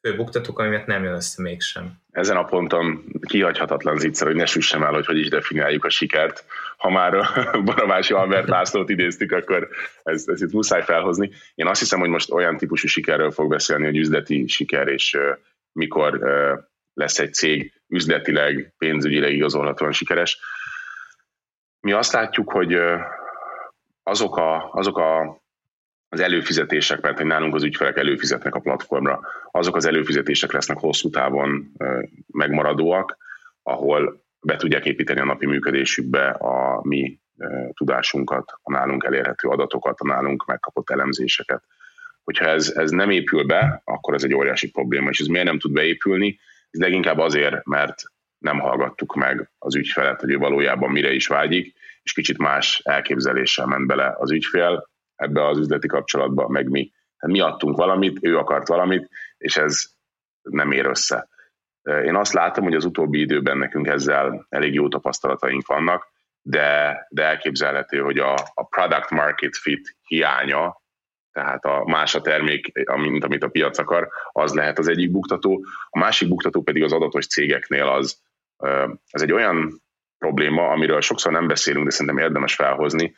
fő 0.00 0.16
buktatók, 0.16 0.58
amiért 0.58 0.86
nem 0.86 1.04
jön 1.04 1.14
össze 1.14 1.42
mégsem. 1.42 2.00
Ezen 2.10 2.36
a 2.36 2.44
ponton 2.44 3.04
kihagyhatatlan 3.20 3.98
zicser, 3.98 4.26
hogy 4.26 4.36
ne 4.36 4.46
süssem 4.46 4.82
el, 4.82 4.92
hogy 4.92 5.06
hogy 5.06 5.18
is 5.18 5.28
definiáljuk 5.28 5.84
a 5.84 5.90
sikert. 5.90 6.44
Ha 6.76 6.90
már 6.90 7.12
Baravási 7.64 8.12
Albert 8.12 8.48
Lászlót 8.48 8.88
idéztük, 8.88 9.32
akkor 9.32 9.68
ezt, 10.02 10.28
ezt 10.28 10.42
itt 10.42 10.52
muszáj 10.52 10.82
felhozni. 10.82 11.30
Én 11.54 11.66
azt 11.66 11.80
hiszem, 11.80 12.00
hogy 12.00 12.08
most 12.08 12.30
olyan 12.30 12.56
típusú 12.56 12.86
sikerről 12.86 13.30
fog 13.30 13.48
beszélni, 13.48 13.84
hogy 13.84 13.96
üzleti 13.96 14.46
siker, 14.46 14.88
és 14.88 15.14
uh, 15.14 15.36
mikor 15.72 16.14
uh, 16.14 16.58
lesz 16.94 17.18
egy 17.18 17.34
cég 17.34 17.72
üzletileg, 17.88 18.74
pénzügyileg 18.78 19.32
igazolhatóan 19.32 19.92
sikeres 19.92 20.40
mi 21.82 21.92
azt 21.92 22.12
látjuk, 22.12 22.52
hogy 22.52 22.78
azok, 24.02 24.36
a, 24.36 24.70
azok 24.72 24.98
a, 24.98 25.42
az 26.08 26.20
előfizetések, 26.20 27.00
mert 27.00 27.16
hogy 27.16 27.26
nálunk 27.26 27.54
az 27.54 27.62
ügyfelek 27.62 27.96
előfizetnek 27.96 28.54
a 28.54 28.60
platformra, 28.60 29.20
azok 29.50 29.76
az 29.76 29.86
előfizetések 29.86 30.52
lesznek 30.52 30.78
hosszú 30.78 31.10
távon 31.10 31.72
megmaradóak, 32.26 33.16
ahol 33.62 34.24
be 34.40 34.56
tudják 34.56 34.86
építeni 34.86 35.20
a 35.20 35.24
napi 35.24 35.46
működésükbe 35.46 36.28
a 36.28 36.80
mi 36.82 37.20
tudásunkat, 37.72 38.52
a 38.62 38.72
nálunk 38.72 39.04
elérhető 39.04 39.48
adatokat, 39.48 40.00
a 40.00 40.06
nálunk 40.06 40.46
megkapott 40.46 40.90
elemzéseket. 40.90 41.64
Hogyha 42.24 42.46
ez, 42.46 42.72
ez 42.76 42.90
nem 42.90 43.10
épül 43.10 43.44
be, 43.44 43.82
akkor 43.84 44.14
ez 44.14 44.24
egy 44.24 44.34
óriási 44.34 44.70
probléma, 44.70 45.08
és 45.08 45.20
ez 45.20 45.26
miért 45.26 45.46
nem 45.46 45.58
tud 45.58 45.72
beépülni? 45.72 46.38
Ez 46.70 46.80
leginkább 46.80 47.18
azért, 47.18 47.64
mert 47.64 48.02
nem 48.42 48.58
hallgattuk 48.58 49.14
meg 49.14 49.50
az 49.58 49.76
ügyfelet, 49.76 50.20
hogy 50.20 50.30
ő 50.30 50.38
valójában 50.38 50.90
mire 50.90 51.12
is 51.12 51.26
vágyik, 51.26 51.74
és 52.02 52.12
kicsit 52.12 52.38
más 52.38 52.80
elképzeléssel 52.84 53.66
ment 53.66 53.86
bele 53.86 54.14
az 54.18 54.32
ügyfél 54.32 54.90
ebbe 55.16 55.46
az 55.46 55.58
üzleti 55.58 55.86
kapcsolatba, 55.86 56.48
meg 56.48 56.68
mi. 56.68 56.92
Tehát 57.18 57.36
mi 57.36 57.40
adtunk 57.40 57.76
valamit, 57.76 58.18
ő 58.20 58.38
akart 58.38 58.68
valamit, 58.68 59.08
és 59.38 59.56
ez 59.56 59.84
nem 60.42 60.70
ér 60.70 60.86
össze. 60.86 61.28
Én 61.82 62.16
azt 62.16 62.32
látom, 62.32 62.64
hogy 62.64 62.74
az 62.74 62.84
utóbbi 62.84 63.20
időben 63.20 63.58
nekünk 63.58 63.86
ezzel 63.86 64.46
elég 64.48 64.74
jó 64.74 64.88
tapasztalataink 64.88 65.66
vannak, 65.66 66.12
de, 66.42 67.06
de 67.10 67.22
elképzelhető, 67.24 68.00
hogy 68.00 68.18
a, 68.18 68.34
a 68.54 68.66
product 68.66 69.10
market 69.10 69.56
fit 69.56 69.96
hiánya, 70.02 70.80
tehát 71.32 71.64
a 71.64 71.82
más 71.86 72.14
a 72.14 72.20
termék, 72.20 72.72
mint 72.94 73.24
amit 73.24 73.42
a 73.42 73.48
piac 73.48 73.78
akar, 73.78 74.08
az 74.32 74.54
lehet 74.54 74.78
az 74.78 74.88
egyik 74.88 75.10
buktató. 75.10 75.64
A 75.88 75.98
másik 75.98 76.28
buktató 76.28 76.62
pedig 76.62 76.82
az 76.82 76.92
adatos 76.92 77.26
cégeknél 77.26 77.86
az, 77.86 78.22
ez 79.10 79.22
egy 79.22 79.32
olyan 79.32 79.82
probléma, 80.18 80.68
amiről 80.68 81.00
sokszor 81.00 81.32
nem 81.32 81.46
beszélünk, 81.46 81.84
de 81.84 81.90
szerintem 81.90 82.24
érdemes 82.24 82.54
felhozni, 82.54 83.14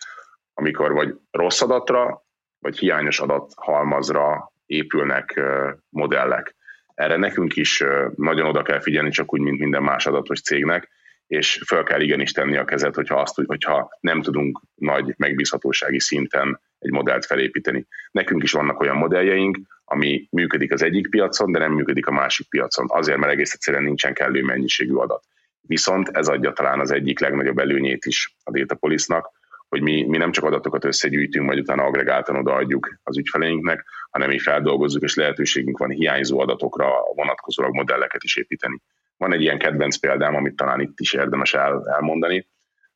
amikor 0.55 0.93
vagy 0.93 1.15
rossz 1.31 1.63
adatra, 1.63 2.23
vagy 2.59 2.79
hiányos 2.79 3.21
adathalmazra 3.21 4.53
épülnek 4.67 5.41
modellek. 5.89 6.57
Erre 6.95 7.17
nekünk 7.17 7.57
is 7.57 7.85
nagyon 8.15 8.47
oda 8.47 8.63
kell 8.63 8.81
figyelni, 8.81 9.11
csak 9.11 9.33
úgy, 9.33 9.41
mint 9.41 9.59
minden 9.59 9.83
más 9.83 10.07
adatos 10.07 10.41
cégnek, 10.41 10.89
és 11.27 11.63
fel 11.67 11.83
kell 11.83 12.01
igenis 12.01 12.33
tenni 12.33 12.57
a 12.57 12.65
kezet, 12.65 12.95
hogyha, 12.95 13.21
azt, 13.21 13.41
hogyha 13.47 13.97
nem 14.01 14.23
tudunk 14.23 14.61
nagy 14.75 15.15
megbízhatósági 15.17 16.01
szinten 16.01 16.61
egy 16.79 16.91
modellt 16.91 17.27
felépíteni. 17.27 17.87
Nekünk 18.11 18.43
is 18.43 18.53
vannak 18.53 18.81
olyan 18.81 18.97
modelljeink, 18.97 19.59
ami 19.85 20.29
működik 20.31 20.73
az 20.73 20.83
egyik 20.83 21.11
piacon, 21.11 21.53
de 21.53 21.59
nem 21.59 21.73
működik 21.73 22.07
a 22.07 22.13
másik 22.13 22.49
piacon. 22.49 22.87
Azért, 22.89 23.19
mert 23.19 23.33
egész 23.33 23.53
egyszerűen 23.53 23.83
nincsen 23.83 24.15
kellő 24.15 24.43
mennyiségű 24.43 24.95
adat. 24.95 25.25
Viszont 25.67 26.09
ez 26.09 26.29
adja 26.29 26.53
talán 26.53 26.81
az 26.81 26.91
egyik 26.91 27.21
legnagyobb 27.21 27.59
előnyét 27.59 28.05
is 28.05 28.37
a 28.45 28.51
Datapolisnak, 28.51 29.31
hogy 29.69 29.83
mi, 29.83 30.03
mi 30.03 30.17
nem 30.17 30.33
csak 30.33 30.45
adatokat 30.45 30.85
összegyűjtünk, 30.85 31.47
majd 31.47 31.59
utána 31.59 31.85
agregáltan 31.85 32.37
odaadjuk 32.37 32.99
az 33.03 33.19
ügyfeleinknek, 33.19 33.85
hanem 34.11 34.29
mi 34.29 34.39
feldolgozzuk, 34.39 35.03
és 35.03 35.15
lehetőségünk 35.15 35.79
van 35.79 35.91
hiányzó 35.91 36.41
adatokra 36.41 36.91
vonatkozólag 37.15 37.75
modelleket 37.75 38.23
is 38.23 38.37
építeni. 38.37 38.81
Van 39.17 39.33
egy 39.33 39.41
ilyen 39.41 39.59
kedvenc 39.59 39.97
példám, 39.97 40.35
amit 40.35 40.57
talán 40.57 40.81
itt 40.81 41.01
is 41.01 41.13
érdemes 41.13 41.55
el, 41.55 41.89
elmondani, 41.89 42.49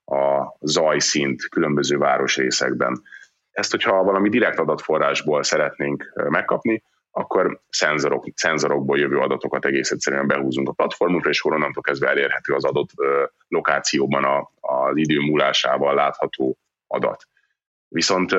a 0.05 0.57
zajszint 0.61 1.43
különböző 1.49 1.99
városrészekben. 1.99 3.03
Ezt, 3.51 3.71
hogyha 3.71 4.03
valami 4.03 4.29
direkt 4.29 4.59
adatforrásból 4.59 5.43
szeretnénk 5.43 6.13
megkapni, 6.29 6.83
akkor 7.11 7.61
szenzorok, 7.69 8.25
szenzorokból 8.35 8.99
jövő 8.99 9.19
adatokat 9.19 9.65
egész 9.65 9.91
egyszerűen 9.91 10.27
behúzunk 10.27 10.69
a 10.69 10.73
platformunkra, 10.73 11.31
és 11.31 11.45
onnantól 11.45 11.83
kezdve 11.83 12.09
elérhető 12.09 12.55
az 12.55 12.65
adott 12.65 12.91
lokációban 13.49 14.25
a, 14.25 14.51
az 14.61 14.97
idő 14.97 15.19
múlásával 15.19 15.95
látható 15.95 16.59
adat. 16.87 17.29
Viszont 17.89 18.37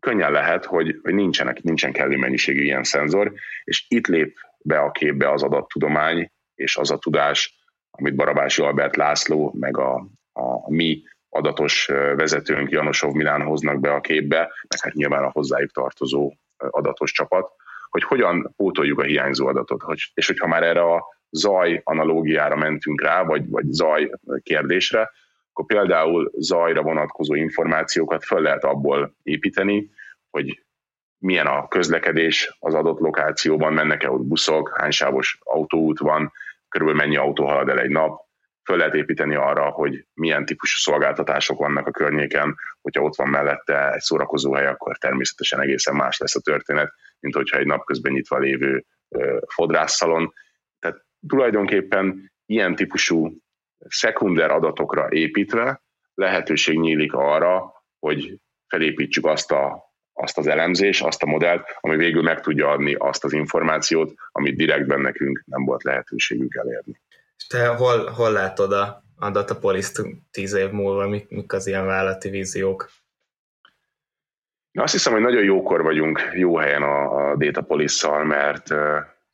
könnyen 0.00 0.32
lehet, 0.32 0.64
hogy, 0.64 0.98
hogy 1.02 1.14
nincsenek, 1.14 1.62
nincsen 1.62 1.92
kellő 1.92 2.16
mennyiségű 2.16 2.62
ilyen 2.62 2.84
szenzor, 2.84 3.32
és 3.64 3.84
itt 3.88 4.06
lép 4.06 4.36
be 4.58 4.78
a 4.78 4.90
képbe 4.90 5.30
az 5.30 5.42
adattudomány 5.42 6.32
és 6.54 6.76
az 6.76 6.90
a 6.90 6.98
tudás, 6.98 7.54
amit 7.90 8.14
Barabási 8.14 8.62
Albert 8.62 8.96
László, 8.96 9.54
meg 9.58 9.78
a, 9.78 10.06
a 10.32 10.70
mi 10.70 11.02
adatos 11.28 11.86
vezetőnk 12.16 12.70
Janosov 12.70 13.12
Milán 13.12 13.42
hoznak 13.42 13.80
be 13.80 13.92
a 13.92 14.00
képbe, 14.00 14.38
meg 14.38 14.80
hát 14.80 14.92
nyilván 14.92 15.24
a 15.24 15.30
hozzájuk 15.30 15.70
tartozó 15.70 16.32
adatos 16.56 17.12
csapat, 17.12 17.52
hogy 17.94 18.02
hogyan 18.02 18.52
pótoljuk 18.56 18.98
a 18.98 19.02
hiányzó 19.02 19.46
adatot. 19.46 19.82
Hogy, 19.82 20.10
és 20.14 20.26
hogyha 20.26 20.46
már 20.46 20.62
erre 20.62 20.82
a 20.94 21.04
zaj 21.30 21.80
analógiára 21.84 22.56
mentünk 22.56 23.02
rá, 23.02 23.22
vagy, 23.22 23.48
vagy 23.48 23.64
zaj 23.66 24.10
kérdésre, 24.42 25.10
akkor 25.52 25.66
például 25.66 26.30
zajra 26.36 26.82
vonatkozó 26.82 27.34
információkat 27.34 28.24
föl 28.24 28.40
lehet 28.40 28.64
abból 28.64 29.14
építeni, 29.22 29.90
hogy 30.30 30.64
milyen 31.18 31.46
a 31.46 31.68
közlekedés 31.68 32.56
az 32.60 32.74
adott 32.74 32.98
lokációban, 32.98 33.72
mennek-e 33.72 34.10
ott 34.10 34.24
buszok, 34.24 34.78
hány 34.78 34.90
sávos 34.90 35.38
autóút 35.40 35.98
van, 35.98 36.32
körülbelül 36.68 37.00
mennyi 37.02 37.16
autó 37.16 37.46
halad 37.46 37.68
el 37.68 37.80
egy 37.80 37.90
nap, 37.90 38.22
föl 38.64 38.76
lehet 38.76 38.94
építeni 38.94 39.34
arra, 39.34 39.70
hogy 39.70 40.06
milyen 40.14 40.44
típusú 40.44 40.78
szolgáltatások 40.78 41.58
vannak 41.58 41.86
a 41.86 41.90
környéken, 41.90 42.56
hogyha 42.80 43.02
ott 43.02 43.16
van 43.16 43.28
mellette 43.28 43.92
egy 43.92 44.00
szórakozóhely, 44.00 44.66
akkor 44.66 44.98
természetesen 44.98 45.60
egészen 45.60 45.94
más 45.94 46.18
lesz 46.18 46.36
a 46.36 46.40
történet, 46.40 46.92
mint 47.24 47.36
hogyha 47.36 47.58
egy 47.58 47.66
napközben 47.66 48.12
nyitva 48.12 48.38
lévő 48.38 48.84
fodrásszalon. 49.46 50.32
Tehát 50.78 51.04
tulajdonképpen 51.28 52.32
ilyen 52.46 52.74
típusú 52.74 53.36
szekunder 53.88 54.50
adatokra 54.50 55.06
építve 55.10 55.82
lehetőség 56.14 56.78
nyílik 56.78 57.12
arra, 57.12 57.72
hogy 57.98 58.38
felépítsük 58.66 59.26
azt, 59.26 59.52
a, 59.52 59.92
azt 60.12 60.38
az 60.38 60.46
elemzés, 60.46 61.00
azt 61.00 61.22
a 61.22 61.26
modellt, 61.26 61.76
ami 61.80 61.96
végül 61.96 62.22
meg 62.22 62.40
tudja 62.40 62.68
adni 62.68 62.94
azt 62.94 63.24
az 63.24 63.32
információt, 63.32 64.14
amit 64.32 64.56
direktben 64.56 65.00
nekünk 65.00 65.42
nem 65.46 65.64
volt 65.64 65.82
lehetőségünk 65.82 66.54
elérni. 66.54 67.00
És 67.36 67.46
te 67.46 67.66
hol, 67.66 68.10
hol 68.10 68.32
látod 68.32 68.72
a, 68.72 69.04
a 69.16 69.30
Datapolis 69.30 69.90
tíz 70.30 70.54
év 70.54 70.70
múlva, 70.70 71.08
mik, 71.08 71.28
mik 71.28 71.52
az 71.52 71.66
ilyen 71.66 71.86
vállalati 71.86 72.28
víziók? 72.28 72.90
Na, 74.74 74.82
azt 74.82 74.92
hiszem, 74.92 75.12
hogy 75.12 75.22
nagyon 75.22 75.44
jókor 75.44 75.82
vagyunk 75.82 76.30
jó 76.32 76.56
helyen 76.56 76.82
a, 76.82 77.30
a 77.30 77.36
Datapolis-szal, 77.36 78.24
mert 78.24 78.74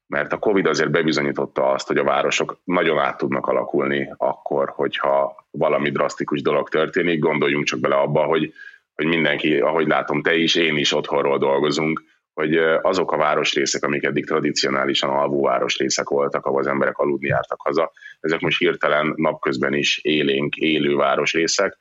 mert 0.06 0.32
a 0.32 0.38
Covid 0.38 0.66
azért 0.66 0.90
bebizonyította 0.90 1.70
azt, 1.70 1.86
hogy 1.86 1.96
a 1.96 2.04
városok 2.04 2.60
nagyon 2.64 2.98
át 2.98 3.16
tudnak 3.16 3.46
alakulni 3.46 4.12
akkor, 4.16 4.72
hogyha 4.74 5.46
valami 5.50 5.90
drasztikus 5.90 6.42
dolog 6.42 6.68
történik. 6.68 7.18
Gondoljunk 7.18 7.64
csak 7.64 7.80
bele 7.80 7.94
abba, 7.94 8.22
hogy, 8.22 8.52
hogy 8.94 9.06
mindenki, 9.06 9.60
ahogy 9.60 9.86
látom, 9.86 10.22
te 10.22 10.34
is, 10.34 10.54
én 10.54 10.76
is 10.76 10.92
otthonról 10.92 11.38
dolgozunk, 11.38 12.02
hogy 12.32 12.56
azok 12.82 13.12
a 13.12 13.16
városrészek, 13.16 13.84
amik 13.84 14.04
eddig 14.04 14.26
tradicionálisan 14.26 15.10
alvó 15.10 15.42
városrészek 15.42 16.08
voltak, 16.08 16.46
ahol 16.46 16.60
az 16.60 16.66
emberek 16.66 16.98
aludni 16.98 17.28
jártak 17.28 17.60
haza, 17.60 17.92
ezek 18.20 18.40
most 18.40 18.58
hirtelen 18.58 19.12
napközben 19.16 19.74
is 19.74 19.98
élénk, 20.02 20.56
élő 20.56 20.94
városrészek, 20.94 21.78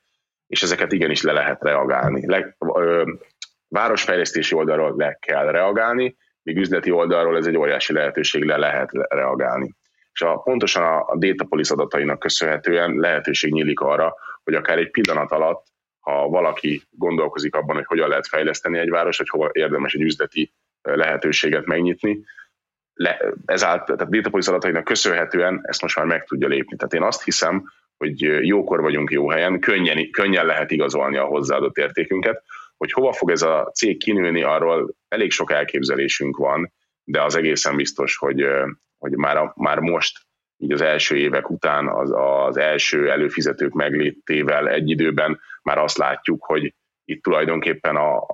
és 0.48 0.64
ezeket 0.64 0.92
igenis 0.92 1.22
le 1.22 1.32
lehet 1.32 1.64
reagálni. 1.64 2.28
Le, 2.28 2.56
ö, 2.76 3.12
városfejlesztési 3.70 4.56
oldalról 4.56 4.94
le 4.98 5.18
kell 5.22 5.52
reagálni, 5.52 6.18
míg 6.44 6.58
üzleti 6.58 6.92
oldalról 6.92 7.38
ez 7.38 7.46
egy 7.46 7.58
óriási 7.58 7.94
lehetőség, 7.94 8.44
le 8.44 8.58
lehet 8.58 8.90
reagálni. 8.92 9.76
És 10.14 10.22
a, 10.22 10.38
pontosan 10.38 10.84
a, 10.84 11.06
a 11.08 11.18
Datapolis 11.18 11.70
adatainak 11.70 12.20
köszönhetően 12.20 12.96
lehetőség 12.96 13.52
nyílik 13.52 13.80
arra, 13.80 14.16
hogy 14.44 14.54
akár 14.54 14.78
egy 14.78 14.92
pillanat 14.92 15.32
alatt, 15.32 15.66
ha 16.00 16.28
valaki 16.28 16.82
gondolkozik 16.90 17.56
abban, 17.56 17.76
hogy 17.76 17.86
hogyan 17.86 18.10
lehet 18.10 18.28
fejleszteni 18.28 18.78
egy 18.78 18.90
város, 18.90 19.18
hogy 19.18 19.30
hova 19.30 19.50
érdemes 19.52 19.94
egy 19.94 20.02
üzleti 20.02 20.54
lehetőséget 20.82 21.66
megnyitni, 21.66 22.20
le, 22.94 23.34
ezáltal, 23.46 23.96
tehát 23.96 24.14
Datapolis 24.14 24.48
adatainak 24.48 24.84
köszönhetően 24.84 25.62
ezt 25.64 25.82
most 25.82 25.96
már 25.96 26.06
meg 26.06 26.24
tudja 26.24 26.48
lépni. 26.48 26.76
Tehát 26.78 26.94
én 26.94 27.04
azt 27.04 27.24
hiszem, 27.24 27.64
hogy 27.98 28.22
jókor 28.46 28.82
vagyunk 28.82 29.12
jó 29.12 29.30
helyen, 29.30 29.60
könnyen, 29.60 30.12
könnyen 30.12 30.46
lehet 30.46 30.72
igazolni 30.72 31.18
a 31.18 31.26
hozzáadott 31.26 31.78
értékünket, 31.78 32.44
hogy 32.80 32.92
hova 32.92 33.14
fog 33.14 33.32
ez 33.32 33.42
a 33.42 33.72
cég 33.74 33.98
kinőni, 33.98 34.44
arról 34.44 34.96
elég 35.08 35.32
sok 35.32 35.52
elképzelésünk 35.52 36.38
van, 36.38 36.74
de 37.04 37.22
az 37.22 37.36
egészen 37.36 37.76
biztos, 37.76 38.18
hogy, 38.18 38.46
hogy 38.98 39.12
már, 39.12 39.38
a, 39.38 39.54
már 39.56 39.80
most 39.80 40.20
így 40.58 40.72
az 40.72 40.82
első 40.82 41.18
évek 41.18 41.50
után 41.50 41.88
az, 41.88 42.12
az 42.16 42.58
első 42.58 43.12
előfizetők 43.12 43.74
meglétével 43.74 44.70
egy 44.70 44.90
időben 44.90 45.40
már 45.64 45.78
azt 45.78 45.98
látjuk, 45.98 46.46
hogy 46.46 46.74
itt 47.06 47.24
tulajdonképpen 47.24 47.96
a, 47.96 48.26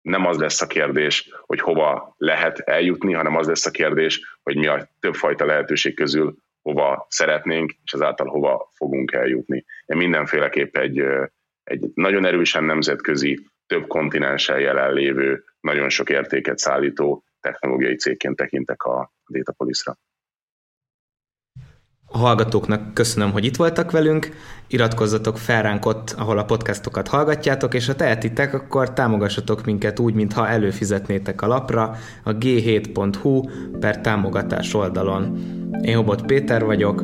nem 0.00 0.26
az 0.26 0.38
lesz 0.38 0.62
a 0.62 0.66
kérdés, 0.66 1.30
hogy 1.40 1.60
hova 1.60 2.14
lehet 2.16 2.58
eljutni, 2.58 3.12
hanem 3.12 3.36
az 3.36 3.46
lesz 3.46 3.66
a 3.66 3.70
kérdés, 3.70 4.38
hogy 4.42 4.56
mi 4.56 4.66
a 4.66 4.88
többfajta 5.00 5.44
lehetőség 5.44 5.94
közül 5.94 6.36
hova 6.62 7.06
szeretnénk, 7.08 7.72
és 7.84 7.92
ezáltal 7.92 8.26
hova 8.26 8.70
fogunk 8.74 9.12
eljutni. 9.12 9.64
Én 9.86 9.96
mindenféleképp 9.96 10.76
egy, 10.76 11.02
egy 11.64 11.84
nagyon 11.94 12.24
erősen 12.24 12.64
nemzetközi, 12.64 13.46
több 13.70 13.86
kontinensen 13.86 14.60
jelenlévő, 14.60 15.44
nagyon 15.60 15.88
sok 15.88 16.10
értéket 16.10 16.58
szállító 16.58 17.24
technológiai 17.40 17.96
cégként 17.96 18.36
tekintek 18.36 18.82
a 18.82 19.12
Datapolisra. 19.28 19.98
A 22.06 22.18
hallgatóknak 22.18 22.94
köszönöm, 22.94 23.32
hogy 23.32 23.44
itt 23.44 23.56
voltak 23.56 23.90
velünk, 23.90 24.28
iratkozzatok 24.66 25.38
fel 25.38 25.62
ránk 25.62 25.86
ott, 25.86 26.10
ahol 26.10 26.38
a 26.38 26.44
podcastokat 26.44 27.08
hallgatjátok, 27.08 27.74
és 27.74 27.86
ha 27.86 27.94
tehetitek, 27.94 28.54
akkor 28.54 28.92
támogassatok 28.92 29.64
minket 29.64 29.98
úgy, 29.98 30.14
mintha 30.14 30.48
előfizetnétek 30.48 31.42
a 31.42 31.46
lapra 31.46 31.96
a 32.24 32.30
g7.hu 32.30 33.42
per 33.78 34.00
támogatás 34.00 34.74
oldalon. 34.74 35.38
Én 35.82 35.96
Hobot 35.96 36.26
Péter 36.26 36.64
vagyok, 36.64 37.00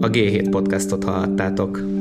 a 0.00 0.10
G7 0.10 0.46
podcastot 0.50 1.04
hallhattátok. 1.04 1.97